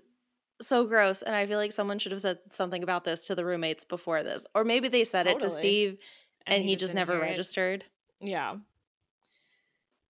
so 0.60 0.84
gross. 0.86 1.22
And 1.22 1.34
I 1.34 1.46
feel 1.46 1.58
like 1.58 1.72
someone 1.72 1.98
should 1.98 2.12
have 2.12 2.20
said 2.20 2.38
something 2.48 2.82
about 2.82 3.04
this 3.04 3.26
to 3.26 3.34
the 3.34 3.44
roommates 3.44 3.84
before 3.84 4.22
this, 4.22 4.46
or 4.54 4.64
maybe 4.64 4.88
they 4.88 5.04
said 5.04 5.26
it 5.26 5.40
to 5.40 5.50
Steve 5.50 5.98
and, 6.46 6.62
he, 6.62 6.76
just 6.76 6.94
didn't 6.94 7.08
never 7.08 7.20
registered. 7.20 7.84
Yeah. 8.20 8.56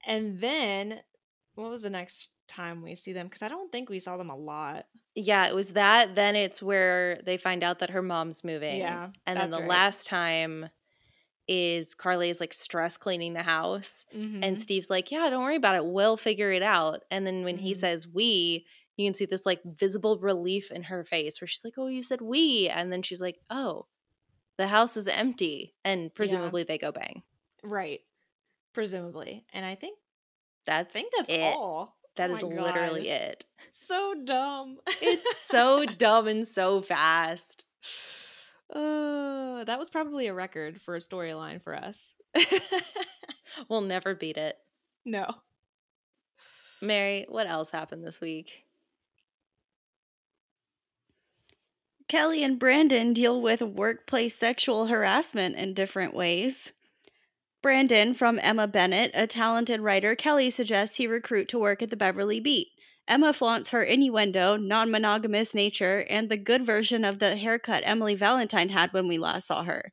And 0.07 0.41
then 0.41 1.01
what 1.55 1.71
was 1.71 1.83
the 1.83 1.91
next 1.91 2.29
time 2.53 2.83
we 2.83 2.95
see 2.95 3.13
them? 3.13 3.27
Because 3.29 3.43
I 3.43 3.49
don't 3.49 3.71
think 3.73 3.89
we 3.89 3.99
saw 4.01 4.17
them 4.17 4.31
a 4.31 4.37
lot. 4.37 4.87
Yeah, 5.15 5.47
it 5.49 5.55
was 5.55 5.71
that. 5.71 6.15
Then 6.15 6.37
it's 6.37 6.63
where 6.63 7.21
they 7.25 7.37
find 7.37 7.63
out 7.63 7.81
that 7.81 7.91
her 7.91 8.03
mom's 8.03 8.43
moving. 8.45 9.01
Yeah, 9.01 9.11
and 9.27 9.39
then 9.41 9.51
the 9.51 9.59
right. 9.59 9.61
last 9.61 10.07
time 10.07 10.71
is 11.49 11.95
Carly 11.95 12.31
is 12.31 12.41
like 12.41 12.55
stress 12.55 12.97
cleaning 12.99 13.35
the 13.35 13.43
house, 13.43 14.07
Mhm. 14.13 14.43
and 14.43 14.59
Steve's 14.61 14.91
like, 14.91 15.11
"Yeah, 15.13 15.31
don't 15.31 15.45
worry 15.45 15.57
about 15.57 15.77
it. 15.77 15.87
We'll 15.87 16.17
figure 16.19 16.53
it 16.53 16.63
out." 16.63 17.05
And 17.11 17.27
then 17.27 17.45
when 17.45 17.59
he 17.59 17.75
Mhm. 17.75 17.75
says 17.75 18.09
"we," 18.09 18.67
you 18.97 19.07
can 19.07 19.15
see 19.15 19.27
this 19.27 19.47
like 19.47 19.63
visible 19.65 20.19
relief 20.19 20.71
in 20.73 20.85
her 20.85 21.05
face, 21.05 21.41
where 21.41 21.49
she's 21.49 21.65
like, 21.65 21.75
"Oh, 21.79 21.89
you 21.89 22.03
said 22.03 22.23
we," 22.23 22.69
and 22.71 22.93
then 22.93 23.03
she's 23.03 23.21
like, 23.23 23.41
"Oh." 23.51 23.87
The 24.59 24.69
house 24.69 24.97
is 24.97 25.09
empty, 25.09 25.77
and 25.85 26.15
presumably 26.15 26.65
they 26.65 26.79
go 26.79 26.93
bang. 26.93 27.25
right. 27.63 28.01
Presumably. 28.75 29.47
And 29.53 29.67
I 29.67 29.75
think 29.75 29.99
That's 30.67 30.97
I 30.97 30.99
think 31.01 31.13
that's 31.17 31.35
it. 31.35 31.39
all. 31.41 31.97
That 32.17 32.31
Oh 32.31 32.35
is 32.35 32.43
my 32.43 32.49
literally 32.49 33.05
God. 33.05 33.11
it. 33.13 33.45
So 33.89 34.15
dumb. 34.25 34.79
It's 35.01 35.47
so 35.49 35.85
dumb 35.99 36.29
and 36.29 36.47
so 36.47 36.81
fast. 36.83 37.65
Uh, 38.73 39.65
that 39.65 39.79
was 39.79 39.91
probably 39.91 40.27
a 40.29 40.35
record 40.35 40.81
for 40.81 40.97
a 40.97 41.01
storyline 41.01 41.61
for 41.63 41.75
us. 41.75 42.09
We'll 43.69 43.83
never 43.83 44.15
beat 44.15 44.39
it. 44.39 44.57
no. 45.05 45.27
Mary, 46.81 47.27
what 47.29 47.47
else 47.47 47.71
happened 47.71 48.05
this 48.05 48.21
week? 48.21 48.65
Kelly 52.09 52.43
and 52.43 52.59
Brandon 52.59 53.13
deal 53.13 53.41
with 53.41 53.63
workplace 53.63 54.35
sexual 54.35 54.87
harassment 54.87 55.57
in 55.57 55.75
different 55.75 56.15
ways. 56.15 56.73
Brandon, 57.63 58.13
from 58.13 58.41
Emma 58.43 58.67
Bennett, 58.67 59.13
a 59.15 59.29
talented 59.29 59.81
writer, 59.81 60.17
Kelly 60.17 60.51
suggests 60.51 60.97
he 60.97 61.07
recruit 61.07 61.49
to 61.49 61.61
work 61.61 61.81
at 61.81 61.91
the 61.91 61.97
Beverly 61.97 62.41
Beat. 62.41 62.69
Emma 63.07 63.33
flaunts 63.33 63.69
her 63.69 63.83
innuendo, 63.85 64.57
non 64.57 64.91
monogamous 64.91 65.55
nature, 65.55 66.05
and 66.11 66.29
the 66.29 66.37
good 66.37 66.65
version 66.65 67.05
of 67.05 67.21
the 67.21 67.37
haircut 67.37 67.85
Emily 67.87 68.17
Valentine 68.17 68.69
had 68.69 68.93
when 68.93 69.07
we 69.07 69.17
last 69.17 69.47
saw 69.47 69.63
her. 69.63 69.93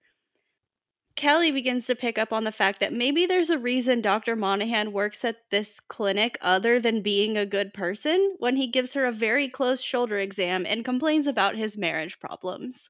Kelly 1.15 1.51
begins 1.51 1.85
to 1.85 1.95
pick 1.95 2.17
up 2.17 2.31
on 2.31 2.43
the 2.43 2.51
fact 2.51 2.79
that 2.79 2.93
maybe 2.93 3.25
there's 3.25 3.49
a 3.49 3.59
reason 3.59 4.01
Dr. 4.01 4.35
Monahan 4.35 4.93
works 4.93 5.23
at 5.25 5.35
this 5.51 5.79
clinic 5.81 6.37
other 6.41 6.79
than 6.79 7.01
being 7.01 7.37
a 7.37 7.45
good 7.45 7.73
person 7.73 8.35
when 8.39 8.55
he 8.55 8.67
gives 8.67 8.93
her 8.93 9.05
a 9.05 9.11
very 9.11 9.49
close 9.49 9.81
shoulder 9.81 10.17
exam 10.17 10.65
and 10.65 10.85
complains 10.85 11.27
about 11.27 11.55
his 11.57 11.77
marriage 11.77 12.19
problems. 12.19 12.89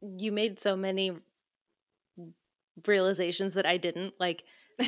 You 0.00 0.32
made 0.32 0.58
so 0.58 0.76
many 0.76 1.12
realizations 2.86 3.54
that 3.54 3.66
I 3.66 3.76
didn't. 3.76 4.14
Like 4.18 4.44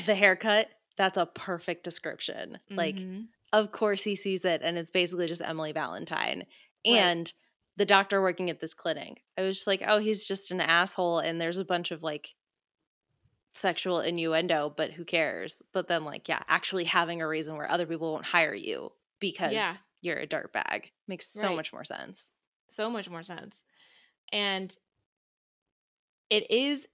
the 0.06 0.14
haircut, 0.14 0.68
that's 0.96 1.16
a 1.16 1.26
perfect 1.26 1.84
description. 1.84 2.58
Like, 2.70 2.96
Mhm. 2.96 3.28
of 3.52 3.72
course 3.72 4.02
he 4.02 4.16
sees 4.16 4.44
it, 4.44 4.60
and 4.62 4.76
it's 4.76 4.90
basically 4.90 5.28
just 5.28 5.42
Emily 5.42 5.72
Valentine. 5.72 6.38
Right. 6.86 6.96
And 6.96 7.32
the 7.76 7.86
doctor 7.86 8.20
working 8.20 8.50
at 8.50 8.58
this 8.60 8.74
clinic. 8.74 9.22
I 9.38 9.42
was 9.42 9.56
just 9.58 9.66
like, 9.68 9.82
oh, 9.86 9.98
he's 10.00 10.24
just 10.24 10.50
an 10.50 10.60
asshole, 10.60 11.20
and 11.20 11.40
there's 11.40 11.58
a 11.58 11.64
bunch 11.64 11.90
of 11.92 12.02
like 12.02 12.34
sexual 13.54 14.00
innuendo, 14.00 14.68
but 14.76 14.92
who 14.92 15.04
cares? 15.04 15.62
But 15.72 15.88
then, 15.88 16.04
like, 16.04 16.28
yeah, 16.28 16.42
actually 16.48 16.84
having 16.84 17.22
a 17.22 17.28
reason 17.28 17.56
where 17.56 17.70
other 17.70 17.86
people 17.86 18.12
won't 18.12 18.24
hire 18.26 18.54
you 18.54 18.92
because 19.20 19.52
Yeah. 19.52 19.76
you're 20.00 20.18
a 20.18 20.26
dirtbag 20.26 20.90
makes 21.06 21.26
so 21.28 21.48
Right. 21.48 21.56
much 21.56 21.72
more 21.72 21.84
sense. 21.84 22.30
so 22.70 22.88
much 22.90 23.08
more 23.08 23.24
sense. 23.24 23.60
And 24.30 24.76
it 26.30 26.48
is 26.50 26.86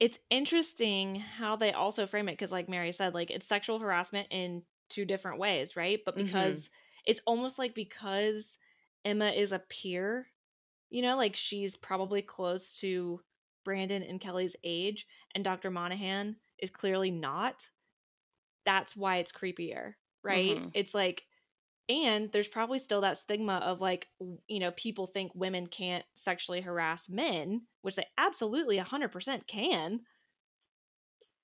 it's 0.00 0.18
interesting 0.30 1.16
how 1.16 1.56
they 1.56 1.72
also 1.72 2.06
frame 2.06 2.28
it 2.28 2.32
because 2.32 2.52
like 2.52 2.68
Mary 2.68 2.92
said 2.92 3.14
like 3.14 3.30
it's 3.30 3.46
sexual 3.46 3.78
harassment 3.78 4.28
in 4.30 4.62
two 4.88 5.04
different 5.04 5.38
ways, 5.38 5.76
right? 5.76 6.00
But 6.04 6.16
Mhm. 6.16 6.26
because 6.26 6.68
it's 7.04 7.20
almost 7.26 7.58
like 7.58 7.74
because 7.74 8.58
Emma 9.04 9.28
is 9.28 9.52
a 9.52 9.58
peer, 9.58 10.26
you 10.90 11.02
know, 11.02 11.16
like 11.16 11.36
she's 11.36 11.76
probably 11.76 12.22
close 12.22 12.72
to 12.80 13.20
Brandon 13.64 14.02
and 14.02 14.20
Kelly's 14.20 14.56
age 14.64 15.06
and 15.34 15.44
Dr. 15.44 15.70
Monahan 15.70 16.36
is 16.58 16.70
clearly 16.70 17.10
not. 17.10 17.64
That's 18.64 18.96
why 18.96 19.16
it's 19.18 19.32
creepier, 19.32 19.94
right? 20.22 20.62
Mhm. 20.62 20.70
It's 20.74 20.94
like 20.94 21.24
and 21.88 22.30
there's 22.32 22.48
probably 22.48 22.78
still 22.78 23.00
that 23.02 23.18
stigma 23.18 23.54
of 23.56 23.80
like 23.80 24.08
you 24.48 24.58
know 24.60 24.72
people 24.72 25.06
think 25.06 25.32
women 25.34 25.66
can't 25.66 26.04
sexually 26.14 26.60
harass 26.60 27.08
men 27.08 27.62
which 27.82 27.96
they 27.96 28.06
absolutely 28.18 28.78
100% 28.78 29.46
can. 29.46 30.00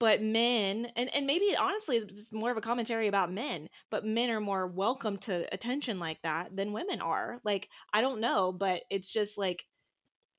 But 0.01 0.20
men 0.20 0.86
and 0.97 1.14
and 1.14 1.26
maybe 1.26 1.55
honestly 1.57 1.99
it's 1.99 2.24
more 2.32 2.51
of 2.51 2.57
a 2.57 2.61
commentary 2.61 3.07
about 3.07 3.32
men 3.32 3.68
but 3.88 4.05
men 4.05 4.30
are 4.30 4.40
more 4.40 4.66
welcome 4.66 5.16
to 5.18 5.47
attention 5.55 6.01
like 6.01 6.20
that 6.22 6.57
than 6.57 6.72
women 6.72 7.01
are. 7.01 7.40
Like 7.45 7.68
i 7.93 8.01
don't 8.01 8.20
know 8.20 8.51
but 8.53 8.82
it's 8.90 9.12
just 9.12 9.38
like 9.38 9.64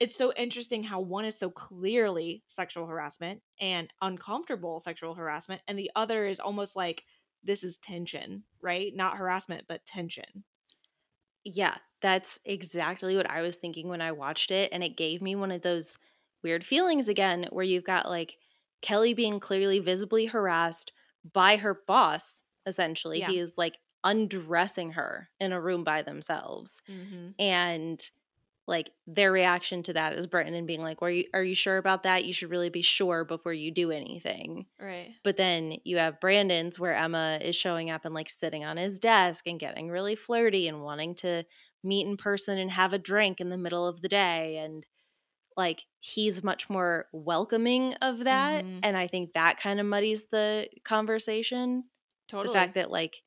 it's 0.01 0.17
so 0.17 0.33
interesting 0.35 0.83
how 0.83 0.99
one 0.99 1.23
is 1.23 1.39
so 1.39 1.49
clearly 1.49 2.43
sexual 2.49 2.87
harassment 2.87 3.41
and 3.61 3.89
uncomfortable 4.01 4.81
sexual 4.81 5.13
harassment 5.15 5.61
and 5.67 5.79
the 5.79 5.91
other 5.95 6.25
is 6.25 6.41
almost 6.41 6.75
like 6.75 7.05
this 7.43 7.63
is 7.63 7.77
tension 7.77 8.43
right 8.61 8.95
not 8.95 9.17
harassment 9.17 9.63
but 9.67 9.85
tension 9.85 10.43
Yeah, 11.45 11.75
that's 12.01 12.39
exactly 12.45 13.15
what 13.17 13.29
I 13.29 13.41
was 13.41 13.57
thinking 13.57 13.89
when 13.89 14.01
I 14.01 14.11
watched 14.11 14.51
it. 14.51 14.69
And 14.71 14.83
it 14.83 14.97
gave 14.97 15.21
me 15.21 15.35
one 15.35 15.51
of 15.51 15.61
those 15.61 15.97
weird 16.43 16.65
feelings 16.65 17.07
again 17.07 17.47
where 17.51 17.65
you've 17.65 17.83
got 17.83 18.09
like 18.09 18.37
Kelly 18.81 19.13
being 19.13 19.39
clearly 19.39 19.79
visibly 19.79 20.25
harassed 20.25 20.91
by 21.33 21.57
her 21.57 21.81
boss, 21.87 22.41
essentially. 22.65 23.19
Yeah. 23.19 23.29
He 23.29 23.39
is 23.39 23.55
like 23.57 23.77
undressing 24.03 24.91
her 24.91 25.29
in 25.39 25.51
a 25.51 25.61
room 25.61 25.83
by 25.83 26.01
themselves. 26.01 26.81
mm-hmm. 26.89 27.29
And 27.39 28.01
like 28.67 28.91
their 29.07 29.31
reaction 29.31 29.83
to 29.83 29.93
that 29.93 30.13
is 30.13 30.27
Brandon 30.27 30.65
being 30.65 30.81
like, 30.81 31.01
Are 31.01 31.11
you 31.11 31.25
are 31.33 31.43
you 31.43 31.55
sure 31.55 31.77
about 31.77 32.03
that? 32.03 32.25
You 32.25 32.33
should 32.33 32.49
really 32.49 32.69
be 32.69 32.81
sure 32.81 33.25
before 33.25 33.53
you 33.53 33.71
do 33.71 33.91
anything. 33.91 34.67
right 34.79 35.15
But 35.23 35.37
then 35.37 35.77
you 35.83 35.97
have 35.97 36.19
Brandon's 36.21 36.79
where 36.79 36.93
Emma 36.95 37.39
is 37.41 37.55
showing 37.55 37.89
up 37.89 38.05
and 38.05 38.13
like 38.15 38.29
sitting 38.29 38.65
on 38.65 38.77
his 38.77 38.99
desk 38.99 39.47
and 39.47 39.59
getting 39.59 39.89
really 39.89 40.15
flirty 40.15 40.67
and 40.67 40.81
wanting 40.83 41.15
to 41.15 41.43
meet 41.83 42.07
in 42.07 42.17
person 42.17 42.57
and 42.57 42.71
have 42.71 42.93
a 42.93 42.99
drink 42.99 43.39
in 43.41 43.49
the 43.49 43.57
middle 43.57 43.87
of 43.87 44.01
the 44.01 44.09
day. 44.09 44.57
And 44.57 44.85
like 45.55 45.83
he's 45.99 46.43
much 46.43 46.69
more 46.69 47.05
welcoming 47.13 47.93
of 48.01 48.23
that. 48.23 48.65
Mhm. 48.65 48.79
And 48.83 48.97
I 48.97 49.07
think 49.07 49.33
that 49.33 49.59
kind 49.59 49.79
of 49.79 49.85
muddies 49.85 50.25
the 50.31 50.67
conversation. 50.83 51.85
totally 52.27 52.47
The 52.49 52.53
fact 52.53 52.73
that 52.75 52.91
like 52.91 53.23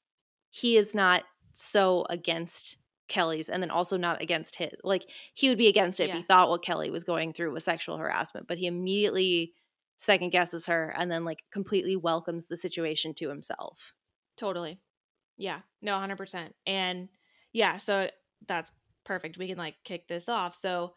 he 0.50 0.76
is 0.76 0.94
not 0.94 1.24
so 1.54 2.04
against 2.10 2.78
Kelly's 3.08 3.48
and 3.48 3.62
then 3.62 3.70
also 3.70 3.96
not 3.96 4.20
against 4.20 4.56
his. 4.56 4.72
Like 4.82 5.08
he 5.34 5.48
would 5.48 5.58
be 5.58 5.68
against 5.68 6.00
it 6.00 6.10
if 6.10 6.16
he 6.16 6.22
thought 6.22 6.48
what 6.48 6.62
Kelly 6.62 6.90
was 6.90 7.04
going 7.04 7.32
through 7.32 7.52
was 7.52 7.64
sexual 7.64 7.98
harassment, 7.98 8.48
but 8.48 8.58
he 8.58 8.66
immediately 8.66 9.52
second 9.98 10.30
guesses 10.30 10.66
her 10.66 10.94
and 10.96 11.10
then 11.10 11.24
like 11.24 11.44
completely 11.50 11.96
welcomes 11.96 12.46
the 12.46 12.56
situation 12.56 13.14
to 13.14 13.28
himself. 13.28 13.94
Totally. 14.36 14.80
Yeah. 15.36 15.60
No, 15.80 15.92
100%. 15.92 16.50
And 16.66 17.08
yeah, 17.52 17.76
so 17.76 18.10
that's 18.46 18.70
perfect. 19.04 19.38
We 19.38 19.48
can 19.48 19.58
like 19.58 19.76
kick 19.84 20.08
this 20.08 20.28
off. 20.28 20.56
So 20.60 20.94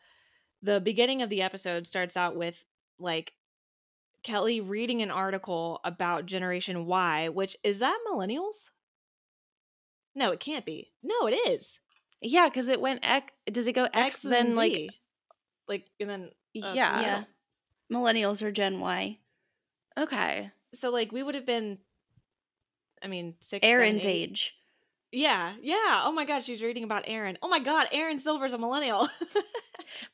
the 0.61 0.79
beginning 0.79 1.21
of 1.21 1.29
the 1.29 1.41
episode 1.41 1.87
starts 1.87 2.17
out 2.17 2.35
with 2.35 2.65
like 2.99 3.33
Kelly 4.23 4.59
reading 4.59 5.01
an 5.01 5.11
article 5.11 5.79
about 5.85 6.25
Generation 6.25 6.85
Y, 6.85 7.29
which 7.29 7.55
is 7.63 7.79
that 7.79 7.99
millennials? 8.09 8.69
No, 10.15 10.31
it 10.31 10.41
can't 10.41 10.65
be. 10.65 10.91
No, 11.01 11.27
it 11.27 11.33
is. 11.33 11.79
Yeah, 12.21 12.47
because 12.49 12.67
it 12.69 12.81
went 12.81 12.99
X. 13.03 13.31
Does 13.51 13.67
it 13.67 13.73
go 13.73 13.87
X, 13.93 14.23
and 14.23 14.33
then 14.33 14.55
like 14.55 14.89
like 15.67 15.85
and 15.99 16.09
then 16.09 16.23
uh, 16.63 16.71
yeah. 16.75 17.01
Yeah. 17.01 17.23
Millennials 17.91 18.41
or 18.41 18.51
Gen 18.51 18.79
Y. 18.79 19.17
Okay. 19.97 20.51
So 20.73 20.89
like 20.91 21.11
we 21.11 21.23
would 21.23 21.35
have 21.35 21.45
been 21.45 21.77
I 23.01 23.07
mean, 23.07 23.35
six 23.39 23.65
Erin's 23.65 24.03
eight. 24.05 24.29
age. 24.29 24.55
Yeah, 25.11 25.53
yeah. 25.61 26.03
Oh 26.03 26.11
my 26.11 26.25
god, 26.25 26.43
she's 26.43 26.61
reading 26.61 26.83
about 26.83 27.05
Erin. 27.07 27.37
Oh 27.41 27.49
my 27.49 27.59
god, 27.59 27.87
Erin 27.91 28.19
Silver's 28.19 28.53
a 28.53 28.57
millennial. 28.57 29.07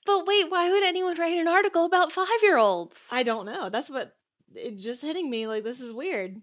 But 0.05 0.25
wait, 0.25 0.49
why 0.49 0.71
would 0.71 0.83
anyone 0.83 1.17
write 1.19 1.37
an 1.37 1.49
article 1.49 1.83
about 1.85 2.11
five 2.13 2.27
year 2.41 2.57
olds? 2.57 2.95
I 3.11 3.23
don't 3.23 3.45
know. 3.45 3.69
That's 3.69 3.89
what 3.89 4.15
it 4.53 4.77
just 4.79 5.01
hitting 5.01 5.29
me 5.29 5.47
like 5.47 5.65
this 5.65 5.81
is 5.81 5.91
weird. 5.91 6.41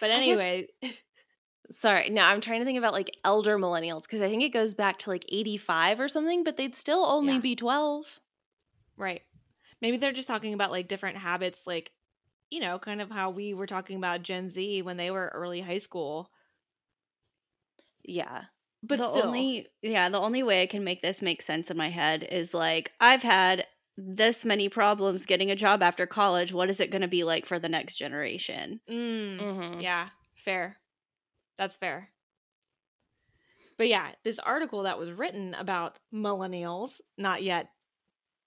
But 0.00 0.10
I 0.10 0.24
guess- 0.24 0.38
anyway, 0.38 0.68
Sorry, 1.72 2.10
no, 2.10 2.22
I'm 2.22 2.40
trying 2.40 2.60
to 2.60 2.64
think 2.64 2.78
about 2.78 2.92
like 2.92 3.10
elder 3.24 3.56
millennials 3.58 4.02
because 4.02 4.20
I 4.20 4.28
think 4.28 4.42
it 4.42 4.50
goes 4.50 4.74
back 4.74 4.98
to 5.00 5.10
like 5.10 5.24
85 5.28 5.98
or 6.00 6.08
something, 6.08 6.42
but 6.44 6.56
they'd 6.56 6.74
still 6.74 7.04
only 7.06 7.38
Yeah. 7.38 7.40
be 7.40 7.54
12. 7.56 8.20
right. 8.96 9.22
Maybe 9.80 9.96
they're 9.96 10.12
just 10.12 10.28
talking 10.28 10.54
about 10.54 10.70
like 10.70 10.88
different 10.88 11.16
habits 11.18 11.62
like 11.66 11.92
you 12.50 12.60
know, 12.60 12.78
kind 12.78 13.00
of 13.00 13.10
how 13.10 13.30
we 13.30 13.54
were 13.54 13.66
talking 13.66 13.96
about 13.96 14.22
Gen 14.24 14.50
Z 14.50 14.82
when 14.82 14.98
they 14.98 15.10
were 15.10 15.30
early 15.34 15.62
high 15.62 15.78
school. 15.78 16.30
Yeah. 18.04 18.46
But 18.82 19.00
the 19.00 19.04
still, 19.04 19.32
only 19.32 19.68
yeah, 19.82 20.08
the 20.08 20.20
only 20.20 20.42
way 20.42 20.62
I 20.62 20.66
can 20.66 20.84
make 20.84 21.02
this 21.02 21.20
make 21.22 21.42
sense 21.42 21.70
in 21.70 21.76
my 21.76 21.90
head 21.90 22.24
is 22.24 22.54
like 22.54 22.92
I've 23.00 23.22
had 23.22 23.66
this 23.96 24.44
many 24.44 24.68
problems 24.70 25.26
getting 25.26 25.50
a 25.50 25.56
job 25.56 25.82
after 25.82 26.06
college. 26.06 26.52
What 26.52 26.70
is 26.70 26.80
it 26.80 26.90
going 26.90 27.02
to 27.02 27.08
be 27.08 27.24
like 27.24 27.44
for 27.44 27.58
the 27.58 27.68
next 27.68 27.96
generation? 27.96 28.80
Mm, 28.88 29.46
Mhm. 29.46 29.80
Yeah, 29.80 30.10
fair. 30.34 30.79
That's 31.60 31.76
fair. 31.76 32.08
But 33.76 33.88
yeah, 33.88 34.12
this 34.24 34.38
article 34.38 34.84
that 34.84 34.98
was 34.98 35.12
written 35.12 35.52
about 35.52 35.98
millennials, 36.10 37.02
not 37.18 37.42
yet 37.42 37.68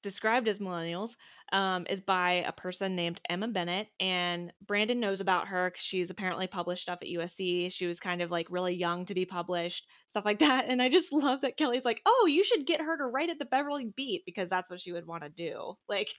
described 0.03 0.47
as 0.47 0.59
millennials, 0.59 1.15
um, 1.51 1.85
is 1.89 2.01
by 2.01 2.43
a 2.47 2.51
person 2.51 2.95
named 2.95 3.21
Emma 3.29 3.47
Bennett. 3.47 3.87
And 3.99 4.51
Brandon 4.65 4.99
knows 4.99 5.21
about 5.21 5.47
her 5.47 5.69
because 5.69 5.83
she's 5.83 6.09
apparently 6.09 6.47
published 6.47 6.83
stuff 6.83 6.99
at 7.01 7.07
USC. 7.07 7.71
She 7.71 7.85
was 7.85 7.99
kind 7.99 8.21
of 8.21 8.31
like 8.31 8.47
really 8.49 8.75
young 8.75 9.05
to 9.05 9.13
be 9.13 9.25
published, 9.25 9.87
stuff 10.09 10.25
like 10.25 10.39
that. 10.39 10.65
And 10.67 10.81
I 10.81 10.89
just 10.89 11.13
love 11.13 11.41
that 11.41 11.57
Kelly's 11.57 11.85
like, 11.85 12.01
oh, 12.05 12.25
you 12.27 12.43
should 12.43 12.65
get 12.65 12.81
her 12.81 12.97
to 12.97 13.05
write 13.05 13.29
at 13.29 13.39
the 13.39 13.45
Beverly 13.45 13.91
Beat 13.95 14.23
because 14.25 14.49
that's 14.49 14.69
what 14.69 14.79
she 14.79 14.91
would 14.91 15.05
want 15.05 15.23
to 15.23 15.29
do. 15.29 15.75
Like, 15.87 16.09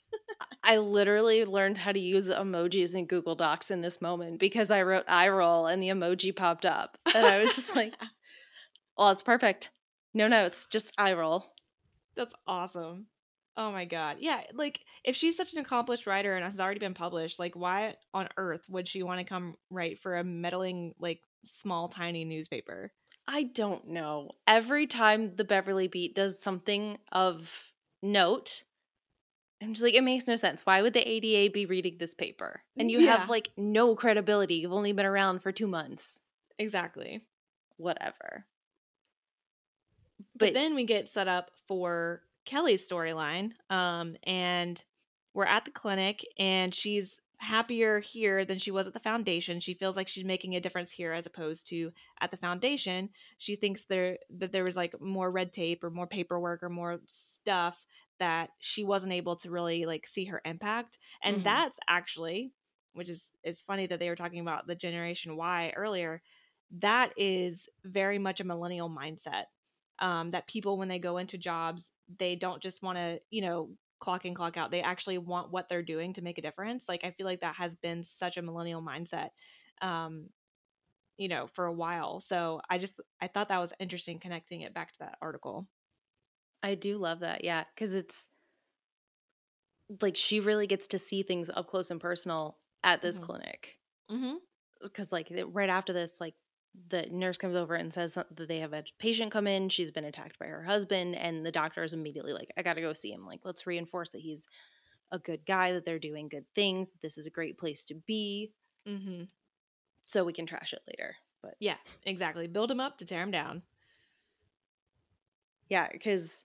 I 0.62 0.78
literally 0.78 1.44
learned 1.44 1.78
how 1.78 1.92
to 1.92 2.00
use 2.00 2.28
emojis 2.28 2.94
in 2.94 3.06
Google 3.06 3.34
Docs 3.34 3.70
in 3.70 3.80
this 3.80 4.00
moment 4.00 4.38
because 4.38 4.70
I 4.70 4.82
wrote 4.82 5.04
eye 5.08 5.28
roll 5.28 5.66
and 5.66 5.82
the 5.82 5.88
emoji 5.88 6.34
popped 6.34 6.64
up. 6.64 6.96
And 7.14 7.26
I 7.26 7.40
was 7.40 7.54
just 7.54 7.74
like, 7.74 7.94
well, 8.96 9.10
it's 9.10 9.22
perfect. 9.22 9.70
No 10.14 10.28
notes, 10.28 10.68
just 10.70 10.92
eye 10.96 11.14
roll. 11.14 11.44
That's 12.14 12.34
awesome. 12.46 13.06
Oh 13.56 13.70
my 13.70 13.84
god. 13.84 14.16
Yeah, 14.18 14.42
like 14.52 14.80
if 15.04 15.14
she's 15.14 15.36
such 15.36 15.52
an 15.52 15.60
accomplished 15.60 16.06
writer 16.06 16.34
and 16.34 16.44
has 16.44 16.58
already 16.58 16.80
been 16.80 16.94
published, 16.94 17.38
like 17.38 17.54
why 17.54 17.94
on 18.12 18.28
earth 18.36 18.62
would 18.68 18.88
she 18.88 19.02
want 19.02 19.20
to 19.20 19.24
come 19.24 19.56
write 19.70 20.00
for 20.00 20.16
a 20.16 20.24
meddling 20.24 20.94
like 20.98 21.20
small 21.44 21.88
tiny 21.88 22.24
newspaper? 22.24 22.92
I 23.28 23.44
don't 23.44 23.88
know. 23.88 24.32
Every 24.46 24.86
time 24.86 25.36
the 25.36 25.44
Beverly 25.44 25.88
Beat 25.88 26.14
does 26.14 26.40
something 26.42 26.98
of 27.12 27.72
note, 28.02 28.64
I'm 29.62 29.72
just 29.72 29.82
like, 29.84 29.94
it 29.94 30.02
makes 30.04 30.26
no 30.26 30.36
sense. 30.36 30.66
Why 30.66 30.82
would 30.82 30.92
the 30.92 31.08
ADA 31.08 31.52
be 31.52 31.64
reading 31.64 31.96
this 31.98 32.12
paper? 32.12 32.62
And 32.76 32.90
you 32.90 32.98
Yeah. 33.00 33.18
have 33.18 33.30
like 33.30 33.50
no 33.56 33.94
credibility. 33.94 34.56
You've 34.56 34.72
only 34.72 34.92
been 34.92 35.06
around 35.06 35.40
for 35.40 35.52
two 35.52 35.66
months. 35.68 36.20
Exactly. 36.58 37.22
Whatever. 37.76 38.46
But, 40.18 40.38
But, 40.38 40.54
then 40.54 40.74
we 40.74 40.84
get 40.84 41.08
set 41.08 41.28
up 41.28 41.50
for 41.66 42.22
Kelly's 42.44 42.86
storyline. 42.86 43.52
Um 43.70 44.16
and 44.24 44.82
we're 45.34 45.46
at 45.46 45.64
the 45.64 45.70
clinic 45.70 46.24
and 46.38 46.74
she's 46.74 47.16
happier 47.38 47.98
here 47.98 48.44
than 48.44 48.58
she 48.58 48.70
was 48.70 48.86
at 48.86 48.94
the 48.94 49.00
foundation. 49.00 49.60
She 49.60 49.74
feels 49.74 49.96
like 49.96 50.08
she's 50.08 50.24
making 50.24 50.54
a 50.54 50.60
difference 50.60 50.90
here 50.90 51.12
as 51.12 51.26
opposed 51.26 51.66
to 51.68 51.92
at 52.20 52.30
the 52.30 52.36
foundation. 52.36 53.10
She 53.38 53.56
thinks 53.56 53.84
there 53.88 54.18
that 54.30 54.52
there 54.52 54.64
was 54.64 54.76
like 54.76 55.00
more 55.00 55.30
red 55.30 55.52
tape 55.52 55.82
or 55.84 55.90
more 55.90 56.06
paperwork 56.06 56.62
or 56.62 56.68
more 56.70 57.00
stuff 57.06 57.84
that 58.18 58.50
she 58.60 58.84
wasn't 58.84 59.12
able 59.12 59.36
to 59.36 59.50
really 59.50 59.84
like 59.86 60.06
see 60.06 60.26
her 60.26 60.40
impact. 60.44 60.98
And 61.22 61.38
Mhm. 61.38 61.44
that's 61.44 61.78
actually 61.88 62.52
which 62.92 63.10
is 63.10 63.22
it's 63.42 63.60
funny 63.60 63.86
that 63.88 63.98
they 63.98 64.08
were 64.08 64.16
talking 64.16 64.38
about 64.40 64.66
the 64.68 64.74
generation 64.76 65.36
Y 65.36 65.72
earlier. 65.76 66.22
That 66.70 67.12
is 67.16 67.68
very 67.84 68.18
much 68.18 68.40
a 68.40 68.44
millennial 68.44 68.88
mindset. 68.88 69.44
Um, 69.98 70.30
that 70.32 70.46
people 70.48 70.78
when 70.78 70.88
they 70.88 70.98
go 70.98 71.18
into 71.18 71.38
jobs, 71.38 71.88
they 72.08 72.36
don't 72.36 72.62
just 72.62 72.82
want 72.82 72.98
to, 72.98 73.20
you 73.30 73.42
know, 73.42 73.76
clock 74.00 74.24
in, 74.24 74.34
clock 74.34 74.56
out. 74.56 74.70
They 74.70 74.82
actually 74.82 75.18
want 75.18 75.50
what 75.50 75.68
they're 75.68 75.82
doing 75.82 76.12
to 76.14 76.22
make 76.22 76.38
a 76.38 76.42
difference. 76.42 76.86
Like 76.88 77.04
I 77.04 77.10
feel 77.12 77.26
like 77.26 77.40
that 77.40 77.56
has 77.56 77.76
been 77.76 78.04
such 78.04 78.36
a 78.36 78.42
millennial 78.42 78.82
mindset. 78.82 79.30
Um, 79.80 80.30
you 81.18 81.28
know, 81.28 81.46
for 81.46 81.66
a 81.66 81.72
while. 81.72 82.20
So 82.20 82.60
I 82.70 82.78
just 82.78 83.00
I 83.20 83.28
thought 83.28 83.48
that 83.48 83.58
was 83.60 83.72
interesting 83.78 84.18
connecting 84.18 84.62
it 84.62 84.74
back 84.74 84.92
to 84.92 84.98
that 85.00 85.18
article. 85.22 85.68
I 86.64 86.74
do 86.74 86.98
love 86.98 87.20
that. 87.20 87.44
Yeah. 87.44 87.64
Cause 87.76 87.92
it's 87.94 88.26
like 90.00 90.16
she 90.16 90.40
really 90.40 90.66
gets 90.66 90.86
to 90.88 90.98
see 90.98 91.22
things 91.22 91.48
up 91.50 91.66
close 91.66 91.90
and 91.90 92.00
personal 92.00 92.60
at 92.82 93.02
this 93.02 93.18
Mhm. 93.18 93.18
clinic. 93.18 93.78
Mm-hmm. 94.10 94.36
because 94.82 95.12
like 95.12 95.32
right 95.46 95.68
after 95.70 95.92
this 95.92 96.20
like 96.20 96.34
the 96.88 97.06
nurse 97.10 97.38
comes 97.38 97.54
over 97.56 97.74
and 97.74 97.92
says 97.92 98.14
that 98.14 98.26
they 98.36 98.58
have 98.58 98.72
a 98.72 98.82
patient 98.98 99.30
come 99.30 99.46
in 99.46 99.68
she's 99.68 99.90
been 99.92 100.04
attacked 100.04 100.38
by 100.38 100.46
her 100.46 100.62
husband 100.64 101.14
and 101.14 101.46
the 101.46 101.52
doctor 101.52 101.82
is 101.84 101.92
immediately 101.92 102.32
like 102.32 102.50
i 102.56 102.62
gotta 102.62 102.80
go 102.80 102.92
see 102.92 103.12
him 103.12 103.24
like 103.26 103.40
let's 103.44 103.66
reinforce 103.66 104.08
that 104.10 104.20
he's 104.20 104.46
a 105.12 105.18
good 105.18 105.46
guy 105.46 105.70
that 105.72 105.84
they're 105.86 105.98
doing 106.00 106.28
good 106.28 106.44
things 106.54 106.90
this 107.02 107.16
is 107.16 107.26
a 107.26 107.30
great 107.30 107.58
place 107.58 107.84
to 107.84 107.94
be 107.94 108.50
Mm-hmm. 108.88 109.24
so 110.06 110.24
we 110.24 110.32
can 110.32 110.46
trash 110.46 110.72
it 110.72 110.80
later 110.88 111.14
but 111.42 111.54
Yeah, 111.60 111.76
exactly. 112.04 112.46
Build 112.48 112.70
them 112.70 112.80
up 112.80 112.98
to 112.98 113.04
tear 113.04 113.20
them 113.20 113.30
down. 113.30 113.62
yeah 115.68 115.88
because 115.92 116.42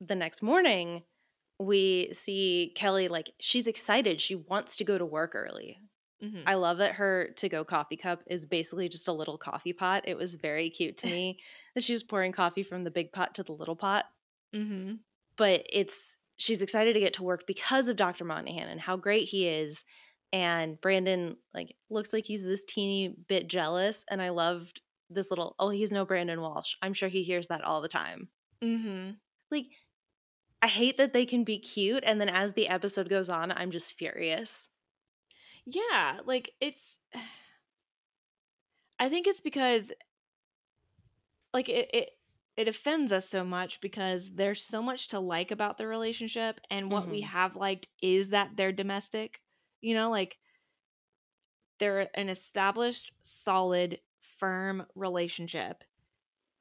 the 0.00 0.14
next 0.16 0.42
morning 0.42 1.02
we 1.58 2.08
see 2.12 2.72
kelly 2.74 3.08
like 3.08 3.30
she's 3.40 3.66
excited 3.66 4.20
she 4.20 4.34
wants 4.34 4.76
to 4.76 4.84
go 4.84 4.98
to 4.98 5.04
work 5.06 5.34
early 5.34 5.78
Mm-hmm. 6.22 6.42
I 6.46 6.54
love 6.54 6.78
that 6.78 6.92
her 6.92 7.30
to 7.36 7.48
go 7.48 7.64
coffee 7.64 7.96
cup 7.96 8.22
is 8.26 8.46
basically 8.46 8.88
just 8.88 9.08
a 9.08 9.12
little 9.12 9.36
coffee 9.36 9.72
pot. 9.72 10.04
It 10.06 10.16
was 10.16 10.34
very 10.34 10.70
cute 10.70 10.96
to 10.98 11.06
me 11.06 11.38
that 11.74 11.84
she 11.84 11.92
was 11.92 12.02
pouring 12.02 12.32
coffee 12.32 12.62
from 12.62 12.84
the 12.84 12.90
big 12.90 13.12
pot 13.12 13.34
to 13.34 13.42
the 13.42 13.52
little 13.52 13.76
pot. 13.76 14.04
mm-hmm. 14.54 14.94
But 15.36 15.66
it's 15.72 16.16
she's 16.36 16.62
excited 16.62 16.94
to 16.94 17.00
get 17.00 17.14
to 17.14 17.22
work 17.22 17.46
because 17.46 17.88
of 17.88 17.96
Dr. 17.96 18.24
Monahan 18.24 18.68
and 18.68 18.80
how 18.80 18.96
great 18.96 19.28
he 19.28 19.48
is. 19.48 19.84
And 20.32 20.80
Brandon 20.80 21.36
like 21.52 21.76
looks 21.90 22.12
like 22.12 22.24
he's 22.24 22.44
this 22.44 22.64
teeny 22.64 23.14
bit 23.28 23.48
jealous. 23.48 24.04
And 24.10 24.22
I 24.22 24.30
loved 24.30 24.80
this 25.10 25.30
little 25.30 25.56
oh, 25.58 25.70
he's 25.70 25.92
no 25.92 26.04
Brandon 26.04 26.40
Walsh. 26.40 26.74
I'm 26.82 26.94
sure 26.94 27.08
he 27.08 27.22
hears 27.22 27.48
that 27.48 27.64
all 27.64 27.80
the 27.80 27.88
time. 27.88 28.28
Mm-hmm. 28.62 29.10
Like 29.50 29.66
I 30.62 30.66
hate 30.66 30.96
that 30.96 31.12
they 31.12 31.26
can 31.26 31.44
be 31.44 31.58
cute, 31.58 32.04
and 32.06 32.18
then 32.18 32.30
as 32.30 32.52
the 32.52 32.68
episode 32.68 33.10
goes 33.10 33.28
on, 33.28 33.52
I'm 33.52 33.70
just 33.70 33.92
furious. 33.98 34.70
Yeah, 35.66 36.20
like 36.24 36.50
it's 36.60 36.98
I 38.98 39.08
think 39.08 39.26
it's 39.26 39.40
because 39.40 39.92
like 41.52 41.68
it 41.68 41.90
it 41.92 42.10
it 42.56 42.68
offends 42.68 43.12
us 43.12 43.28
so 43.28 43.44
much 43.44 43.80
because 43.80 44.32
there's 44.34 44.62
so 44.64 44.80
much 44.82 45.08
to 45.08 45.18
like 45.18 45.50
about 45.50 45.76
the 45.78 45.86
relationship 45.86 46.60
and 46.70 46.90
what 46.90 47.08
we 47.08 47.20
Mhm. 47.20 47.28
have 47.28 47.56
liked 47.56 47.88
is 48.00 48.30
that 48.30 48.56
they're 48.56 48.72
domestic. 48.72 49.40
You 49.80 49.94
know, 49.94 50.10
like 50.10 50.38
they're 51.78 52.08
an 52.18 52.28
established, 52.28 53.12
solid, 53.22 54.00
firm 54.38 54.86
relationship. 54.94 55.84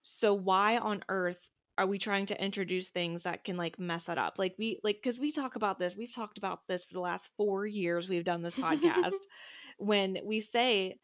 So 0.04 0.34
why 0.34 0.78
on 0.78 1.04
earth 1.10 1.50
are 1.78 1.88
we 1.88 1.98
trying 1.98 2.26
to 2.28 2.44
introduce 2.44 2.90
things 2.90 3.24
that 3.24 3.44
can 3.44 3.58
like 3.58 3.80
mess 3.80 4.06
that 4.06 4.18
up? 4.18 4.38
Like 4.38 4.56
we 4.58 4.80
like 4.84 5.02
cuz 5.04 5.20
we 5.20 5.32
talk 5.32 5.56
about 5.56 5.80
this. 5.80 5.98
We've 5.98 6.14
talked 6.14 6.38
about 6.38 6.68
this 6.68 6.84
for 6.86 6.94
the 6.94 7.00
last 7.00 7.30
4 7.38 7.66
years 7.66 8.08
we've 8.08 8.24
done 8.24 8.42
this 8.44 8.56
podcast 8.56 9.14
when 9.78 10.20
we 10.24 10.40
say 10.40 11.00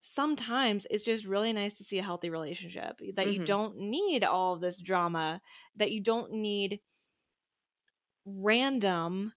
sometimes 0.00 0.86
it's 0.90 1.02
just 1.04 1.24
really 1.24 1.52
nice 1.52 1.76
to 1.78 1.84
see 1.84 1.98
a 1.98 2.02
healthy 2.02 2.30
relationship 2.30 3.00
that 3.14 3.32
you 3.32 3.40
Mhm. 3.40 3.46
don't 3.46 3.76
need 3.76 4.24
all 4.24 4.54
of 4.54 4.60
this 4.60 4.78
drama, 4.78 5.42
that 5.74 5.90
you 5.90 6.00
don't 6.00 6.32
need 6.32 6.80
random 8.24 9.32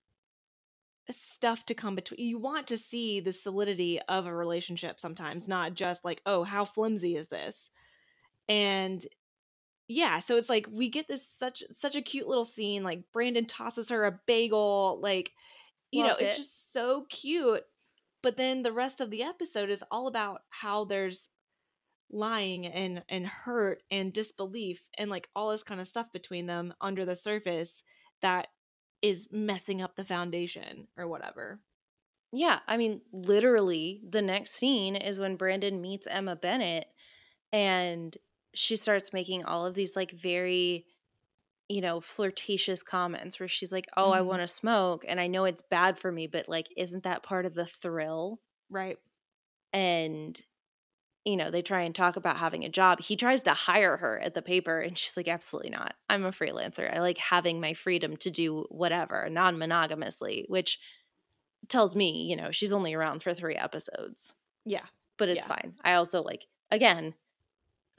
stuff 1.10 1.66
to 1.66 1.74
come 1.74 1.96
between. 1.96 2.20
You 2.20 2.38
want 2.38 2.68
to 2.68 2.78
see 2.78 3.20
the 3.20 3.34
solidity 3.34 4.00
of 4.08 4.28
a 4.28 4.34
relationship 4.36 5.00
sometimes, 5.00 5.48
not 5.48 5.74
just 5.74 6.06
like, 6.06 6.22
oh, 6.26 6.44
how 6.44 6.66
flimsy 6.66 7.16
is 7.16 7.30
this? 7.30 7.70
And 8.48 9.06
yeah, 9.90 10.20
so 10.20 10.38
it's 10.38 10.50
like 10.50 10.68
we 10.72 10.88
get 10.88 11.08
this 11.08 11.24
such 11.40 11.64
such 11.82 11.96
a 11.96 12.02
cute 12.02 12.28
little 12.28 12.46
scene. 12.46 12.84
Like 12.84 13.12
Brandon 13.12 13.48
tosses 13.48 13.90
her 13.90 14.06
a 14.06 14.20
bagel, 14.28 15.00
like 15.02 15.32
you 15.92 16.04
Loved 16.04 16.22
know, 16.22 16.28
it's 16.28 16.38
it. 16.38 16.42
just 16.42 16.72
so 16.72 17.06
cute. 17.10 17.64
But 18.22 18.38
then 18.38 18.62
the 18.62 18.72
rest 18.72 19.02
of 19.02 19.10
the 19.10 19.24
episode 19.24 19.72
is 19.72 19.84
all 19.90 20.06
about 20.06 20.42
how 20.50 20.86
there's 20.86 21.30
lying 22.12 22.68
and 22.68 23.02
and 23.10 23.26
hurt 23.26 23.82
and 23.90 24.14
disbelief 24.14 24.88
and 24.96 25.10
like 25.10 25.28
all 25.36 25.50
this 25.50 25.64
kind 25.64 25.82
of 25.82 25.88
stuff 25.88 26.12
between 26.14 26.46
them 26.46 26.72
under 26.80 27.04
the 27.04 27.16
surface 27.16 27.82
that 28.22 28.48
is 29.02 29.28
messing 29.32 29.82
up 29.82 29.96
the 29.96 30.04
foundation 30.04 30.88
or 30.98 31.08
whatever. 31.08 31.62
Yeah, 32.32 32.60
I 32.68 32.78
mean, 32.78 33.02
literally, 33.12 34.02
the 34.08 34.22
next 34.22 34.52
scene 34.52 34.96
is 34.96 35.18
when 35.18 35.36
Brandon 35.36 35.82
meets 35.82 36.06
Emma 36.06 36.36
Bennett 36.36 36.86
and 37.52 38.16
she 38.56 38.76
starts 38.76 39.14
making 39.14 39.46
all 39.46 39.66
of 39.66 39.74
these 39.76 39.96
like 39.96 40.12
very, 40.12 40.86
you 41.70 41.82
know, 41.82 42.02
flirtatious 42.02 42.84
comments 42.84 43.40
where 43.40 43.50
she's 43.50 43.72
like, 43.72 43.88
Oh, 43.98 44.12
I 44.12 44.22
Mhm. 44.22 44.24
want 44.24 44.42
to 44.42 44.48
smoke 44.50 45.06
and 45.08 45.20
I 45.22 45.28
know 45.28 45.46
it's 45.46 45.64
bad 45.64 46.00
for 46.00 46.12
me, 46.12 46.28
but 46.28 46.50
like, 46.50 46.68
isn't 46.78 47.04
that 47.04 47.24
part 47.24 47.46
of 47.48 47.56
the 47.56 47.68
thrill? 47.68 48.42
Right. 48.70 49.00
And, 49.74 50.40
you 51.26 51.38
know, 51.38 51.52
they 51.52 51.62
try 51.62 51.84
and 51.84 51.96
talk 51.96 52.18
about 52.18 52.38
having 52.38 52.66
a 52.66 52.70
job. 52.70 53.02
He 53.02 53.16
tries 53.16 53.44
to 53.44 53.54
hire 53.54 53.98
her 53.98 54.20
at 54.20 54.34
the 54.36 54.42
paper 54.42 54.80
and 54.80 54.98
she's 54.98 55.18
like, 55.18 55.28
Absolutely 55.30 55.72
not. 55.72 55.96
I'm 56.10 56.26
a 56.26 56.32
freelancer. 56.32 56.94
I 56.94 57.00
like 57.02 57.18
having 57.18 57.62
my 57.62 57.74
freedom 57.74 58.18
to 58.20 58.32
do 58.32 58.66
whatever 58.70 59.30
non 59.30 59.58
monogamously, 59.58 60.46
which 60.50 60.80
tells 61.70 61.96
me, 61.96 62.24
you 62.30 62.36
know, 62.36 62.52
she's 62.52 62.74
only 62.74 62.94
around 62.94 63.24
for 63.24 63.34
three 63.34 63.56
episodes 63.56 64.36
Yeah. 64.66 64.88
but 65.18 65.30
it's 65.30 65.46
Yeah. 65.46 65.48
fine. 65.48 65.78
I 65.84 65.94
also 65.94 66.24
like 66.24 66.48
again, 66.72 67.16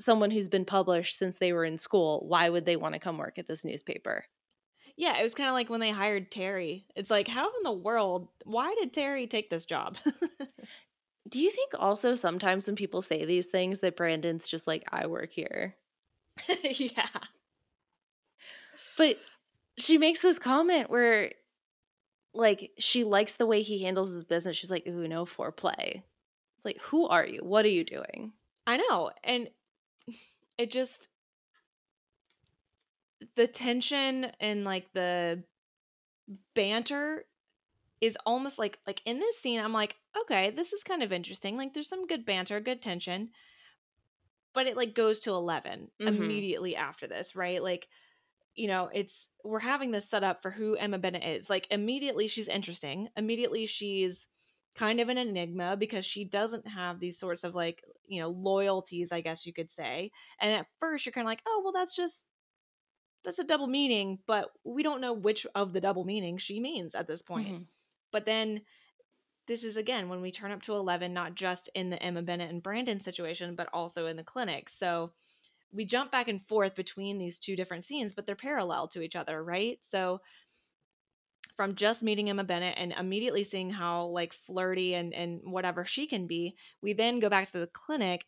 someone 0.00 0.30
who's 0.30 0.48
been 0.48 0.64
published 0.64 1.16
since 1.16 1.38
they 1.38 1.52
were 1.52 1.64
in 1.64 1.78
school, 1.78 2.24
why 2.26 2.48
would 2.48 2.64
they 2.64 2.76
want 2.76 2.94
to 2.94 3.00
come 3.00 3.18
work 3.18 3.38
at 3.38 3.46
this 3.46 3.64
newspaper? 3.64 4.24
Yeah, 4.96 5.18
it 5.18 5.22
was 5.22 5.34
kind 5.34 5.48
of 5.48 5.54
like 5.54 5.70
when 5.70 5.80
they 5.80 5.90
hired 5.90 6.30
Terry. 6.30 6.86
It's 6.94 7.10
like, 7.10 7.28
how 7.28 7.46
in 7.46 7.62
the 7.62 7.72
world? 7.72 8.28
Why 8.44 8.74
did 8.78 8.92
Terry 8.92 9.26
take 9.26 9.50
this 9.50 9.64
job? 9.64 9.96
Do 11.28 11.40
you 11.40 11.50
think 11.50 11.72
also 11.78 12.14
sometimes 12.14 12.66
when 12.66 12.76
people 12.76 13.02
say 13.02 13.24
these 13.24 13.46
things 13.46 13.78
that 13.80 13.96
Brandon's 13.96 14.48
just 14.48 14.66
like 14.66 14.84
I 14.90 15.06
work 15.06 15.32
here? 15.32 15.76
yeah. 16.62 17.08
But 18.96 19.16
she 19.78 19.96
makes 19.96 20.20
this 20.20 20.38
comment 20.38 20.90
where 20.90 21.32
like 22.34 22.72
she 22.78 23.04
likes 23.04 23.34
the 23.34 23.46
way 23.46 23.62
he 23.62 23.82
handles 23.84 24.10
his 24.10 24.24
business. 24.24 24.56
She's 24.56 24.70
like, 24.70 24.86
"Ooh, 24.86 25.08
no 25.08 25.24
foreplay." 25.24 26.02
It's 26.56 26.64
like, 26.64 26.80
"Who 26.82 27.06
are 27.08 27.26
you? 27.26 27.40
What 27.42 27.64
are 27.64 27.68
you 27.68 27.84
doing?" 27.84 28.32
I 28.66 28.76
know. 28.76 29.10
And 29.24 29.48
it 30.60 30.70
just 30.70 31.08
the 33.36 33.46
tension 33.46 34.26
and 34.40 34.64
like 34.64 34.92
the 34.92 35.42
banter 36.54 37.24
is 38.00 38.18
almost 38.26 38.58
like 38.58 38.78
like 38.86 39.02
in 39.04 39.20
this 39.20 39.38
scene 39.38 39.60
I'm 39.60 39.72
like, 39.72 39.96
okay, 40.22 40.50
this 40.50 40.72
is 40.72 40.82
kind 40.82 41.02
of 41.02 41.12
interesting. 41.12 41.56
Like 41.56 41.74
there's 41.74 41.88
some 41.88 42.06
good 42.06 42.24
banter, 42.26 42.60
good 42.60 42.82
tension. 42.82 43.30
But 44.52 44.66
it 44.66 44.76
like 44.76 44.94
goes 44.94 45.20
to 45.20 45.30
11 45.30 45.90
Mhm. 46.00 46.14
immediately 46.14 46.74
after 46.76 47.06
this, 47.06 47.36
right? 47.36 47.62
Like 47.62 47.88
you 48.56 48.68
know, 48.68 48.90
it's 48.92 49.28
we're 49.44 49.60
having 49.60 49.92
this 49.92 50.08
set 50.10 50.24
up 50.24 50.42
for 50.42 50.50
who 50.50 50.76
Emma 50.76 50.98
Bennett 50.98 51.24
is. 51.24 51.50
Like 51.50 51.68
immediately 51.70 52.28
she's 52.28 52.48
interesting. 52.48 53.08
Immediately 53.16 53.66
she's 53.66 54.26
kind 54.74 55.00
of 55.00 55.08
an 55.08 55.18
enigma 55.18 55.76
because 55.76 56.06
she 56.06 56.24
doesn't 56.24 56.66
have 56.68 57.00
these 57.00 57.18
sorts 57.18 57.44
of 57.44 57.54
like, 57.54 57.84
you 58.06 58.20
know, 58.20 58.30
loyalties, 58.30 59.12
I 59.12 59.20
guess 59.20 59.46
you 59.46 59.52
could 59.52 59.70
say. 59.70 60.12
And 60.40 60.52
at 60.52 60.68
first 60.80 61.06
you're 61.06 61.12
kind 61.12 61.26
of 61.26 61.30
like, 61.30 61.42
"Oh, 61.46 61.60
well 61.64 61.72
that's 61.72 61.94
just 61.94 62.24
that's 63.24 63.38
a 63.38 63.44
double 63.44 63.66
meaning, 63.66 64.20
but 64.26 64.52
we 64.64 64.82
don't 64.82 65.00
know 65.00 65.12
which 65.12 65.46
of 65.54 65.72
the 65.72 65.80
double 65.80 66.04
meaning 66.04 66.38
she 66.38 66.60
means 66.60 66.94
at 66.94 67.06
this 67.06 67.22
point." 67.22 67.56
Mhm. 67.56 67.68
But 68.12 68.24
then 68.26 68.62
this 69.46 69.64
is 69.64 69.76
again 69.76 70.08
when 70.08 70.20
we 70.20 70.30
turn 70.32 70.52
up 70.52 70.62
to 70.62 70.74
11 70.74 71.12
not 71.14 71.34
just 71.34 71.68
in 71.74 71.90
the 71.90 72.02
Emma 72.02 72.22
Bennett 72.22 72.50
and 72.50 72.62
Brandon 72.62 73.00
situation, 73.00 73.56
but 73.56 73.68
also 73.72 74.06
in 74.06 74.16
the 74.16 74.24
clinic. 74.24 74.68
So 74.68 75.14
we 75.72 75.84
jump 75.86 76.12
back 76.12 76.28
and 76.28 76.46
forth 76.48 76.74
between 76.76 77.18
these 77.18 77.38
two 77.38 77.56
different 77.56 77.84
scenes, 77.84 78.14
but 78.14 78.26
they're 78.26 78.36
parallel 78.36 78.88
to 78.88 79.02
each 79.02 79.16
other, 79.16 79.42
right? 79.44 79.84
So 79.84 80.22
from 81.60 81.74
just 81.74 82.02
meeting 82.02 82.30
Emma 82.30 82.42
Bennett 82.42 82.76
and 82.78 82.94
immediately 82.98 83.44
seeing 83.44 83.68
how 83.68 84.06
like 84.06 84.32
flirty 84.32 84.94
and 84.94 85.12
and 85.12 85.42
whatever 85.44 85.84
she 85.84 86.06
can 86.06 86.26
be, 86.26 86.56
we 86.80 86.94
then 86.94 87.20
go 87.20 87.28
back 87.28 87.52
to 87.52 87.58
the 87.58 87.66
clinic 87.66 88.24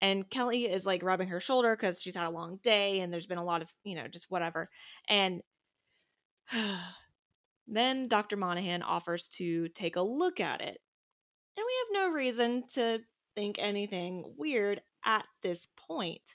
and 0.00 0.28
Kelly 0.28 0.64
is 0.64 0.84
like 0.84 1.04
rubbing 1.04 1.28
her 1.28 1.38
shoulder 1.38 1.76
because 1.76 2.02
she's 2.02 2.16
had 2.16 2.26
a 2.26 2.30
long 2.30 2.58
day 2.64 2.98
and 2.98 3.12
there's 3.12 3.28
been 3.28 3.38
a 3.38 3.44
lot 3.44 3.62
of, 3.62 3.72
you 3.84 3.94
know, 3.94 4.08
just 4.08 4.26
whatever. 4.30 4.68
And 5.08 5.42
then 7.68 8.08
Dr. 8.08 8.36
Monahan 8.36 8.82
offers 8.82 9.28
to 9.36 9.68
take 9.68 9.94
a 9.94 10.02
look 10.02 10.40
at 10.40 10.60
it. 10.60 10.80
And 11.56 11.64
we 11.64 12.00
have 12.00 12.08
no 12.08 12.12
reason 12.12 12.64
to 12.74 12.98
think 13.36 13.58
anything 13.60 14.24
weird 14.36 14.80
at 15.04 15.24
this 15.44 15.68
point. 15.86 16.34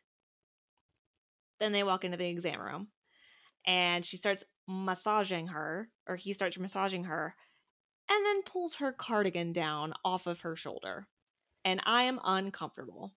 Then 1.59 1.73
they 1.73 1.83
walk 1.83 2.05
into 2.05 2.15
the 2.15 2.29
exam 2.29 2.61
room 2.61 2.87
and 3.65 4.05
she 4.05 4.15
starts 4.15 4.45
massaging 4.67 5.47
her, 5.47 5.91
or 6.07 6.15
he 6.17 6.33
starts 6.33 6.57
massaging 6.57 7.05
her, 7.05 7.35
and 8.09 8.25
then 8.25 8.43
pulls 8.43 8.75
her 8.75 8.93
cardigan 8.93 9.53
down 9.53 9.93
off 10.05 10.27
of 10.27 10.41
her 10.41 10.55
shoulder. 10.55 11.07
And 11.65 11.81
I 11.85 12.03
am 12.03 12.19
uncomfortable. 12.23 13.15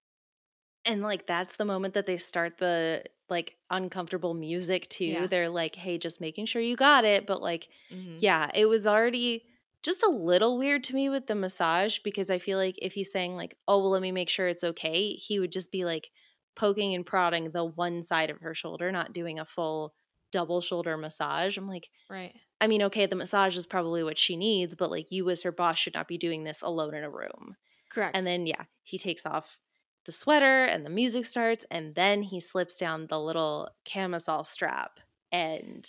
And 0.84 1.02
like 1.02 1.26
that's 1.26 1.56
the 1.56 1.64
moment 1.64 1.94
that 1.94 2.06
they 2.06 2.16
start 2.16 2.58
the 2.58 3.04
like 3.28 3.58
uncomfortable 3.70 4.34
music 4.34 4.88
too. 4.88 5.26
Yeah. 5.26 5.28
They're 5.28 5.48
like, 5.50 5.74
"Hey, 5.76 5.98
just 5.98 6.20
making 6.20 6.46
sure 6.46 6.62
you 6.62 6.74
got 6.76 7.04
it." 7.04 7.26
But 7.26 7.42
like, 7.42 7.68
Mhm. 7.90 8.20
yeah, 8.20 8.50
it 8.54 8.66
was 8.66 8.86
already 8.86 9.46
just 9.82 10.02
a 10.02 10.08
little 10.10 10.58
weird 10.58 10.84
to 10.84 10.94
me 10.94 11.08
with 11.10 11.26
the 11.26 11.34
massage 11.34 11.98
because 12.00 12.30
I 12.30 12.38
feel 12.38 12.58
like 12.58 12.76
if 12.82 12.94
he's 12.94 13.12
saying 13.12 13.36
like, 13.36 13.56
"Oh, 13.68 13.78
well, 13.78 13.90
let 13.90 14.02
me 14.02 14.12
make 14.12 14.30
sure 14.30 14.48
it's 14.48 14.64
okay," 14.64 15.10
he 15.12 15.38
would 15.40 15.52
just 15.52 15.70
be 15.70 15.84
like 15.84 16.10
poking 16.56 16.94
and 16.94 17.04
prodding 17.06 17.50
the 17.52 17.64
one 17.64 18.02
side 18.02 18.30
of 18.30 18.40
her 18.40 18.54
shoulder, 18.54 18.90
not 18.92 19.12
doing 19.12 19.38
a 19.38 19.44
full 19.44 19.94
double 20.32 20.60
shoulder 20.60 20.96
massage. 20.96 21.56
I'm 21.56 21.68
like, 21.68 21.90
Right. 22.08 22.34
I 22.60 22.66
mean, 22.66 22.82
okay, 22.84 23.06
the 23.06 23.16
massage 23.16 23.56
is 23.56 23.66
probably 23.66 24.04
what 24.04 24.18
she 24.18 24.36
needs, 24.36 24.74
but 24.74 24.90
like 24.90 25.10
you 25.10 25.28
as 25.30 25.42
her 25.42 25.52
boss 25.52 25.78
should 25.78 25.94
not 25.94 26.08
be 26.08 26.18
doing 26.18 26.44
this 26.44 26.62
alone 26.62 26.94
in 26.94 27.04
a 27.04 27.10
room. 27.10 27.56
Correct. 27.90 28.16
And 28.16 28.26
then 28.26 28.46
yeah, 28.46 28.64
he 28.84 28.98
takes 28.98 29.24
off 29.26 29.58
the 30.06 30.12
sweater 30.12 30.64
and 30.64 30.84
the 30.84 30.90
music 30.90 31.26
starts 31.26 31.64
and 31.70 31.94
then 31.94 32.22
he 32.22 32.40
slips 32.40 32.76
down 32.76 33.06
the 33.06 33.18
little 33.20 33.68
camisole 33.84 34.44
strap 34.44 34.98
and 35.32 35.86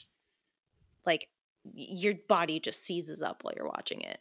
like 1.05 1.27
your 1.73 2.15
body 2.27 2.59
just 2.59 2.83
seizes 2.85 3.21
up 3.21 3.43
while 3.43 3.53
you're 3.55 3.67
watching 3.67 4.01
it. 4.01 4.19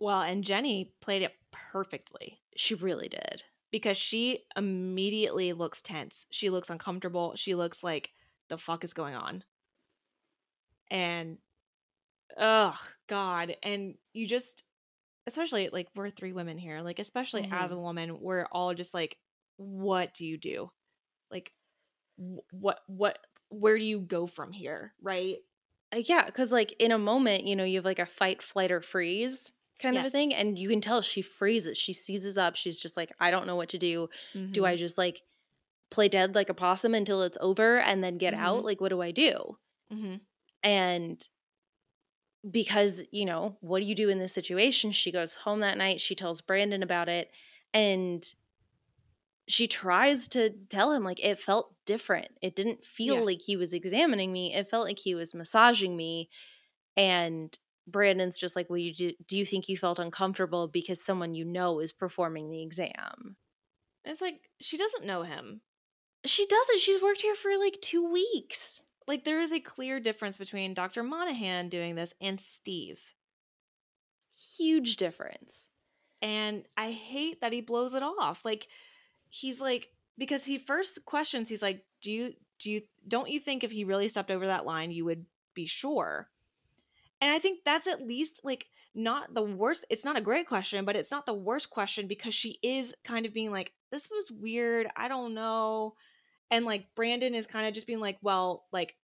well, 0.00 0.20
and 0.22 0.42
Jennie 0.44 0.92
played 1.00 1.22
it 1.22 1.32
perfectly 1.52 2.40
She 2.56 2.74
really 2.74 3.08
did. 3.08 3.44
because 3.70 3.96
she 3.96 4.40
immediately 4.56 5.52
looks 5.52 5.80
tense. 5.82 6.26
She 6.30 6.50
looks 6.50 6.68
uncomfortable. 6.70 7.34
She 7.36 7.54
looks 7.54 7.82
like 7.82 8.10
the 8.48 8.58
fuck 8.58 8.84
is 8.84 8.92
going 8.92 9.14
on. 9.14 9.44
And 10.90 11.38
oh 12.38 12.78
god, 13.08 13.56
and 13.62 13.94
you 14.12 14.26
just 14.26 14.64
especially 15.26 15.70
like 15.72 15.88
we're 15.94 16.10
three 16.10 16.32
women 16.32 16.58
here, 16.58 16.80
like 16.82 16.98
especially 16.98 17.48
as 17.50 17.72
a 17.72 17.78
woman, 17.78 18.20
we're 18.20 18.46
all 18.52 18.74
just 18.74 18.94
like 18.94 19.16
what 19.56 20.14
do 20.14 20.24
you 20.24 20.36
do? 20.36 20.70
Like 21.30 21.52
what 22.50 22.80
what 22.86 23.18
where 23.48 23.78
do 23.78 23.84
you 23.84 24.00
go 24.00 24.26
from 24.26 24.52
here, 24.52 24.92
right? 25.02 25.36
Uh, 25.94 26.02
yeah, 26.04 26.24
because 26.26 26.52
like 26.52 26.74
in 26.78 26.92
a 26.92 26.98
moment, 26.98 27.46
you 27.46 27.56
know, 27.56 27.64
you 27.64 27.76
have 27.76 27.84
like 27.84 27.98
a 27.98 28.06
fight, 28.06 28.42
flight, 28.42 28.72
or 28.72 28.80
freeze 28.80 29.52
kind 29.80 29.96
of 29.96 30.04
a 30.04 30.10
thing, 30.10 30.34
and 30.34 30.58
you 30.58 30.68
can 30.68 30.80
tell 30.80 31.02
she 31.02 31.22
freezes. 31.22 31.78
She 31.78 31.92
seizes 31.92 32.36
up. 32.36 32.56
She's 32.56 32.78
just 32.78 32.96
like, 32.96 33.12
I 33.20 33.30
don't 33.30 33.46
know 33.46 33.56
what 33.56 33.70
to 33.70 33.78
do. 33.78 34.08
Do 34.52 34.64
I 34.64 34.76
just 34.76 34.98
like 34.98 35.20
play 35.94 36.08
dead 36.08 36.34
like 36.34 36.48
a 36.50 36.54
possum 36.54 36.94
until 36.94 37.22
it's 37.22 37.38
over 37.40 37.78
and 37.78 38.04
then 38.04 38.18
get 38.18 38.34
out? 38.34 38.64
Mhm. 38.64 38.64
Like, 38.64 38.80
what 38.80 38.90
do 38.90 39.02
I 39.02 39.10
do? 39.12 39.58
hmm 39.90 40.16
And 40.64 41.28
because, 42.50 43.02
you 43.10 43.24
know, 43.24 43.56
what 43.60 43.80
do 43.80 43.86
you 43.86 43.94
do 43.94 44.08
in 44.08 44.18
this 44.18 44.32
situation? 44.34 44.92
She 44.92 45.10
goes 45.10 45.34
home 45.34 45.60
that 45.60 45.78
night. 45.78 46.00
She 46.00 46.14
tells 46.14 46.40
Brandon 46.40 46.82
about 46.82 47.08
it. 47.08 47.30
And 47.72 48.24
she 49.46 49.68
tries 49.68 50.28
to 50.28 50.50
tell 50.70 50.92
him, 50.92 51.04
like, 51.04 51.22
it 51.22 51.38
felt 51.38 51.74
different. 51.84 52.28
It 52.40 52.56
didn't 52.56 52.84
feel 52.84 53.16
Yeah. 53.16 53.24
like 53.24 53.42
he 53.42 53.56
was 53.56 53.72
examining 53.74 54.32
me. 54.32 54.54
It 54.54 54.68
felt 54.68 54.86
like 54.86 54.98
he 54.98 55.14
was 55.14 55.34
massaging 55.34 55.96
me. 55.96 56.30
And 56.96 57.56
Brandon's 57.86 58.38
just 58.38 58.56
like, 58.56 58.70
well, 58.70 58.78
you 58.78 58.94
do, 58.94 59.12
do 59.26 59.36
you 59.38 59.46
think 59.46 59.68
you 59.68 59.78
felt 59.78 59.98
uncomfortable 60.00 60.68
because 60.68 61.04
someone 61.04 61.34
you 61.34 61.44
know 61.44 61.80
is 61.80 61.92
performing 61.92 62.50
the 62.50 62.62
exam? 62.62 63.36
It's 64.04 64.20
like 64.22 64.50
she 64.60 64.76
doesn't 64.78 65.04
know 65.04 65.22
him. 65.24 65.62
She 66.26 66.46
doesn't. 66.46 66.80
She's 66.80 67.02
worked 67.02 67.22
here 67.22 67.34
for 67.34 67.56
like 67.58 67.78
two 67.82 68.10
weeks. 68.10 68.80
Like 69.06 69.24
there 69.24 69.42
is 69.42 69.52
a 69.52 69.60
clear 69.60 70.00
difference 70.00 70.36
between 70.36 70.74
Dr. 70.74 71.02
Monahan 71.02 71.68
doing 71.68 71.94
this 71.94 72.14
and 72.20 72.40
Steve. 72.40 73.00
Huge 74.58 74.96
difference. 74.96 75.68
And 76.22 76.64
I 76.76 76.90
hate 76.92 77.40
that 77.42 77.52
he 77.52 77.60
blows 77.60 77.92
it 77.92 78.02
off. 78.02 78.44
Like 78.44 78.68
he's 79.28 79.60
like 79.60 79.90
because 80.16 80.44
he 80.44 80.56
first 80.58 81.04
questions 81.04 81.48
he's 81.48 81.62
like, 81.62 81.84
"Do 82.00 82.10
you 82.10 82.34
do 82.58 82.70
you 82.70 82.82
don't 83.06 83.28
you 83.28 83.40
think 83.40 83.62
if 83.62 83.70
he 83.70 83.84
really 83.84 84.08
stepped 84.08 84.30
over 84.30 84.46
that 84.46 84.64
line 84.64 84.90
you 84.90 85.04
would 85.04 85.26
be 85.52 85.66
sure?" 85.66 86.30
And 87.20 87.30
I 87.30 87.38
think 87.38 87.64
that's 87.64 87.86
at 87.86 88.06
least 88.06 88.40
like 88.42 88.66
not 88.94 89.34
the 89.34 89.42
worst. 89.42 89.84
It's 89.90 90.04
not 90.04 90.16
a 90.16 90.22
great 90.22 90.46
question, 90.46 90.86
but 90.86 90.96
it's 90.96 91.10
not 91.10 91.26
the 91.26 91.34
worst 91.34 91.68
question 91.68 92.06
because 92.06 92.34
she 92.34 92.58
is 92.62 92.94
kind 93.04 93.26
of 93.26 93.34
being 93.34 93.50
like, 93.50 93.72
"This 93.90 94.08
was 94.08 94.30
weird. 94.30 94.86
I 94.96 95.08
don't 95.08 95.34
know." 95.34 95.94
And 96.50 96.64
like 96.64 96.94
Brandon 96.94 97.34
is 97.34 97.46
kind 97.46 97.66
of 97.66 97.74
just 97.74 97.86
being 97.86 98.00
like, 98.00 98.18
"Well, 98.22 98.66
like 98.72 98.96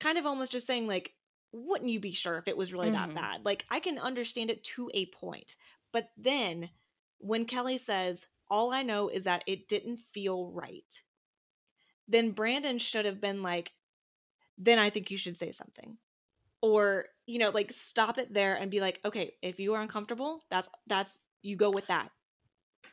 kind 0.00 0.18
of 0.18 0.26
almost 0.26 0.52
just 0.52 0.66
saying 0.66 0.86
like, 0.86 1.14
wouldn't 1.52 1.90
you 1.90 2.00
be 2.00 2.12
sure 2.12 2.36
if 2.38 2.46
it 2.48 2.56
was 2.56 2.72
really 2.72 2.90
that 2.90 3.10
Mhm. 3.10 3.14
bad?" 3.14 3.44
Like 3.44 3.64
I 3.70 3.80
can 3.80 3.98
understand 3.98 4.50
it 4.50 4.64
to 4.64 4.90
a 4.94 5.06
point. 5.06 5.56
But 5.92 6.12
then 6.16 6.70
when 7.18 7.46
Kelly 7.46 7.78
says, 7.78 8.26
"All 8.48 8.72
I 8.72 8.82
know 8.82 9.08
is 9.08 9.24
that 9.24 9.44
it 9.46 9.68
didn't 9.68 9.98
feel 9.98 10.50
right." 10.50 11.02
Then 12.06 12.32
Brandon 12.32 12.78
should 12.78 13.04
have 13.04 13.20
been 13.20 13.42
like, 13.42 13.72
"Then 14.58 14.78
I 14.78 14.90
think 14.90 15.10
you 15.10 15.18
should 15.18 15.36
say 15.38 15.52
something." 15.52 15.98
Or, 16.62 17.08
you 17.26 17.38
know, 17.38 17.50
like 17.50 17.72
stop 17.72 18.18
it 18.18 18.34
there 18.34 18.56
and 18.56 18.70
be 18.70 18.80
like, 18.80 19.00
"Okay, 19.04 19.36
if 19.42 19.60
you 19.60 19.74
are 19.74 19.82
uncomfortable, 19.82 20.44
that's 20.50 20.68
that's 20.86 21.16
you 21.42 21.56
go 21.56 21.70
with 21.70 21.88
that." 21.88 22.12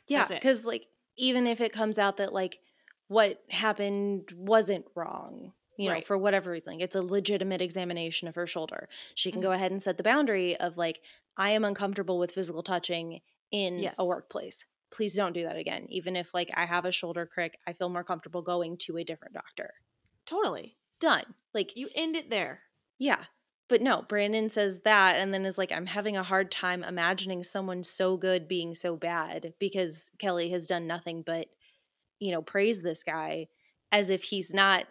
Yeah, 0.08 0.28
because 0.28 0.66
like 0.66 0.88
even 1.18 1.48
if 1.48 1.62
it 1.62 1.74
comes 1.74 1.98
out 2.00 2.18
that 2.18 2.34
like 2.34 2.60
what 3.08 3.44
happened 3.50 4.32
wasn't 4.36 4.86
wrong, 4.96 5.54
you 5.78 5.88
know, 5.88 5.96
Right. 5.96 6.06
for 6.06 6.18
whatever 6.18 6.52
reason, 6.52 6.82
it's 6.82 6.96
a 6.96 7.02
legitimate 7.02 7.62
examination 7.62 8.28
of 8.28 8.36
her 8.36 8.48
shoulder. 8.48 8.90
She 9.14 9.32
can 9.32 9.40
Mhm. 9.42 9.44
go 9.44 9.52
ahead 9.52 9.72
and 9.72 9.82
set 9.82 9.98
the 9.98 10.04
boundary 10.04 10.56
of 10.58 10.78
like, 10.78 11.02
I 11.38 11.50
am 11.52 11.64
uncomfortable 11.66 12.18
with 12.18 12.32
physical 12.32 12.64
touching 12.64 13.22
in 13.52 13.80
Yes. 13.80 13.96
a 14.00 14.06
workplace. 14.06 14.64
Please 14.92 15.14
don't 15.14 15.34
do 15.34 15.44
that 15.44 15.58
again. 15.58 15.86
Even 15.90 16.16
if 16.16 16.34
like 16.34 16.50
I 16.54 16.66
have 16.66 16.86
a 16.86 16.92
shoulder 16.92 17.26
crick, 17.26 17.60
I 17.68 17.74
feel 17.74 17.90
more 17.90 18.04
comfortable 18.04 18.42
going 18.42 18.78
to 18.80 18.98
a 18.98 19.04
different 19.04 19.34
doctor. 19.34 19.74
Totally. 20.26 20.78
Done. 21.00 21.36
Like 21.54 21.76
You 21.76 21.90
end 21.94 22.16
it 22.16 22.30
there. 22.30 22.64
yeah. 22.98 23.26
But 23.68 23.82
no, 23.82 24.04
Brandon 24.04 24.48
says 24.50 24.82
that 24.82 25.16
and 25.16 25.34
then 25.34 25.44
is 25.44 25.58
like, 25.58 25.72
I'm 25.72 25.88
having 25.88 26.16
a 26.16 26.22
hard 26.24 26.52
time 26.52 26.84
imagining 26.84 27.44
someone 27.44 27.84
so 27.84 28.16
good 28.16 28.48
being 28.48 28.76
so 28.76 28.96
bad 28.96 29.56
because 29.58 30.12
Kelly 30.20 30.50
has 30.50 30.68
done 30.68 30.86
nothing 30.86 31.24
but, 31.24 31.48
you 32.20 32.32
know, 32.32 32.42
praise 32.42 32.82
this 32.82 33.04
guy 33.04 33.48
as 33.92 34.10
if 34.10 34.24
he's 34.24 34.54
not 34.54 34.86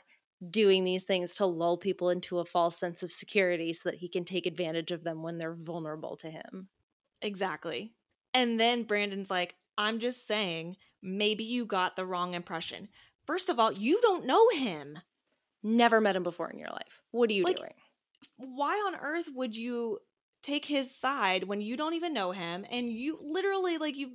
doing 0.51 0.85
these 0.85 1.05
things 1.05 1.35
to 1.37 1.47
lull 1.47 1.77
people 1.77 2.11
into 2.11 2.39
a 2.39 2.45
false 2.45 2.77
sense 2.77 3.03
of 3.03 3.13
security 3.13 3.73
so 3.73 3.89
that 3.89 3.99
he 3.99 4.09
can 4.09 4.25
take 4.25 4.47
advantage 4.47 4.91
of 4.91 5.05
them 5.05 5.23
when 5.23 5.39
they're 5.39 5.55
vulnerable 5.55 6.17
to 6.17 6.31
him. 6.31 6.69
Exactly. 7.23 7.93
And 8.35 8.59
then 8.59 8.83
Brandon's 8.83 9.31
like, 9.31 9.55
I'm 9.79 9.99
just 9.99 10.27
saying, 10.27 10.77
maybe 11.03 11.45
you 11.45 11.65
got 11.65 11.97
the 11.97 12.07
wrong 12.07 12.35
impression. 12.35 12.89
First 13.27 13.49
of 13.49 13.59
all, 13.59 13.73
you 13.73 14.01
don't 14.03 14.27
know 14.27 14.49
him. 14.51 14.99
Never 15.63 16.01
met 16.01 16.17
him 16.17 16.23
before 16.23 16.51
in 16.51 16.59
your 16.59 16.69
life. 16.69 17.03
What 17.11 17.31
are 17.31 17.33
you 17.33 17.45
Like, 17.45 17.57
doing? 17.57 17.73
Why 18.37 18.73
on 18.87 18.97
earth 18.97 19.29
would 19.35 19.57
you 19.57 19.99
take 20.43 20.67
his 20.67 20.95
side 20.95 21.45
when 21.45 21.63
you 21.63 21.77
don't 21.77 21.95
even 21.95 22.13
know 22.13 22.31
him 22.31 22.67
and 22.71 22.93
you 22.93 23.19
literally 23.23 23.79
like 23.79 23.97
you 23.97 24.11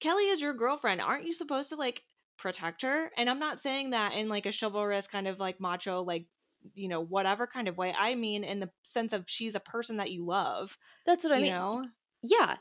Kelly 0.00 0.24
is 0.24 0.40
your 0.40 0.52
girlfriend. 0.52 1.00
Aren't 1.00 1.26
you 1.26 1.32
supposed 1.32 1.70
to 1.70 1.76
like 1.76 2.02
protect 2.38 2.82
her? 2.82 3.10
And 3.16 3.28
I'm 3.28 3.38
not 3.38 3.62
saying 3.62 3.90
that 3.90 4.14
in 4.14 4.28
like 4.28 4.46
a 4.46 4.52
chivalrous 4.58 5.06
kind 5.08 5.28
of 5.28 5.38
like 5.40 5.60
macho 5.60 6.02
like 6.02 6.26
you 6.74 6.88
know 6.88 7.00
whatever 7.00 7.46
kind 7.46 7.68
of 7.68 7.76
way. 7.76 7.94
I 7.98 8.14
mean 8.14 8.44
in 8.44 8.60
the 8.60 8.70
sense 8.82 9.12
of 9.12 9.24
she's 9.28 9.54
a 9.54 9.60
person 9.60 9.98
that 9.98 10.10
you 10.10 10.24
love, 10.24 10.78
That's 11.06 11.24
what 11.24 11.32
I 11.32 11.36
you 11.36 11.42
mean. 11.44 11.52
know? 11.52 11.86
Yeah. 12.22 12.56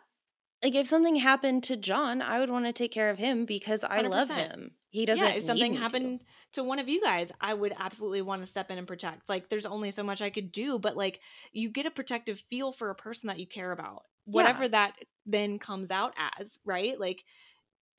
Like 0.64 0.76
if 0.76 0.88
something 0.88 1.16
happened 1.16 1.64
to 1.66 1.78
John, 1.78 2.22
I 2.22 2.40
would 2.40 2.50
want 2.50 2.66
to 2.66 2.74
take 2.74 2.92
care 2.92 3.10
of 3.10 3.18
him 3.20 3.46
because 3.46 3.84
I 3.84 4.02
love 4.02 4.28
100%. 4.30 4.36
him. 4.36 4.72
He 4.90 5.06
doesn't. 5.06 5.24
yeah, 5.24 5.34
if 5.34 5.44
something 5.44 5.74
me 5.74 5.78
to. 5.78 5.84
happened 5.84 6.22
to. 6.54 6.64
one 6.64 6.80
of 6.80 6.90
you 6.90 7.02
guys, 7.02 7.32
I 7.40 7.54
would 7.54 7.76
absolutely 7.78 8.24
want 8.24 8.42
to 8.42 8.48
step 8.48 8.72
in 8.72 8.80
and 8.80 8.88
protect. 8.88 9.30
Like, 9.30 9.50
there's 9.50 9.66
only 9.66 9.92
so 9.92 10.02
much 10.02 10.22
I 10.22 10.32
could 10.32 10.52
do, 10.52 10.80
but 10.80 10.98
like, 10.98 11.20
you 11.52 11.70
get 11.70 11.86
a 11.86 11.92
protective 11.92 12.40
feel 12.50 12.72
for 12.72 12.90
a 12.90 12.96
person 12.96 13.28
that 13.28 13.38
you 13.38 13.46
care 13.46 13.72
about, 13.72 14.04
whatever 14.26 14.68
that 14.68 14.94
then 15.28 15.60
comes 15.60 15.92
out 15.92 16.14
as, 16.40 16.58
right? 16.66 17.00
Like, 17.00 17.24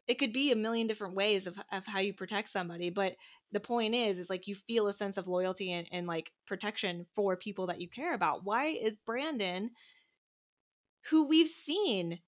it 0.08 0.18
could 0.18 0.32
be 0.32 0.50
a 0.50 0.56
million 0.56 0.86
different 0.86 1.14
ways 1.14 1.46
of, 1.46 1.60
of 1.70 1.86
how 1.86 2.00
you 2.00 2.14
protect 2.14 2.48
somebody, 2.48 2.90
but 2.90 3.14
the 3.52 3.60
point 3.60 3.94
is, 3.94 4.18
is 4.18 4.30
like 4.30 4.46
you 4.46 4.54
feel 4.54 4.88
a 4.88 4.92
sense 4.92 5.16
of 5.16 5.28
loyalty 5.28 5.72
and, 5.72 5.86
and 5.92 6.06
like 6.06 6.32
protection 6.46 7.06
for 7.14 7.36
people 7.36 7.66
that 7.66 7.80
you 7.80 7.88
care 7.88 8.14
about. 8.14 8.44
Why 8.44 8.66
is 8.66 8.96
Brandon, 8.96 9.70
who 11.10 11.28
we've 11.28 11.48
seen 11.48 12.20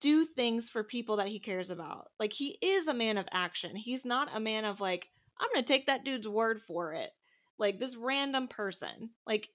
do 0.00 0.24
things 0.24 0.68
for 0.68 0.84
people 0.84 1.16
that 1.16 1.28
he 1.28 1.38
cares 1.38 1.70
about. 1.70 2.08
Like 2.18 2.32
he 2.32 2.58
is 2.62 2.86
a 2.86 2.94
man 2.94 3.18
of 3.18 3.28
action. 3.32 3.76
He's 3.76 4.04
not 4.04 4.28
a 4.34 4.40
man 4.40 4.64
of 4.64 4.80
like 4.80 5.08
I'm 5.40 5.48
to 5.54 5.62
take 5.62 5.86
that 5.86 6.04
dude's 6.04 6.28
word 6.28 6.60
for 6.66 6.92
it. 6.92 7.10
Like 7.58 7.78
this 7.78 7.96
random 7.96 8.48
person. 8.48 9.10
Like 9.26 9.48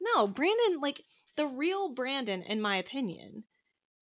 no, 0.00 0.26
Brandon 0.26 0.80
like 0.80 1.02
the 1.36 1.46
real 1.46 1.92
Brandon 1.94 2.42
in 2.42 2.60
my 2.60 2.76
opinion 2.76 3.44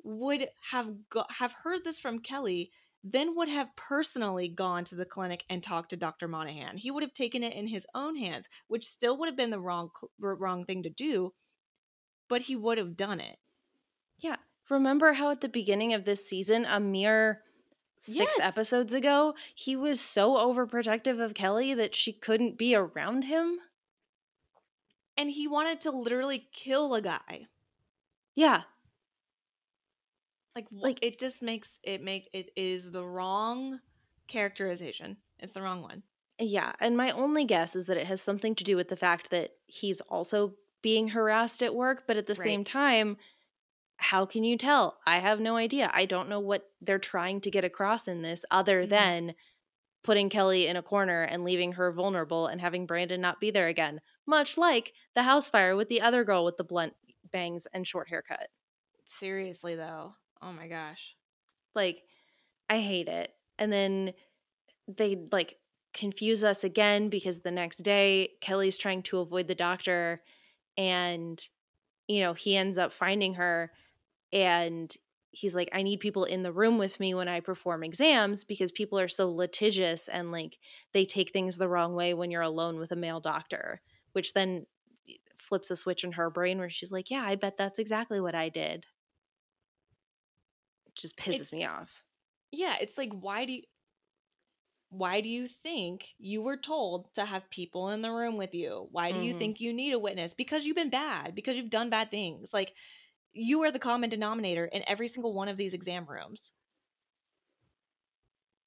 would 0.04 0.48
have 0.70 1.08
go- 1.08 1.26
have 1.38 1.52
heard 1.52 1.84
this 1.84 1.98
from 1.98 2.20
Kelly 2.20 2.70
then 3.04 3.34
would 3.34 3.48
have 3.48 3.74
personally 3.74 4.46
gone 4.48 4.84
to 4.84 4.94
the 4.94 5.04
clinic 5.04 5.44
and 5.50 5.60
talked 5.62 5.90
to 5.90 5.96
Dr. 5.96 6.28
Monahan. 6.28 6.76
He 6.76 6.90
would 6.90 7.02
have 7.02 7.14
taken 7.14 7.42
it 7.42 7.52
in 7.52 7.66
his 7.66 7.84
own 7.94 8.14
hands, 8.16 8.46
which 8.68 8.86
still 8.86 9.18
would 9.18 9.28
have 9.28 9.36
been 9.36 9.50
the 9.50 9.58
wrong 9.58 9.90
wrong 10.20 10.64
thing 10.64 10.84
to 10.84 10.88
do, 10.88 11.34
but 12.28 12.42
he 12.42 12.54
would 12.54 12.78
have 12.78 12.96
done 12.96 13.20
it. 13.20 13.38
Yeah. 14.18 14.36
Remember 14.70 15.14
how 15.14 15.30
at 15.30 15.40
the 15.40 15.48
beginning 15.48 15.92
of 15.92 16.04
this 16.04 16.26
season, 16.28 16.64
a 16.64 16.78
mere 16.78 17.42
six 17.98 18.34
Yes. 18.38 18.40
episodes 18.40 18.92
ago, 18.92 19.34
he 19.54 19.74
was 19.74 20.00
so 20.00 20.36
overprotective 20.36 21.20
of 21.20 21.34
Kelly 21.34 21.74
that 21.74 21.96
she 21.96 22.12
couldn't 22.12 22.56
be 22.56 22.74
around 22.74 23.24
him? 23.24 23.58
And 25.16 25.30
he 25.30 25.48
wanted 25.48 25.80
to 25.82 25.90
literally 25.90 26.48
kill 26.52 26.94
a 26.94 27.02
guy. 27.02 27.48
Yeah. 28.34 28.62
Like 30.54 30.66
Like- 30.70 30.98
it 31.02 31.18
just 31.18 31.42
makes 31.42 31.78
it 31.82 32.02
make 32.02 32.28
it 32.32 32.50
is 32.56 32.90
the 32.92 33.04
wrong 33.04 33.80
characterization 34.28 35.16
it's 35.38 35.52
the 35.52 35.62
wrong 35.62 35.82
one 35.82 36.02
Yeah. 36.38 36.72
And 36.80 36.96
my 36.96 37.10
only 37.10 37.44
guess 37.44 37.76
is 37.76 37.84
that 37.86 37.96
it 37.98 38.06
has 38.06 38.20
something 38.22 38.54
to 38.56 38.64
do 38.64 38.74
with 38.76 38.88
the 38.88 38.96
fact 38.96 39.30
that 39.30 39.50
he's 39.66 40.00
also 40.02 40.54
being 40.80 41.08
harassed 41.08 41.62
at 41.62 41.74
work, 41.74 42.04
but 42.08 42.16
at 42.16 42.26
the 42.26 42.34
Right. 42.34 42.42
same 42.44 42.64
time, 42.64 43.16
how 43.98 44.26
can 44.26 44.42
you 44.42 44.56
tell? 44.56 44.98
I 45.06 45.18
have 45.18 45.38
no 45.40 45.56
idea. 45.56 45.90
I 45.92 46.06
don't 46.06 46.28
know 46.28 46.40
what 46.40 46.72
they're 46.80 46.98
trying 46.98 47.40
to 47.42 47.50
get 47.50 47.64
across 47.64 48.08
in 48.08 48.22
this 48.22 48.44
other 48.50 48.84
Mhm. 48.84 48.88
than 48.88 49.34
putting 50.02 50.28
Kelly 50.30 50.66
in 50.66 50.76
a 50.76 50.82
corner 50.82 51.22
and 51.22 51.44
leaving 51.44 51.72
her 51.72 51.92
vulnerable 51.92 52.46
and 52.48 52.60
having 52.60 52.86
Brandon 52.86 53.20
not 53.20 53.38
be 53.38 53.50
there 53.52 53.68
again. 53.68 54.00
Much 54.26 54.56
like 54.58 54.94
the 55.14 55.22
house 55.24 55.48
fire 55.50 55.76
with 55.76 55.88
the 55.88 56.00
other 56.00 56.24
girl 56.24 56.44
with 56.44 56.56
the 56.56 56.64
blunt 56.64 56.96
bangs 57.30 57.66
and 57.66 57.86
short 57.86 58.08
haircut. 58.08 58.50
seriously 59.04 59.74
though 59.76 60.14
oh 60.42 60.52
my 60.52 60.66
gosh 60.68 61.14
Like, 61.74 62.02
I 62.68 62.80
hate 62.80 63.08
it. 63.08 63.32
And 63.58 63.72
then 63.72 64.14
they 64.88 65.16
like 65.30 65.56
confuse 65.94 66.42
us 66.42 66.64
again 66.64 67.08
because 67.08 67.40
the 67.40 67.50
next 67.50 67.82
day 67.82 68.30
Kelly's 68.40 68.78
trying 68.78 69.02
to 69.04 69.18
avoid 69.18 69.48
the 69.48 69.54
doctor 69.54 70.22
and 70.76 71.40
you 72.08 72.20
know, 72.20 72.34
he 72.34 72.56
ends 72.56 72.78
up 72.78 72.92
finding 72.92 73.34
her 73.34 73.72
and 74.32 74.92
he's 75.30 75.54
like 75.54 75.70
I 75.72 75.82
need 75.82 76.00
people 76.00 76.24
in 76.24 76.42
the 76.42 76.52
room 76.52 76.78
with 76.78 77.00
me 77.00 77.14
when 77.14 77.28
I 77.28 77.40
perform 77.40 77.84
exams 77.84 78.44
because 78.44 78.72
people 78.72 78.98
are 78.98 79.08
so 79.08 79.30
litigious 79.30 80.08
and 80.08 80.32
like 80.32 80.58
they 80.92 81.04
take 81.04 81.30
things 81.32 81.56
the 81.56 81.68
wrong 81.68 81.94
way 81.94 82.14
when 82.14 82.30
you're 82.30 82.42
alone 82.42 82.78
with 82.78 82.92
a 82.92 82.96
male 82.96 83.20
doctor, 83.20 83.80
which 84.12 84.34
then 84.34 84.66
eh, 85.08 85.14
flips 85.38 85.70
a 85.70 85.76
switch 85.76 86.04
in 86.04 86.12
her 86.12 86.30
brain 86.30 86.58
where 86.58 86.70
she's 86.70 86.92
like, 86.92 87.10
"Yeah, 87.10 87.24
I 87.26 87.36
bet 87.36 87.56
that's 87.56 87.78
exactly 87.78 88.20
what 88.20 88.34
I 88.34 88.48
did." 88.48 88.86
Just 90.96 91.16
pisses 91.16 91.34
It's- 91.34 91.52
me 91.52 91.64
off. 91.64 92.04
yeah 92.50 92.76
it's 92.80 92.98
like 92.98 93.10
why 93.12 93.44
do 93.46 93.52
you 93.52 93.62
why 94.90 95.22
do 95.22 95.28
you 95.30 95.48
think 95.48 96.08
you 96.18 96.42
were 96.42 96.56
told 96.58 97.14
to 97.14 97.24
have 97.24 97.48
people 97.48 97.88
in 97.88 98.02
the 98.02 98.10
room 98.10 98.36
with 98.36 98.54
you? 98.54 98.88
Why 98.90 99.10
do 99.10 99.20
you 99.22 99.34
Mhm. 99.34 99.38
think 99.38 99.58
you 99.62 99.72
need 99.72 99.94
a 99.94 99.98
witness? 99.98 100.34
Because 100.34 100.66
you've 100.66 100.76
been 100.76 100.90
bad 100.90 101.34
because 101.34 101.56
you've 101.56 101.70
done 101.70 101.88
bad 101.88 102.10
things. 102.10 102.52
Like 102.52 102.74
you 103.32 103.62
are 103.62 103.70
the 103.70 103.78
common 103.78 104.10
denominator 104.10 104.66
in 104.66 104.86
every 104.86 105.08
single 105.08 105.32
one 105.32 105.48
of 105.48 105.56
these 105.56 105.72
exam 105.72 106.04
rooms. 106.04 106.52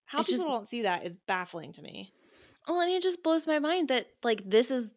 How 0.06 0.20
It's 0.22 0.30
people 0.30 0.46
just- 0.46 0.52
don't 0.52 0.68
see 0.68 0.82
that 0.82 1.06
is 1.06 1.14
baffling 1.28 1.74
to 1.74 1.84
me. 1.84 2.12
Well, 2.68 2.80
and 2.80 2.92
it 2.92 3.04
just 3.04 3.22
blows 3.22 3.46
my 3.46 3.60
mind 3.60 3.88
that 3.90 4.08
like 4.24 4.50
this 4.50 4.72
is 4.72 4.90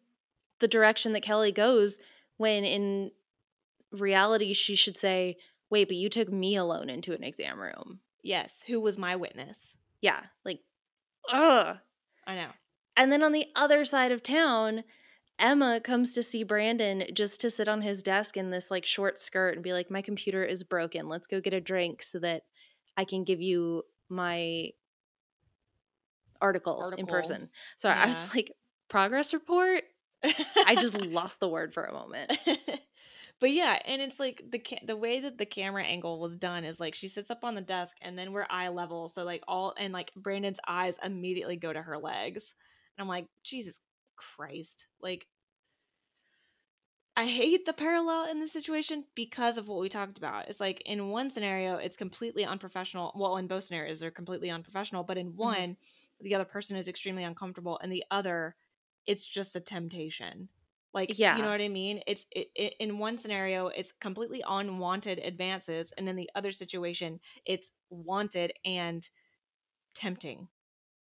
the 0.57 0.67
direction 0.67 1.13
that 1.13 1.21
Kelly 1.21 1.51
goes 1.51 1.99
when 2.37 2.65
in 2.65 3.11
reality 3.91 4.53
she 4.53 4.75
should 4.75 4.97
say, 4.97 5.37
"Wait, 5.69 5.87
but 5.87 5.97
you 5.97 6.09
took 6.09 6.29
me 6.31 6.55
alone 6.55 6.89
into 6.89 7.13
an 7.13 7.23
exam 7.23 7.59
room." 7.59 7.99
Yes, 8.21 8.61
who 8.67 8.79
was 8.79 8.97
my 8.97 9.15
witness? 9.15 9.57
Yeah, 10.01 10.21
like, 10.43 10.61
ugh. 11.31 11.77
I 12.27 12.35
know. 12.35 12.49
And 12.97 13.11
then 13.11 13.23
on 13.23 13.31
the 13.31 13.47
other 13.55 13.85
side 13.85 14.11
of 14.11 14.21
town, 14.21 14.83
Emma 15.39 15.79
comes 15.81 16.11
to 16.11 16.21
see 16.21 16.43
Brandon 16.43 17.05
just 17.13 17.39
to 17.41 17.49
sit 17.49 17.67
on 17.67 17.81
his 17.81 18.03
desk 18.03 18.35
in 18.35 18.51
this 18.51 18.69
like 18.69 18.85
short 18.85 19.17
skirt 19.17 19.55
and 19.55 19.63
be 19.63 19.73
like, 19.73 19.89
My 19.89 20.01
computer 20.01 20.43
is 20.43 20.63
broken. 20.63 21.07
Let's 21.07 21.27
go 21.27 21.39
get 21.39 21.53
a 21.53 21.61
drink 21.61 22.03
so 22.03 22.19
that 22.19 22.43
I 22.97 23.05
can 23.05 23.23
give 23.23 23.41
you 23.41 23.83
my 24.09 24.71
article, 26.41 26.93
in 26.97 27.05
person. 27.05 27.49
So 27.77 27.89
I 27.89 28.05
was 28.05 28.17
like, 28.35 28.51
Progress 28.89 29.33
report? 29.33 29.83
I 30.23 30.75
just 30.75 30.99
lost 30.99 31.39
the 31.39 31.47
word 31.47 31.73
for 31.73 31.83
a 31.83 31.93
moment. 31.93 32.37
but 33.39 33.51
yeah, 33.51 33.79
and 33.85 34.01
it's 34.01 34.19
like 34.19 34.43
the 34.49 34.59
ca- 34.59 34.85
the 34.85 34.97
way 34.97 35.19
that 35.19 35.37
the 35.37 35.45
camera 35.45 35.83
angle 35.83 36.19
was 36.19 36.35
done 36.35 36.63
is 36.65 36.79
like 36.79 36.95
she 36.95 37.07
sits 37.07 37.29
up 37.29 37.43
on 37.43 37.55
the 37.55 37.61
desk 37.61 37.95
and 38.01 38.17
then 38.17 38.33
we're 38.33 38.45
eye 38.49 38.69
level, 38.69 39.07
so 39.07 39.23
like 39.23 39.43
all 39.47 39.73
and 39.77 39.93
like 39.93 40.11
Brandon's 40.15 40.59
eyes 40.67 40.97
immediately 41.03 41.55
go 41.55 41.71
to 41.71 41.81
her 41.81 41.97
legs, 41.97 42.53
and 42.97 43.03
I'm 43.03 43.07
like, 43.07 43.27
Jesus 43.43 43.79
Christ, 44.15 44.85
like. 45.01 45.27
I 47.17 47.25
hate 47.25 47.65
the 47.65 47.73
parallel 47.73 48.29
in 48.31 48.39
this 48.39 48.53
situation 48.53 49.03
because 49.13 49.57
of 49.57 49.67
what 49.67 49.81
we 49.81 49.89
talked 49.89 50.17
about. 50.17 50.47
It's 50.47 50.61
like 50.61 50.81
in 50.85 51.09
one 51.09 51.29
scenario, 51.29 51.75
it's 51.75 51.97
completely 51.97 52.45
unprofessional. 52.45 53.11
Well, 53.13 53.35
in 53.35 53.47
both 53.47 53.65
scenarios, 53.65 53.99
they're 53.99 54.09
completely 54.09 54.49
unprofessional. 54.49 55.03
But 55.03 55.17
in 55.17 55.31
mm-hmm. 55.31 55.37
one, 55.37 55.77
the 56.21 56.35
other 56.35 56.45
person 56.45 56.77
is 56.77 56.87
extremely 56.87 57.25
uncomfortable, 57.25 57.77
and 57.83 57.91
the 57.91 58.05
other, 58.09 58.55
it's 59.05 59.25
just 59.25 59.57
a 59.57 59.59
temptation. 59.59 60.47
Like, 60.93 61.15
Yeah. 61.17 61.37
you 61.37 61.41
know 61.43 61.49
what 61.49 61.61
I 61.61 61.67
mean? 61.69 62.01
It's 62.07 62.25
it, 62.31 62.49
it, 62.55 62.75
in 62.79 62.97
one 62.99 63.17
scenario, 63.17 63.67
it's 63.67 63.91
completely 64.01 64.43
unwanted 64.47 65.19
advances, 65.19 65.91
and 65.97 66.09
in 66.09 66.15
the 66.15 66.29
other 66.35 66.51
situation, 66.51 67.19
it's 67.45 67.69
wanted 67.89 68.53
and 68.65 69.07
tempting. 69.95 70.49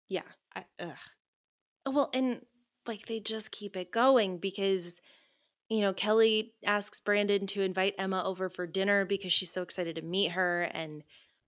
Yeah. 0.08 0.24
I, 0.54 0.64
ugh. 0.78 0.96
Well, 1.86 2.10
and 2.14 2.44
like 2.86 3.06
they 3.06 3.20
just 3.20 3.50
keep 3.52 3.76
it 3.76 3.90
going 3.92 4.38
because, 4.38 5.00
you 5.68 5.80
know, 5.80 5.92
Kelly 5.94 6.54
asks 6.64 7.00
Brandon 7.00 7.46
to 7.48 7.62
invite 7.62 7.96
Emma 7.98 8.22
over 8.24 8.50
for 8.50 8.66
dinner 8.66 9.04
because 9.06 9.32
she's 9.32 9.52
so 9.52 9.62
excited 9.62 9.96
to 9.96 10.02
meet 10.02 10.32
her. 10.32 10.62
And 10.72 11.04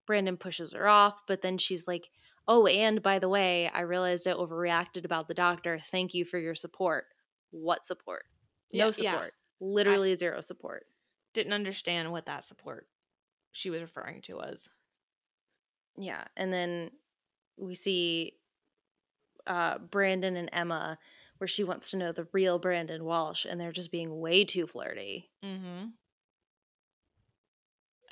Brandon 0.07 0.37
pushes 0.39 0.73
her 0.73 0.89
off. 0.89 1.23
But 1.27 1.43
then 1.43 1.59
she's 1.59 1.89
like, 1.89 2.11
oh, 2.49 2.67
and 2.67 3.03
by 3.03 3.19
the 3.19 3.29
way, 3.31 3.69
I 3.71 3.83
realized 3.83 4.29
I 4.29 4.33
overreacted 4.35 5.05
about 5.05 5.29
the 5.29 5.35
doctor. 5.35 5.79
Thank 5.79 6.15
you 6.15 6.25
for 6.25 6.39
your 6.39 6.55
support. 6.57 7.07
What 7.53 7.87
support? 7.87 8.25
No 8.73 8.87
Yeah, 8.87 8.93
yeah. 8.99 9.13
support. 9.13 9.35
Literally 9.61 10.15
zero 10.17 10.41
support. 10.41 10.87
Didn't 11.33 11.53
understand 11.53 12.11
what 12.11 12.27
that 12.27 12.45
support 12.45 12.89
she 13.53 13.71
was 13.71 13.81
referring 13.81 14.23
to 14.23 14.35
was. 14.35 14.69
Yeah. 15.97 16.25
And 16.37 16.53
then 16.53 16.91
we 17.57 17.75
see 17.75 18.33
uh, 19.47 19.79
Brandon 19.79 20.37
and 20.37 20.49
Emma 20.53 20.99
where 21.39 21.49
she 21.49 21.65
wants 21.65 21.91
to 21.91 21.97
know 21.97 22.13
the 22.13 22.29
real 22.33 22.59
Brandon 22.59 23.05
Walsh 23.05 23.45
and 23.45 23.61
they're 23.61 23.73
just 23.73 23.93
being 23.93 24.21
way 24.21 24.45
too 24.45 24.67
flirty. 24.67 25.31
Mm-hmm. 25.45 25.87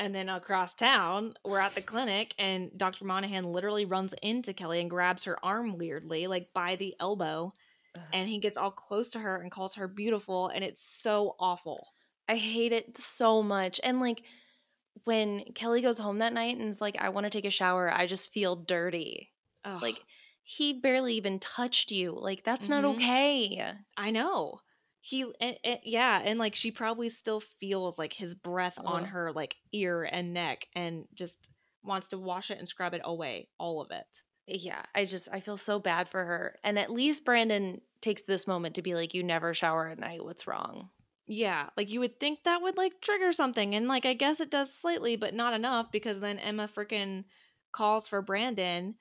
And 0.00 0.14
then 0.14 0.28
across 0.28 0.74
town, 0.74 1.34
we're 1.44 1.58
at 1.58 1.74
the 1.74 1.82
clinic, 1.82 2.34
and 2.38 2.70
Dr. 2.74 3.04
Monahan 3.04 3.44
literally 3.44 3.84
runs 3.84 4.14
into 4.22 4.54
Kelly 4.54 4.80
and 4.80 4.88
grabs 4.88 5.24
her 5.24 5.36
arm 5.44 5.76
weirdly, 5.76 6.26
like 6.26 6.54
by 6.54 6.76
the 6.76 6.94
elbow, 6.98 7.52
Ugh. 7.96 8.02
and 8.12 8.28
he 8.28 8.38
gets 8.38 8.56
all 8.56 8.70
close 8.70 9.10
to 9.10 9.18
her 9.18 9.40
and 9.40 9.50
calls 9.50 9.74
her 9.74 9.88
beautiful, 9.88 10.48
and 10.48 10.62
it's 10.64 10.80
so 10.82 11.34
awful. 11.40 11.88
I 12.28 12.36
hate 12.36 12.72
it 12.72 12.96
so 12.98 13.42
much. 13.42 13.80
And 13.82 14.00
like 14.00 14.22
when 15.04 15.44
Kelly 15.54 15.80
goes 15.82 15.98
home 15.98 16.18
that 16.18 16.32
night 16.32 16.56
and 16.58 16.68
is 16.68 16.80
like, 16.80 16.96
I 17.00 17.08
want 17.08 17.24
to 17.24 17.30
take 17.30 17.44
a 17.44 17.50
shower, 17.50 17.92
I 17.92 18.06
just 18.06 18.32
feel 18.32 18.56
dirty. 18.56 19.32
It's 19.64 19.82
like 19.82 20.00
he 20.42 20.72
barely 20.74 21.14
even 21.14 21.38
touched 21.38 21.90
you. 21.90 22.12
Like 22.12 22.44
that's 22.44 22.68
not 22.68 22.84
Mhm. 22.84 22.94
okay. 22.96 23.72
I 23.96 24.10
know. 24.10 24.60
He, 25.00 25.22
and, 25.40 25.56
and- 25.64 25.80
yeah, 25.82 26.20
and 26.22 26.38
like 26.38 26.54
she 26.54 26.70
probably 26.70 27.08
still 27.08 27.40
feels 27.40 27.98
like 27.98 28.12
his 28.12 28.34
breath 28.34 28.78
on 28.84 29.04
her 29.06 29.32
like 29.32 29.56
ear 29.72 30.04
and 30.04 30.32
neck, 30.34 30.66
and 30.74 31.06
just 31.14 31.48
wants 31.82 32.08
to 32.08 32.18
wash 32.18 32.50
it 32.50 32.58
and 32.58 32.68
scrub 32.68 32.92
it 32.94 33.00
away, 33.04 33.48
all 33.58 33.80
of 33.80 33.90
it. 33.90 34.06
Yeah, 34.52 34.82
I 34.94 35.04
just 35.04 35.28
I 35.32 35.40
feel 35.40 35.56
so 35.56 35.78
bad 35.78 36.08
for 36.08 36.24
her. 36.24 36.56
And 36.64 36.78
at 36.78 36.90
least 36.90 37.24
Brandon 37.24 37.80
takes 38.00 38.22
this 38.22 38.46
moment 38.46 38.74
to 38.74 38.82
be 38.82 38.94
like, 38.94 39.14
you 39.14 39.22
never 39.22 39.54
shower 39.54 39.88
at 39.88 39.98
night. 39.98 40.24
What's 40.24 40.46
wrong? 40.46 40.90
Yeah, 41.26 41.68
like 41.76 41.90
you 41.90 42.00
would 42.00 42.18
think 42.18 42.42
that 42.42 42.60
would 42.60 42.76
like 42.76 43.00
trigger 43.00 43.32
something, 43.32 43.76
and 43.76 43.86
like 43.86 44.04
I 44.04 44.14
guess 44.14 44.40
it 44.40 44.50
does 44.50 44.72
slightly, 44.80 45.14
but 45.14 45.34
not 45.34 45.54
enough 45.54 45.92
because 45.92 46.18
then 46.18 46.40
Emma 46.40 46.66
freaking 46.66 47.24
calls 47.72 48.08
for 48.08 48.20
Brandon 48.20 48.96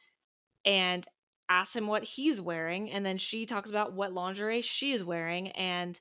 and 0.64 1.08
asks 1.50 1.76
him 1.76 1.88
what 1.88 2.04
he's 2.04 2.40
wearing, 2.40 2.92
and 2.92 3.04
then 3.04 3.18
she 3.18 3.48
talks 3.48 3.72
about 3.72 3.94
what 3.94 4.14
lingerie 4.14 4.62
she 4.62 4.94
is 4.94 5.04
wearing, 5.04 5.50
and 5.54 6.00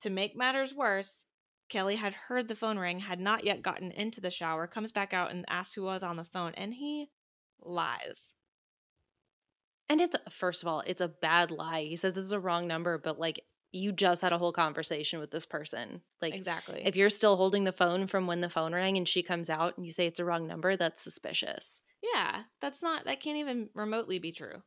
to 0.00 0.10
make 0.10 0.36
matters 0.36 0.74
worse, 0.74 1.12
Kelly 1.68 1.94
had 1.94 2.14
heard 2.14 2.48
the 2.48 2.56
phone 2.56 2.78
ring, 2.78 2.98
had 2.98 3.20
not 3.20 3.44
yet 3.44 3.62
gotten 3.62 3.92
into 3.92 4.20
the 4.20 4.30
shower, 4.30 4.66
comes 4.66 4.90
back 4.90 5.14
out 5.14 5.30
and 5.30 5.44
asks 5.48 5.74
who 5.74 5.84
was 5.84 6.02
on 6.02 6.16
the 6.16 6.24
phone, 6.24 6.52
and 6.56 6.74
he 6.74 7.10
lies. 7.62 8.24
And 9.88 10.00
it's 10.00 10.16
first 10.30 10.62
of 10.62 10.68
all, 10.68 10.82
it's 10.86 11.00
a 11.00 11.08
bad 11.08 11.50
lie. 11.50 11.82
He 11.82 11.96
says 11.96 12.16
it's 12.16 12.30
a 12.30 12.40
wrong 12.40 12.66
number, 12.66 12.98
but 12.98 13.18
like 13.18 13.40
you 13.72 13.90
just 13.90 14.22
had 14.22 14.32
a 14.32 14.38
whole 14.38 14.52
conversation 14.52 15.18
with 15.18 15.30
this 15.30 15.44
person. 15.44 16.00
Like 16.22 16.34
exactly. 16.34 16.82
if 16.84 16.94
you're 16.96 17.10
still 17.10 17.36
holding 17.36 17.64
the 17.64 17.72
phone 17.72 18.06
from 18.06 18.26
when 18.26 18.40
the 18.40 18.48
phone 18.48 18.72
rang 18.72 18.96
and 18.96 19.08
she 19.08 19.22
comes 19.22 19.50
out 19.50 19.76
and 19.76 19.84
you 19.84 19.92
say 19.92 20.06
it's 20.06 20.20
a 20.20 20.24
wrong 20.24 20.46
number, 20.46 20.76
that's 20.76 21.00
suspicious. 21.00 21.82
yeah, 22.14 22.42
that's 22.60 22.82
not 22.82 23.04
that 23.06 23.20
can't 23.20 23.38
even 23.38 23.68
remotely 23.74 24.18
be 24.18 24.32
true. 24.32 24.62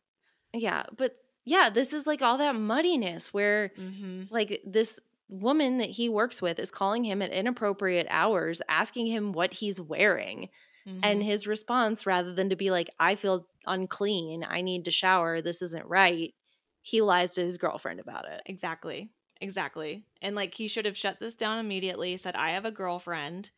Yeah, 0.53 0.83
but 0.95 1.15
yeah, 1.45 1.69
this 1.69 1.93
is 1.93 2.05
like 2.05 2.21
all 2.21 2.37
that 2.39 2.55
muddiness 2.55 3.33
where 3.33 3.71
Mm-hmm. 3.79 4.23
like 4.29 4.61
this 4.65 4.99
woman 5.29 5.77
that 5.77 5.89
he 5.91 6.09
works 6.09 6.41
with 6.41 6.59
is 6.59 6.71
calling 6.71 7.03
him 7.03 7.21
at 7.21 7.31
inappropriate 7.31 8.07
hours, 8.09 8.61
asking 8.69 9.07
him 9.07 9.31
what 9.31 9.53
he's 9.53 9.79
wearing. 9.79 10.49
Mm-hmm. 10.87 10.99
And 11.03 11.21
his 11.23 11.45
response, 11.45 12.05
rather 12.05 12.33
than 12.33 12.49
to 12.49 12.55
be 12.55 12.71
like, 12.71 12.89
I 12.97 13.15
feel 13.15 13.45
unclean, 13.67 14.45
I 14.47 14.61
need 14.61 14.85
to 14.85 14.91
shower, 14.91 15.41
this 15.41 15.61
isn't 15.61 15.85
right, 15.85 16.33
he 16.81 17.01
lies 17.01 17.31
to 17.31 17.41
his 17.41 17.57
girlfriend 17.57 17.99
about 17.99 18.27
it. 18.27 18.41
Exactly. 18.45 19.09
Exactly. 19.41 20.03
And 20.21 20.35
like 20.35 20.55
he 20.55 20.67
should 20.67 20.85
have 20.85 20.97
shut 20.97 21.19
this 21.19 21.35
down 21.35 21.59
immediately, 21.59 22.17
said, 22.17 22.35
I 22.35 22.51
have 22.51 22.65
a 22.65 22.71
girlfriend. 22.71 23.51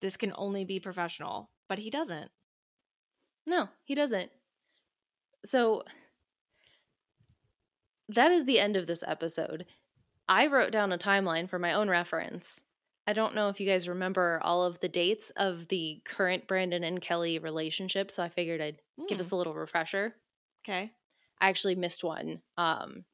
This 0.00 0.16
can 0.16 0.32
only 0.36 0.64
be 0.64 0.78
professional. 0.78 1.50
But 1.68 1.78
he 1.78 1.90
doesn't. 1.90 2.30
No, 3.46 3.68
he 3.84 3.94
doesn't. 3.94 4.30
So 5.44 5.82
that 8.08 8.30
is 8.30 8.44
the 8.44 8.60
end 8.60 8.76
of 8.76 8.86
this 8.86 9.02
episode. 9.06 9.66
I 10.28 10.46
wrote 10.46 10.72
down 10.72 10.92
a 10.92 10.98
timeline 10.98 11.48
for 11.48 11.58
my 11.58 11.72
own 11.72 11.88
reference. 11.88 12.60
I 13.06 13.12
don't 13.12 13.34
know 13.34 13.48
if 13.48 13.60
you 13.60 13.66
guys 13.66 13.88
remember 13.88 14.40
all 14.42 14.64
of 14.64 14.80
the 14.80 14.88
dates 14.88 15.30
of 15.36 15.68
the 15.68 16.00
current 16.04 16.48
Brandon 16.48 16.82
and 16.82 17.00
Kelly 17.00 17.38
relationship, 17.38 18.10
so 18.10 18.22
I 18.22 18.28
figured 18.28 18.60
I'd 18.60 18.82
give 19.08 19.20
us 19.20 19.30
a 19.30 19.36
little 19.36 19.54
refresher. 19.54 20.16
Okay. 20.64 20.92
I 21.40 21.48
actually 21.48 21.76
missed 21.76 22.02
one. 22.02 22.40
Um, 22.58 23.04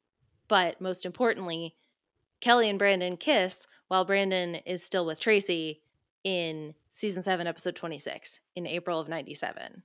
but 0.47 0.81
most 0.81 1.05
importantly, 1.05 1.75
Kelly 2.41 2.69
and 2.69 2.79
Brandon 2.79 3.17
kiss 3.17 3.67
while 3.87 4.05
Brandon 4.05 4.55
is 4.55 4.83
still 4.83 5.05
with 5.05 5.19
Tracy 5.19 5.81
in 6.23 6.73
season 6.89 7.21
seven, 7.21 7.47
episode 7.47 7.75
26 7.75 8.39
in 8.55 8.65
April 8.65 8.99
of 8.99 9.07
97. 9.07 9.83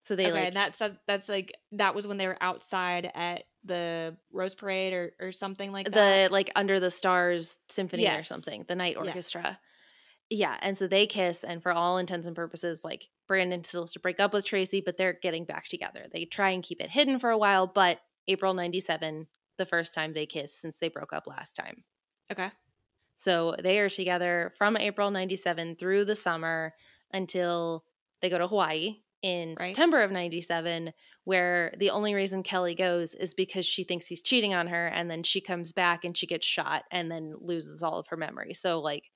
So 0.00 0.14
they 0.14 0.26
okay, 0.26 0.32
like, 0.32 0.44
and 0.44 0.54
that's 0.54 0.82
that's 1.08 1.28
like 1.28 1.58
that 1.72 1.94
was 1.94 2.06
when 2.06 2.16
they 2.16 2.28
were 2.28 2.38
outside 2.40 3.10
at 3.14 3.42
the 3.66 4.16
Rose 4.32 4.54
Parade 4.54 4.92
or 4.92 5.12
or 5.20 5.32
something 5.32 5.72
like 5.72 5.90
the 5.92 6.28
like 6.30 6.50
under 6.56 6.80
the 6.80 6.90
stars 6.90 7.58
symphony 7.68 8.08
or 8.08 8.22
something, 8.22 8.64
the 8.68 8.74
night 8.74 8.96
Yes. 8.96 9.06
orchestra. 9.06 9.58
Yeah, 10.28 10.56
and 10.60 10.76
so 10.76 10.88
they 10.88 11.06
kiss, 11.06 11.44
and 11.44 11.62
for 11.62 11.70
all 11.70 11.98
intents 11.98 12.26
and 12.26 12.34
purposes, 12.34 12.80
like 12.82 13.08
Brandon 13.28 13.62
still 13.62 13.82
has 13.82 13.92
to 13.92 14.00
break 14.00 14.18
up 14.18 14.32
with 14.32 14.44
Tracy, 14.44 14.82
but 14.84 14.96
they're 14.96 15.12
getting 15.12 15.44
back 15.44 15.66
together. 15.68 16.06
They 16.12 16.24
try 16.24 16.50
and 16.50 16.64
keep 16.64 16.80
it 16.80 16.90
hidden 16.90 17.20
for 17.20 17.30
a 17.30 17.38
while, 17.38 17.68
but 17.68 18.00
April 18.26 18.52
97, 18.52 19.28
the 19.56 19.66
first 19.66 19.94
time 19.94 20.12
they 20.12 20.26
kiss 20.26 20.52
since 20.52 20.78
they 20.78 20.88
broke 20.88 21.12
up 21.12 21.28
last 21.28 21.54
time. 21.54 21.84
Okay. 22.32 22.50
So 23.18 23.54
they 23.62 23.78
are 23.78 23.88
together 23.88 24.52
from 24.58 24.76
April 24.76 25.12
97 25.12 25.76
through 25.76 26.04
the 26.04 26.16
summer 26.16 26.74
until 27.12 27.84
they 28.20 28.28
go 28.28 28.38
to 28.38 28.48
Hawaii 28.48 28.96
in 29.22 29.56
Right. 29.58 29.66
September 29.66 30.02
of 30.02 30.10
97, 30.10 30.92
where 31.24 31.72
the 31.78 31.90
only 31.90 32.14
reason 32.14 32.42
Kelly 32.42 32.74
goes 32.74 33.14
is 33.14 33.34
because 33.34 33.66
she 33.66 33.84
thinks 33.84 34.06
he's 34.06 34.22
cheating 34.22 34.54
on 34.54 34.68
her. 34.68 34.86
And 34.86 35.10
then 35.10 35.22
she 35.22 35.40
comes 35.40 35.72
back 35.72 36.04
and 36.04 36.16
she 36.16 36.26
gets 36.26 36.46
shot 36.46 36.84
and 36.90 37.10
then 37.10 37.34
loses 37.40 37.82
all 37.82 37.98
of 37.98 38.06
her 38.08 38.16
memory. 38.16 38.54
So, 38.54 38.80
like, 38.80 39.10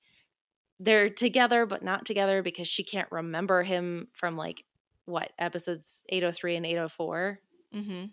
they're 0.79 1.09
together, 1.09 1.65
but 1.65 1.83
not 1.83 2.05
together 2.05 2.41
because 2.41 2.67
she 2.67 2.83
can't 2.83 3.11
remember 3.11 3.61
him 3.61 4.07
from 4.13 4.35
like 4.35 4.65
what 5.05 5.31
episodes 5.37 6.03
803 6.09 6.55
and 6.55 6.65
804. 6.65 7.39
Mm-hmm. 7.75 8.05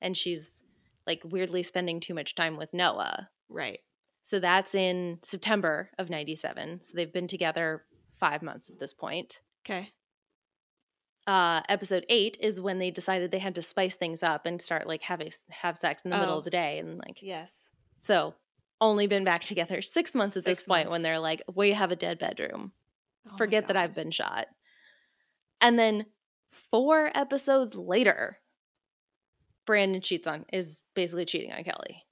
And 0.00 0.16
she's 0.16 0.62
like 1.06 1.22
weirdly 1.24 1.62
spending 1.62 2.00
too 2.00 2.14
much 2.14 2.34
time 2.34 2.56
with 2.56 2.72
Noah. 2.72 3.28
Right. 3.48 3.80
So 4.22 4.38
that's 4.38 4.74
in 4.74 5.18
September 5.22 5.90
of 5.98 6.08
97. 6.08 6.80
So 6.80 6.92
they've 6.96 7.12
been 7.12 7.28
together 7.28 7.84
five 8.18 8.42
months 8.42 8.70
at 8.70 8.78
this 8.78 8.94
point. 8.94 9.40
Okay. 9.66 9.90
Uh 11.26 11.60
episode 11.68 12.04
8 12.08 12.36
is 12.40 12.60
when 12.60 12.78
they 12.78 12.90
decided 12.90 13.30
they 13.30 13.38
had 13.38 13.54
to 13.54 13.62
spice 13.62 13.94
things 13.94 14.22
up 14.22 14.44
and 14.46 14.60
start 14.60 14.86
like 14.86 15.02
having 15.02 15.30
have 15.50 15.76
sex 15.76 16.02
in 16.02 16.10
the 16.10 16.18
middle 16.18 16.34
Oh. 16.34 16.38
of 16.38 16.44
the 16.44 16.50
day 16.50 16.78
and 16.78 16.98
like 16.98 17.22
Yes. 17.22 17.54
so 17.98 18.34
only 18.80 19.06
been 19.06 19.24
back 19.24 19.42
together 19.42 19.80
6 19.82 20.14
months 20.14 20.36
at 20.36 20.44
this 20.44 20.58
Six 20.58 20.68
point 20.68 20.90
when 20.90 21.02
they're 21.02 21.18
like 21.18 21.42
we 21.54 21.72
have 21.72 21.90
a 21.92 21.96
dead 21.96 22.18
bedroom 22.18 22.72
Oh 23.30 23.36
forget 23.38 23.68
that 23.68 23.76
I've 23.76 23.94
been 23.94 24.10
shot. 24.10 24.46
And 25.62 25.78
then 25.78 26.04
four 26.70 27.10
episodes 27.14 27.74
later, 27.74 28.36
Brandon 29.64 30.02
cheats 30.02 30.26
on 30.26 30.44
is 30.52 30.84
basically 30.94 31.24
cheating 31.24 31.50
on 31.54 31.64
Kelly. 31.64 32.04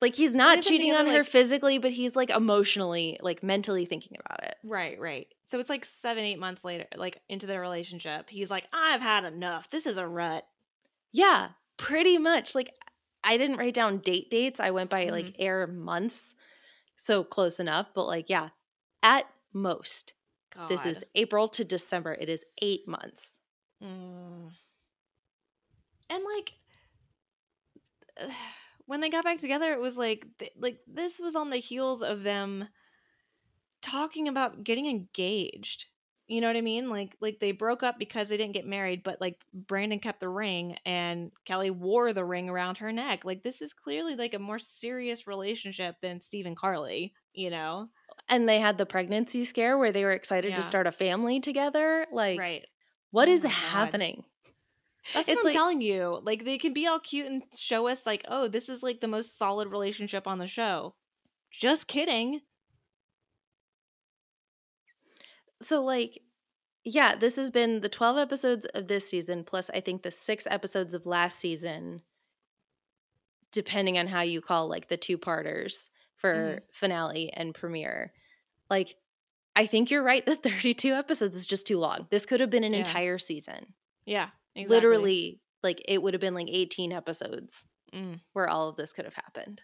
Like 0.00 0.16
he's 0.16 0.34
not 0.34 0.62
cheating 0.62 0.90
on 0.92 1.04
together, 1.04 1.18
her 1.18 1.22
like- 1.22 1.30
physically, 1.30 1.78
but 1.78 1.92
he's 1.92 2.16
like 2.16 2.30
emotionally, 2.30 3.18
like 3.22 3.42
mentally 3.44 3.86
thinking 3.86 4.16
about 4.24 4.42
it. 4.42 4.56
Right, 4.64 4.98
right. 4.98 5.28
So 5.52 5.58
it's 5.58 5.68
like 5.68 5.84
seven, 5.84 6.24
eight 6.24 6.38
months 6.38 6.64
later, 6.64 6.86
like 6.96 7.20
into 7.28 7.46
their 7.46 7.60
relationship. 7.60 8.30
He's 8.30 8.50
like, 8.50 8.64
I've 8.72 9.02
had 9.02 9.24
enough. 9.24 9.68
This 9.68 9.84
is 9.84 9.98
a 9.98 10.08
rut. 10.08 10.46
Yeah, 11.12 11.50
pretty 11.76 12.16
much. 12.16 12.54
Like 12.54 12.72
I 13.22 13.36
didn't 13.36 13.58
write 13.58 13.74
down 13.74 13.98
date 13.98 14.30
dates. 14.30 14.60
I 14.60 14.70
went 14.70 14.88
by 14.88 15.04
Mm-hmm. 15.04 15.12
like 15.12 15.34
air 15.38 15.66
months. 15.66 16.34
So 16.96 17.22
close 17.22 17.60
enough, 17.60 17.88
but 17.94 18.06
like 18.06 18.30
yeah, 18.30 18.48
at 19.02 19.26
most. 19.52 20.14
God. 20.56 20.70
This 20.70 20.86
is 20.86 21.04
April 21.14 21.46
to 21.48 21.64
December. 21.64 22.16
It 22.18 22.30
is 22.30 22.42
8 22.62 22.88
months. 22.88 23.36
Mm. 23.84 24.52
And 26.08 26.24
like 26.34 26.54
when 28.86 29.02
they 29.02 29.10
got 29.10 29.24
back 29.24 29.36
together, 29.36 29.70
it 29.74 29.80
was 29.82 29.98
like 29.98 30.24
like 30.58 30.78
this 30.86 31.18
was 31.18 31.36
on 31.36 31.50
the 31.50 31.58
heels 31.58 32.00
of 32.00 32.22
them 32.22 32.68
talking 33.82 34.28
about 34.28 34.64
getting 34.64 34.86
engaged. 34.86 35.86
You 36.28 36.40
know 36.40 36.46
what 36.46 36.56
I 36.56 36.62
mean? 36.62 36.88
Like 36.88 37.16
like 37.20 37.40
they 37.40 37.52
broke 37.52 37.82
up 37.82 37.98
because 37.98 38.28
they 38.28 38.36
didn't 38.36 38.54
get 38.54 38.66
married, 38.66 39.02
but 39.02 39.20
like 39.20 39.38
Brandon 39.52 39.98
kept 39.98 40.20
the 40.20 40.28
ring 40.28 40.76
and 40.86 41.30
Kelly 41.44 41.70
wore 41.70 42.12
the 42.12 42.24
ring 42.24 42.48
around 42.48 42.78
her 42.78 42.90
neck. 42.92 43.24
Like 43.24 43.42
this 43.42 43.60
is 43.60 43.72
clearly 43.74 44.14
like 44.16 44.32
a 44.32 44.38
more 44.38 44.58
serious 44.58 45.26
relationship 45.26 45.96
than 46.00 46.20
Steve 46.20 46.46
and 46.46 46.56
Carly, 46.56 47.12
you 47.34 47.50
know? 47.50 47.88
and 48.28 48.48
they 48.48 48.60
had 48.60 48.78
the 48.78 48.86
pregnancy 48.86 49.44
scare 49.44 49.76
where 49.76 49.92
they 49.92 50.04
were 50.04 50.12
excited 50.12 50.54
to 50.54 50.62
start 50.62 50.86
a 50.86 50.92
family 50.92 51.40
together. 51.40 52.06
Like, 52.12 52.38
right. 52.38 52.64
what 53.10 53.28
Oh 53.28 53.32
is 53.32 53.42
happening? 53.42 54.24
That's 55.12 55.28
It's 55.28 55.36
what 55.36 55.40
I'm 55.40 55.44
like- 55.46 55.54
telling 55.54 55.80
you. 55.82 56.20
Like 56.22 56.44
they 56.44 56.56
can 56.56 56.72
be 56.72 56.86
all 56.86 57.00
cute 57.00 57.26
and 57.26 57.42
show 57.58 57.88
us 57.88 58.06
like, 58.06 58.24
oh, 58.28 58.48
this 58.48 58.68
is 58.68 58.82
like 58.82 59.00
the 59.00 59.08
most 59.08 59.36
solid 59.38 59.68
relationship 59.68 60.26
on 60.26 60.38
the 60.38 60.46
show. 60.46 60.94
Just 61.50 61.88
kidding. 61.88 62.40
So, 65.62 65.82
like, 65.82 66.20
yeah, 66.84 67.14
this 67.14 67.36
has 67.36 67.50
been 67.50 67.80
the 67.80 67.88
12 67.88 68.16
episodes 68.18 68.66
of 68.66 68.88
this 68.88 69.08
season, 69.08 69.44
plus 69.44 69.70
I 69.70 69.80
think 69.80 70.02
the 70.02 70.10
six 70.10 70.46
episodes 70.50 70.94
of 70.94 71.06
last 71.06 71.38
season, 71.38 72.02
depending 73.52 73.98
on 73.98 74.06
how 74.06 74.22
you 74.22 74.40
call 74.40 74.68
like 74.68 74.88
the 74.88 74.96
two 74.96 75.18
parters 75.18 75.90
for 76.16 76.60
finale 76.72 77.32
and 77.32 77.54
premiere. 77.54 78.12
Like, 78.70 78.96
I 79.54 79.66
think 79.66 79.90
you're 79.90 80.02
right 80.02 80.24
that 80.26 80.42
32 80.42 80.92
episodes 80.92 81.36
is 81.36 81.46
just 81.46 81.66
too 81.66 81.78
long. 81.78 82.06
This 82.10 82.26
could 82.26 82.40
have 82.40 82.50
been 82.50 82.64
an 82.64 82.72
Yeah. 82.72 82.78
entire 82.80 83.18
season. 83.18 83.74
Yeah. 84.06 84.30
Exactly. 84.54 84.76
Literally, 84.76 85.40
like, 85.62 85.82
it 85.88 86.02
would 86.02 86.14
have 86.14 86.20
been 86.20 86.34
like 86.34 86.48
18 86.50 86.92
episodes 86.92 87.64
Mm, 87.92 88.20
where 88.32 88.48
all 88.48 88.70
of 88.70 88.76
this 88.76 88.94
could 88.94 89.04
have 89.04 89.14
happened. 89.14 89.60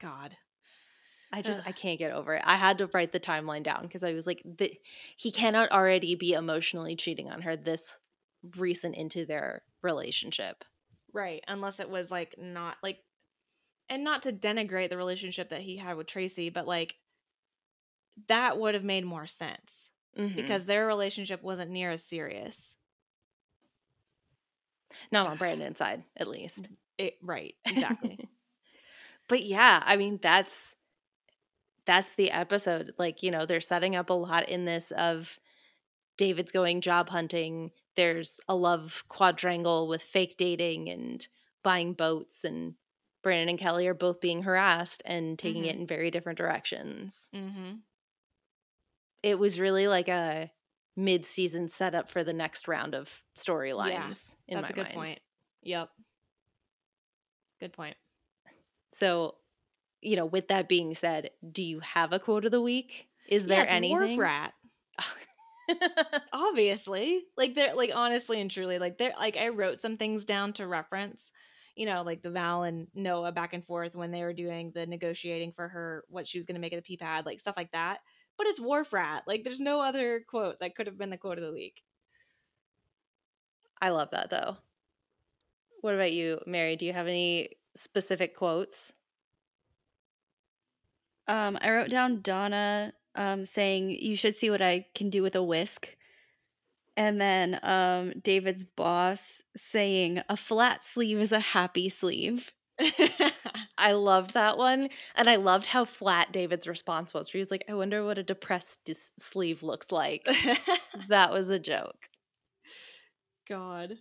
God. 0.00 0.36
I 1.32 1.40
just. 1.42 1.60
I 1.66 1.72
can't 1.72 1.98
get 1.98 2.12
over 2.12 2.34
it. 2.34 2.42
I 2.44 2.56
had 2.56 2.78
to 2.78 2.90
write 2.92 3.12
the 3.12 3.20
timeline 3.20 3.62
down 3.62 3.82
because 3.82 4.02
I 4.04 4.12
was 4.12 4.26
like, 4.26 4.42
the, 4.44 4.72
he 5.16 5.30
cannot 5.30 5.72
already 5.72 6.14
be 6.14 6.32
emotionally 6.34 6.94
cheating 6.96 7.30
on 7.30 7.42
her 7.42 7.56
this 7.56 7.92
recent 8.56 8.96
into 8.96 9.24
their 9.24 9.62
relationship. 9.82 10.64
Right. 11.12 11.42
Unless 11.48 11.80
it 11.80 11.88
was 11.90 12.10
like 12.10 12.34
not 12.38 12.76
like 12.82 12.98
and 13.88 14.04
not 14.04 14.22
to 14.22 14.32
denigrate 14.32 14.90
the 14.90 14.96
relationship 14.96 15.50
that 15.50 15.60
he 15.62 15.76
had 15.76 15.96
with 15.96 16.06
Tracy, 16.06 16.50
but 16.50 16.66
like 16.66 16.96
that 18.28 18.58
would 18.58 18.74
have 18.74 18.84
made 18.84 19.04
more 19.04 19.26
sense 19.26 19.72
Mhm. 20.18 20.36
because 20.36 20.64
their 20.66 20.86
relationship 20.86 21.42
wasn't 21.42 21.70
near 21.70 21.90
as 21.92 22.04
serious. 22.04 22.74
not 25.10 25.26
on 25.26 25.36
Brandon's 25.38 25.78
side, 25.78 26.02
at 26.16 26.28
least. 26.28 26.68
It, 26.98 27.16
right. 27.22 27.54
Exactly. 27.66 28.28
but 29.28 29.42
yeah, 29.42 29.82
I 29.84 29.96
mean 29.96 30.18
that's 30.22 30.74
that's 31.86 32.14
the 32.14 32.30
episode. 32.30 32.92
Like, 32.98 33.22
you 33.22 33.30
know, 33.30 33.46
they're 33.46 33.60
setting 33.60 33.96
up 33.96 34.10
a 34.10 34.14
lot 34.14 34.48
in 34.48 34.64
this 34.64 34.92
of 34.92 35.38
David's 36.16 36.52
going 36.52 36.80
job 36.80 37.08
hunting. 37.08 37.70
There's 37.96 38.40
a 38.48 38.54
love 38.54 39.04
quadrangle 39.08 39.88
with 39.88 40.02
fake 40.02 40.36
dating 40.36 40.88
and 40.88 41.26
buying 41.62 41.92
boats 41.92 42.44
and 42.44 42.74
Brandon 43.22 43.50
and 43.50 43.58
Kelly 43.58 43.86
are 43.86 43.94
both 43.94 44.20
being 44.20 44.42
harassed 44.42 45.02
and 45.04 45.38
taking 45.38 45.64
it 45.64 45.76
in 45.76 45.86
very 45.86 46.10
different 46.10 46.38
directions. 46.38 47.28
mm-hmm. 47.34 47.74
It 49.22 49.38
was 49.38 49.60
really 49.60 49.86
like 49.86 50.08
a 50.08 50.50
mid-season 50.96 51.68
setup 51.68 52.10
for 52.10 52.24
the 52.24 52.32
next 52.32 52.66
round 52.66 52.94
of 52.96 53.22
storylines 53.36 54.34
in 54.48 54.56
That's 54.60 54.64
my 54.64 54.68
a 54.70 54.72
good 54.72 54.84
mind. 54.86 54.94
point. 54.94 55.20
Yep. 55.62 55.90
Good 57.60 57.72
point. 57.72 57.96
So, 58.98 59.36
you 60.02 60.16
know, 60.16 60.26
with 60.26 60.48
that 60.48 60.68
being 60.68 60.94
said, 60.94 61.30
do 61.50 61.62
you 61.62 61.80
have 61.80 62.12
a 62.12 62.18
quote 62.18 62.44
of 62.44 62.50
the 62.50 62.60
week? 62.60 63.08
Is 63.28 63.46
there 63.46 63.58
yeah, 63.58 63.64
it's 63.64 63.72
anything? 63.72 64.16
Wharf 64.16 64.18
rat. 64.18 64.54
obviously 66.32 67.22
like 67.36 67.54
they're 67.54 67.74
like 67.74 67.92
honestly 67.94 68.40
and 68.40 68.50
truly 68.50 68.80
like 68.80 68.98
they're 68.98 69.14
like 69.18 69.36
i 69.36 69.48
wrote 69.48 69.80
some 69.80 69.96
things 69.96 70.24
down 70.24 70.52
to 70.52 70.66
reference 70.66 71.30
you 71.76 71.86
know 71.86 72.02
like 72.02 72.20
the 72.20 72.30
val 72.30 72.64
and 72.64 72.88
noah 72.94 73.30
back 73.30 73.54
and 73.54 73.64
forth 73.64 73.94
when 73.94 74.10
they 74.10 74.22
were 74.22 74.32
doing 74.32 74.72
the 74.74 74.84
negotiating 74.84 75.52
for 75.52 75.68
her 75.68 76.04
what 76.08 76.26
she 76.26 76.36
was 76.36 76.46
going 76.46 76.56
to 76.56 76.60
make 76.60 76.72
of 76.72 76.82
the 76.84 76.96
PPAD 76.96 77.24
like 77.24 77.38
stuff 77.38 77.56
like 77.56 77.70
that 77.70 78.00
but 78.36 78.48
it's 78.48 78.60
wharf 78.60 78.92
rat 78.92 79.22
like 79.26 79.44
there's 79.44 79.60
no 79.60 79.80
other 79.80 80.22
quote 80.28 80.58
that 80.60 80.74
could 80.74 80.88
have 80.88 80.98
been 80.98 81.10
the 81.10 81.16
quote 81.16 81.38
of 81.38 81.44
the 81.44 81.52
week 81.52 81.80
I 83.82 83.88
love 83.88 84.10
that 84.12 84.30
though. 84.30 84.56
What 85.80 85.94
about 85.94 86.12
you, 86.12 86.40
Mary? 86.46 86.76
Do 86.76 86.86
you 86.86 86.92
have 86.92 87.08
any 87.08 87.48
specific 87.74 88.36
quotes? 88.36 88.92
Um, 91.28 91.58
I 91.60 91.70
wrote 91.70 91.90
down 91.90 92.20
Donna 92.20 92.92
um, 93.14 93.46
saying, 93.46 93.90
You 93.90 94.16
should 94.16 94.36
see 94.36 94.50
what 94.50 94.62
I 94.62 94.86
can 94.94 95.10
do 95.10 95.22
with 95.22 95.36
a 95.36 95.42
whisk. 95.42 95.96
And 96.96 97.20
then 97.20 97.58
um, 97.62 98.12
David's 98.22 98.64
boss 98.64 99.22
saying, 99.56 100.22
A 100.28 100.36
flat 100.36 100.84
sleeve 100.84 101.18
is 101.18 101.32
a 101.32 101.40
happy 101.40 101.88
sleeve. 101.88 102.52
I 103.78 103.92
loved 103.92 104.34
that 104.34 104.58
one. 104.58 104.88
And 105.14 105.28
I 105.28 105.36
loved 105.36 105.66
how 105.66 105.84
flat 105.84 106.32
David's 106.32 106.66
response 106.66 107.14
was. 107.14 107.32
Where 107.32 107.38
he's 107.38 107.50
like, 107.50 107.64
I 107.68 107.74
wonder 107.74 108.04
what 108.04 108.18
a 108.18 108.22
depressed 108.22 108.78
dis- 108.84 109.10
sleeve 109.18 109.62
looks 109.62 109.90
like. 109.90 110.24
that 111.08 111.32
was 111.32 111.48
a 111.48 111.58
joke. 111.58 112.08
god 113.48 113.98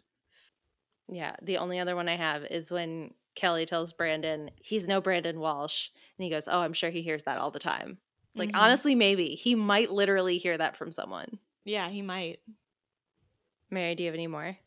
Yeah. 1.08 1.36
The 1.41 1.58
only 1.58 1.80
other 1.80 1.95
one 1.95 2.10
I 2.10 2.16
have 2.16 2.44
is 2.45 2.72
when 2.72 3.14
Kelly 3.42 3.66
tells 3.66 3.92
Brandon 3.92 4.52
he's 4.62 4.88
no 4.88 5.02
Brandon 5.02 5.40
Walsh. 5.40 5.90
And 6.18 6.24
he 6.24 6.30
goes, 6.30 6.48
Oh, 6.48 6.62
I'm 6.62 6.74
sure 6.74 6.92
he 6.92 7.02
hears 7.02 7.24
that 7.24 7.40
all 7.40 7.50
the 7.50 7.58
time. 7.58 7.98
Like, 8.36 8.52
Mhm. 8.52 8.62
honestly, 8.62 8.94
maybe. 8.94 9.30
He 9.30 9.56
might 9.56 9.90
literally 9.90 10.38
hear 10.38 10.56
that 10.60 10.78
from 10.78 10.92
someone. 10.92 11.40
yeah 11.66 11.90
he 11.90 12.02
might 12.04 12.40
Mary, 13.72 13.96
do 13.96 14.04
you 14.04 14.08
have 14.10 14.16
any 14.16 14.28
more? 14.28 14.58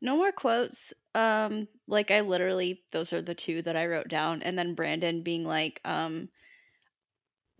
No 0.00 0.16
more 0.16 0.32
quotes. 0.32 0.94
Um, 1.14 1.68
like 1.86 2.10
I 2.10 2.20
literally 2.22 2.82
those 2.92 3.12
are 3.12 3.20
the 3.20 3.34
two 3.34 3.60
that 3.62 3.76
I 3.76 3.86
wrote 3.88 4.08
down. 4.08 4.42
And 4.42 4.58
then 4.58 4.74
Brandon 4.74 5.22
being 5.22 5.44
like, 5.44 5.80
um 5.84 6.30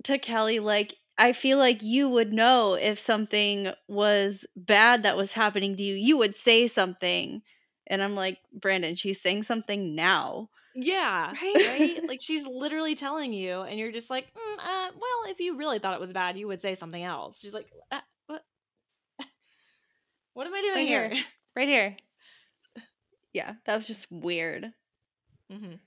to 0.05 0.17
Kelly, 0.19 0.61
like, 0.61 0.95
I 1.19 1.33
feel 1.33 1.59
like 1.59 1.83
you 1.83 2.09
would 2.09 2.33
know 2.33 2.73
if 2.75 2.99
something 2.99 3.71
was 3.87 4.47
bad 4.57 5.03
that 5.03 5.17
was 5.19 5.33
happening 5.33 5.77
to 5.77 5.83
you. 5.83 5.95
You 5.95 6.17
would 6.17 6.35
say 6.35 6.67
something. 6.67 7.43
And 7.91 8.03
I'm 8.03 8.15
like, 8.15 8.39
Brandon, 8.55 8.95
she's 8.95 9.21
saying 9.21 9.43
something 9.43 9.95
now. 9.95 10.49
yeah 10.75 11.33
Right? 11.33 11.65
right 11.67 12.01
like 12.09 12.21
she's 12.23 12.47
literally 12.47 12.95
telling 12.95 13.33
you 13.33 13.63
and 13.63 13.79
you're 13.79 13.91
just 13.93 14.09
like 14.09 14.27
mm, 14.33 14.59
uh, 14.59 14.91
well 14.95 15.31
if 15.33 15.41
you 15.41 15.57
really 15.57 15.81
thought 15.81 15.95
it 15.95 16.01
was 16.01 16.13
bad 16.13 16.39
you 16.39 16.47
would 16.47 16.61
say 16.61 16.77
something 16.77 17.03
else 17.03 17.39
she's 17.41 17.53
like 17.53 17.67
uh, 17.91 17.99
what 18.29 18.45
what 20.35 20.47
am 20.47 20.55
i 20.55 20.61
doing 20.61 20.75
Right 20.77 20.87
here, 20.87 21.09
here. 21.11 21.25
Right 21.57 21.69
here. 21.69 21.97
Yeah, 23.33 23.55
that 23.67 23.77
was 23.77 23.87
just 23.87 24.11
weird. 24.11 24.73
hmm 25.51 25.73
Is, 25.73 25.79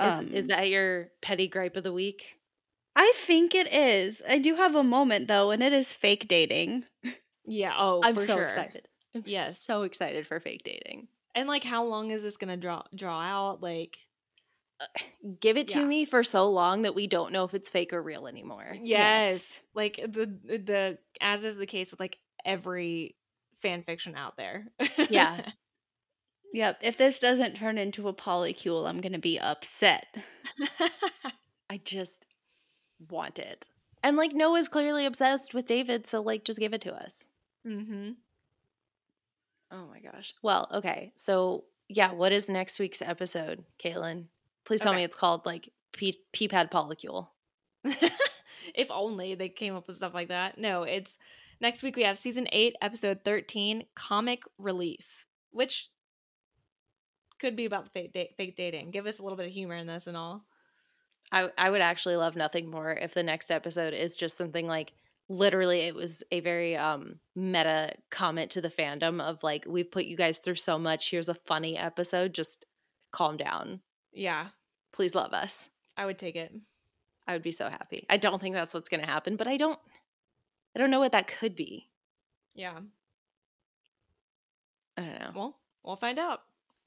Um, 0.00 0.32
is 0.32 0.46
that 0.46 0.68
your 0.70 1.10
petty 1.20 1.46
gripe 1.46 1.76
of 1.76 1.84
the 1.84 1.92
week? 1.92 2.38
I 2.96 3.12
think 3.16 3.54
it 3.54 3.72
is. 3.72 4.22
I 4.28 4.38
do 4.38 4.54
have 4.56 4.74
a 4.74 4.82
moment 4.82 5.28
though, 5.28 5.50
and 5.50 5.62
it 5.62 5.72
is 5.72 5.92
fake 5.92 6.26
dating. 6.28 6.84
yeah 7.46 7.74
oh 7.78 8.02
I'm 8.02 8.14
for 8.14 8.26
so 8.26 8.34
sure. 8.36 8.44
excited. 8.44 8.88
I'm 9.14 9.24
Yes. 9.26 9.62
so 9.62 9.82
excited 9.82 10.26
for 10.26 10.40
fake 10.40 10.62
dating. 10.64 11.08
And 11.34 11.48
like 11.48 11.64
how 11.64 11.84
long 11.84 12.10
is 12.10 12.22
this 12.22 12.36
gonna 12.36 12.56
draw 12.56 12.82
draw 12.94 13.20
out 13.20 13.62
like 13.62 13.98
give 15.40 15.56
it 15.58 15.68
to 15.68 15.80
Yeah. 15.80 15.84
me 15.84 16.04
for 16.06 16.22
so 16.24 16.50
long 16.50 16.82
that 16.82 16.94
we 16.94 17.06
don't 17.06 17.32
know 17.32 17.44
if 17.44 17.52
it's 17.54 17.68
fake 17.68 17.92
or 17.92 18.02
real 18.02 18.26
anymore. 18.26 18.76
Yes. 18.82 19.44
Like 19.74 19.96
the 19.96 20.26
the 20.44 20.98
as 21.20 21.44
is 21.44 21.56
the 21.56 21.66
case 21.66 21.90
with 21.90 22.00
like 22.00 22.18
every 22.44 23.14
fan 23.60 23.82
fiction 23.82 24.14
out 24.16 24.36
there. 24.36 24.66
Yeah. 25.10 25.40
Yep. 26.52 26.78
If 26.82 26.96
this 26.96 27.20
doesn't 27.20 27.54
turn 27.54 27.78
into 27.78 28.08
a 28.08 28.12
polycule, 28.12 28.88
I'm 28.88 29.00
going 29.00 29.12
to 29.12 29.20
be 29.20 29.38
upset. 29.38 30.16
I 31.70 31.76
just 31.84 32.26
want 33.08 33.38
it. 33.38 33.68
And 34.02 34.16
like 34.16 34.32
Noah's 34.32 34.66
clearly 34.66 35.06
obsessed 35.06 35.54
with 35.54 35.66
David, 35.66 36.08
so 36.08 36.20
like 36.20 36.42
just 36.44 36.58
give 36.58 36.74
it 36.74 36.80
to 36.80 36.92
us. 36.92 37.24
mm-hmm. 37.64 38.14
Oh 39.72 39.86
my 39.86 40.00
gosh. 40.00 40.34
Well, 40.42 40.68
okay. 40.72 41.12
So 41.16 41.64
yeah, 41.88 42.12
what 42.12 42.32
is 42.32 42.48
next 42.48 42.78
week's 42.78 43.02
episode, 43.02 43.64
Caitlin? 43.82 44.26
Please 44.64 44.80
tell 44.80 44.92
Okay. 44.92 44.98
me 44.98 45.04
it's 45.04 45.16
called 45.16 45.46
like 45.46 45.70
P- 45.92 46.22
pad 46.48 46.70
Polycule. 46.70 47.28
if 48.74 48.90
only 48.90 49.34
they 49.34 49.48
came 49.48 49.74
up 49.76 49.86
with 49.86 49.96
stuff 49.96 50.14
like 50.14 50.28
that. 50.28 50.58
No, 50.58 50.82
it's 50.82 51.16
next 51.60 51.82
week 51.82 51.96
we 51.96 52.02
have 52.04 52.18
season 52.18 52.46
8 52.52 52.76
episode 52.82 53.20
13 53.24 53.84
comic 53.94 54.42
relief, 54.58 55.24
which 55.50 55.88
could 57.38 57.56
be 57.56 57.64
about 57.64 57.84
the 57.84 57.90
fake, 57.90 58.12
da- 58.12 58.34
fake 58.36 58.56
dating. 58.56 58.90
Give 58.90 59.06
us 59.06 59.18
a 59.18 59.22
little 59.22 59.36
bit 59.36 59.46
of 59.46 59.52
humor 59.52 59.74
in 59.74 59.86
this 59.86 60.06
and 60.06 60.16
all. 60.16 60.44
I 61.32 61.50
I 61.56 61.70
would 61.70 61.80
actually 61.80 62.16
love 62.16 62.36
nothing 62.36 62.70
more 62.70 62.92
if 62.92 63.14
the 63.14 63.22
next 63.22 63.50
episode 63.50 63.94
is 63.94 64.16
just 64.16 64.36
something 64.36 64.66
like 64.66 64.92
literally 65.30 65.82
it 65.82 65.94
was 65.94 66.24
a 66.32 66.40
very 66.40 66.76
um 66.76 67.20
meta 67.36 67.92
comment 68.10 68.50
to 68.50 68.60
the 68.60 68.68
fandom 68.68 69.22
of 69.22 69.42
like 69.44 69.64
we've 69.66 69.90
put 69.90 70.04
you 70.04 70.16
guys 70.16 70.38
through 70.38 70.56
so 70.56 70.78
much. 70.78 71.08
Here's 71.10 71.28
a 71.28 71.34
funny 71.34 71.78
episode. 71.78 72.34
Just 72.34 72.66
calm 73.12 73.36
down. 73.36 73.80
Yeah, 74.12 74.48
please 74.92 75.14
love 75.14 75.32
us. 75.32 75.70
I 75.96 76.04
would 76.04 76.18
take 76.18 76.34
it. 76.34 76.52
i 77.28 77.32
would 77.32 77.42
be 77.42 77.52
so 77.52 77.68
happy. 77.68 78.04
I 78.10 78.16
don't 78.16 78.42
think 78.42 78.54
that's 78.56 78.74
what's 78.74 78.88
going 78.88 79.02
to 79.02 79.06
happen 79.10 79.36
but 79.36 79.46
i 79.46 79.56
don't 79.56 79.78
i 80.74 80.78
don't 80.78 80.90
know 80.90 80.98
what 81.00 81.12
that 81.12 81.28
could 81.28 81.54
be. 81.54 81.86
Yeah. 82.54 82.80
i 84.96 85.02
don't 85.02 85.20
know. 85.20 85.30
Well, 85.34 85.56
we'll 85.84 85.96
find 85.96 86.18
out. 86.18 86.40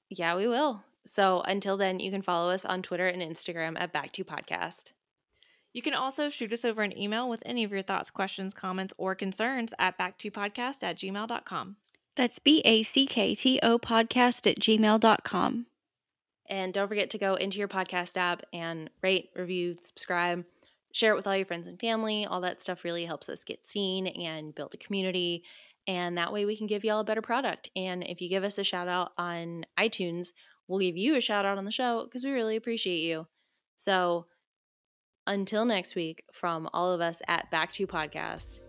yeah 0.10 0.36
we 0.36 0.48
will. 0.48 0.84
So 1.07 1.41
until 1.45 1.78
then 1.78 2.02
you 2.02 2.11
can 2.11 2.22
follow 2.22 2.52
us 2.52 2.65
on 2.65 2.82
twitter 2.82 3.07
and 3.07 3.22
instagram 3.22 3.80
at 3.80 3.94
back 3.94 4.11
to 4.14 4.24
podcast 4.26 4.91
You 5.74 5.82
can 5.82 5.95
also 5.95 6.30
shoot 6.30 6.54
us 6.54 6.64
over 6.64 6.84
an 6.84 6.98
email 6.98 7.28
with 7.28 7.41
any 7.45 7.64
of 7.64 7.72
your 7.72 7.82
thoughts, 7.82 8.12
questions, 8.12 8.54
comments, 8.54 8.94
or 8.98 9.16
concerns 9.16 9.74
at 9.80 9.98
backtopodcast 9.98 10.84
at 10.84 10.98
gmail.com. 10.98 11.76
That's 12.16 12.38
B 12.38 12.62
A 12.64 12.84
C 12.84 13.08
K 13.08 13.34
T 13.34 13.60
O 13.64 13.80
podcast 13.80 14.50
at 14.50 14.60
gmail.com. 14.60 15.66
And 16.48 16.74
don't 16.74 16.88
forget 16.88 17.10
to 17.12 17.18
go 17.18 17.36
into 17.36 17.58
your 17.58 17.68
podcast 17.68 18.18
app 18.18 18.44
and 18.54 18.90
rate, 19.02 19.30
review, 19.36 19.78
subscribe, 19.82 20.45
share 20.94 21.14
it 21.14 21.16
with 21.16 21.26
all 21.26 21.36
your 21.36 21.45
friends 21.45 21.68
and 21.68 21.80
family. 21.80 22.26
All 22.26 22.41
that 22.41 22.62
stuff 22.62 22.84
really 22.84 23.06
helps 23.06 23.30
us 23.30 23.44
get 23.44 23.66
seen 23.66 24.08
and 24.08 24.54
build 24.54 24.74
a 24.76 24.78
community. 24.78 25.44
And 25.88 26.18
that 26.18 26.32
way 26.32 26.45
we 26.45 26.56
can 26.56 26.68
give 26.68 26.84
y'all 26.84 27.00
a 27.00 27.06
better 27.06 27.22
product. 27.22 27.70
And 27.76 28.04
if 28.04 28.22
you 28.22 28.30
give 28.30 28.44
us 28.44 28.58
a 28.58 28.64
shout 28.64 28.88
out 28.88 29.14
on 29.18 29.66
iTunes, 29.80 30.34
we'll 30.68 30.80
give 30.80 30.98
you 30.98 31.16
a 31.16 31.22
shout 31.22 31.45
out 31.45 31.58
on 31.58 31.66
the 31.66 31.72
show 31.72 32.04
because 32.04 32.24
we 32.24 32.32
really 32.32 32.56
appreciate 32.56 33.00
you. 33.00 33.28
So 33.78 34.28
until 35.28 35.66
next 35.66 35.95
week, 35.95 36.24
from 36.32 36.70
all 36.74 36.91
of 36.91 37.02
us 37.02 37.18
at 37.28 37.50
Back 37.52 37.72
to 37.74 37.88
Podcast, 37.88 38.60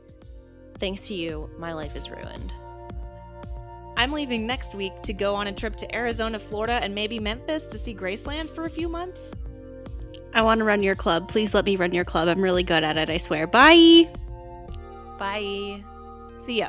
thanks 0.79 1.03
to 1.09 1.15
you, 1.15 1.51
my 1.59 1.73
life 1.73 1.97
is 1.97 2.11
ruined. 2.11 2.53
I'm 3.97 4.11
leaving 4.13 4.47
next 4.47 4.75
week 4.75 4.93
to 5.03 5.13
go 5.13 5.35
on 5.35 5.47
a 5.47 5.53
trip 5.53 5.77
to 5.77 5.95
Arizona, 5.95 6.39
Florida, 6.39 6.75
and 6.75 6.95
maybe 6.95 7.19
Memphis 7.19 7.67
to 7.69 7.79
see 7.79 7.95
Graceland 7.95 8.49
for 8.49 8.65
a 8.65 8.71
few 8.71 8.89
months. 8.89 9.21
I 10.33 10.43
want 10.43 10.59
to 10.59 10.65
run 10.65 10.83
your 10.83 10.97
club. 10.97 11.29
Please 11.29 11.55
let 11.55 11.65
me 11.65 11.77
run 11.77 11.93
your 11.93 12.05
club. 12.05 12.27
I'm 12.27 12.41
really 12.41 12.65
good 12.65 12.83
at 12.83 12.97
it, 12.97 13.09
I 13.09 13.19
swear. 13.19 13.47
Bye. 13.47 14.09
Bye. 15.19 15.83
See 16.45 16.59
ya. 16.59 16.69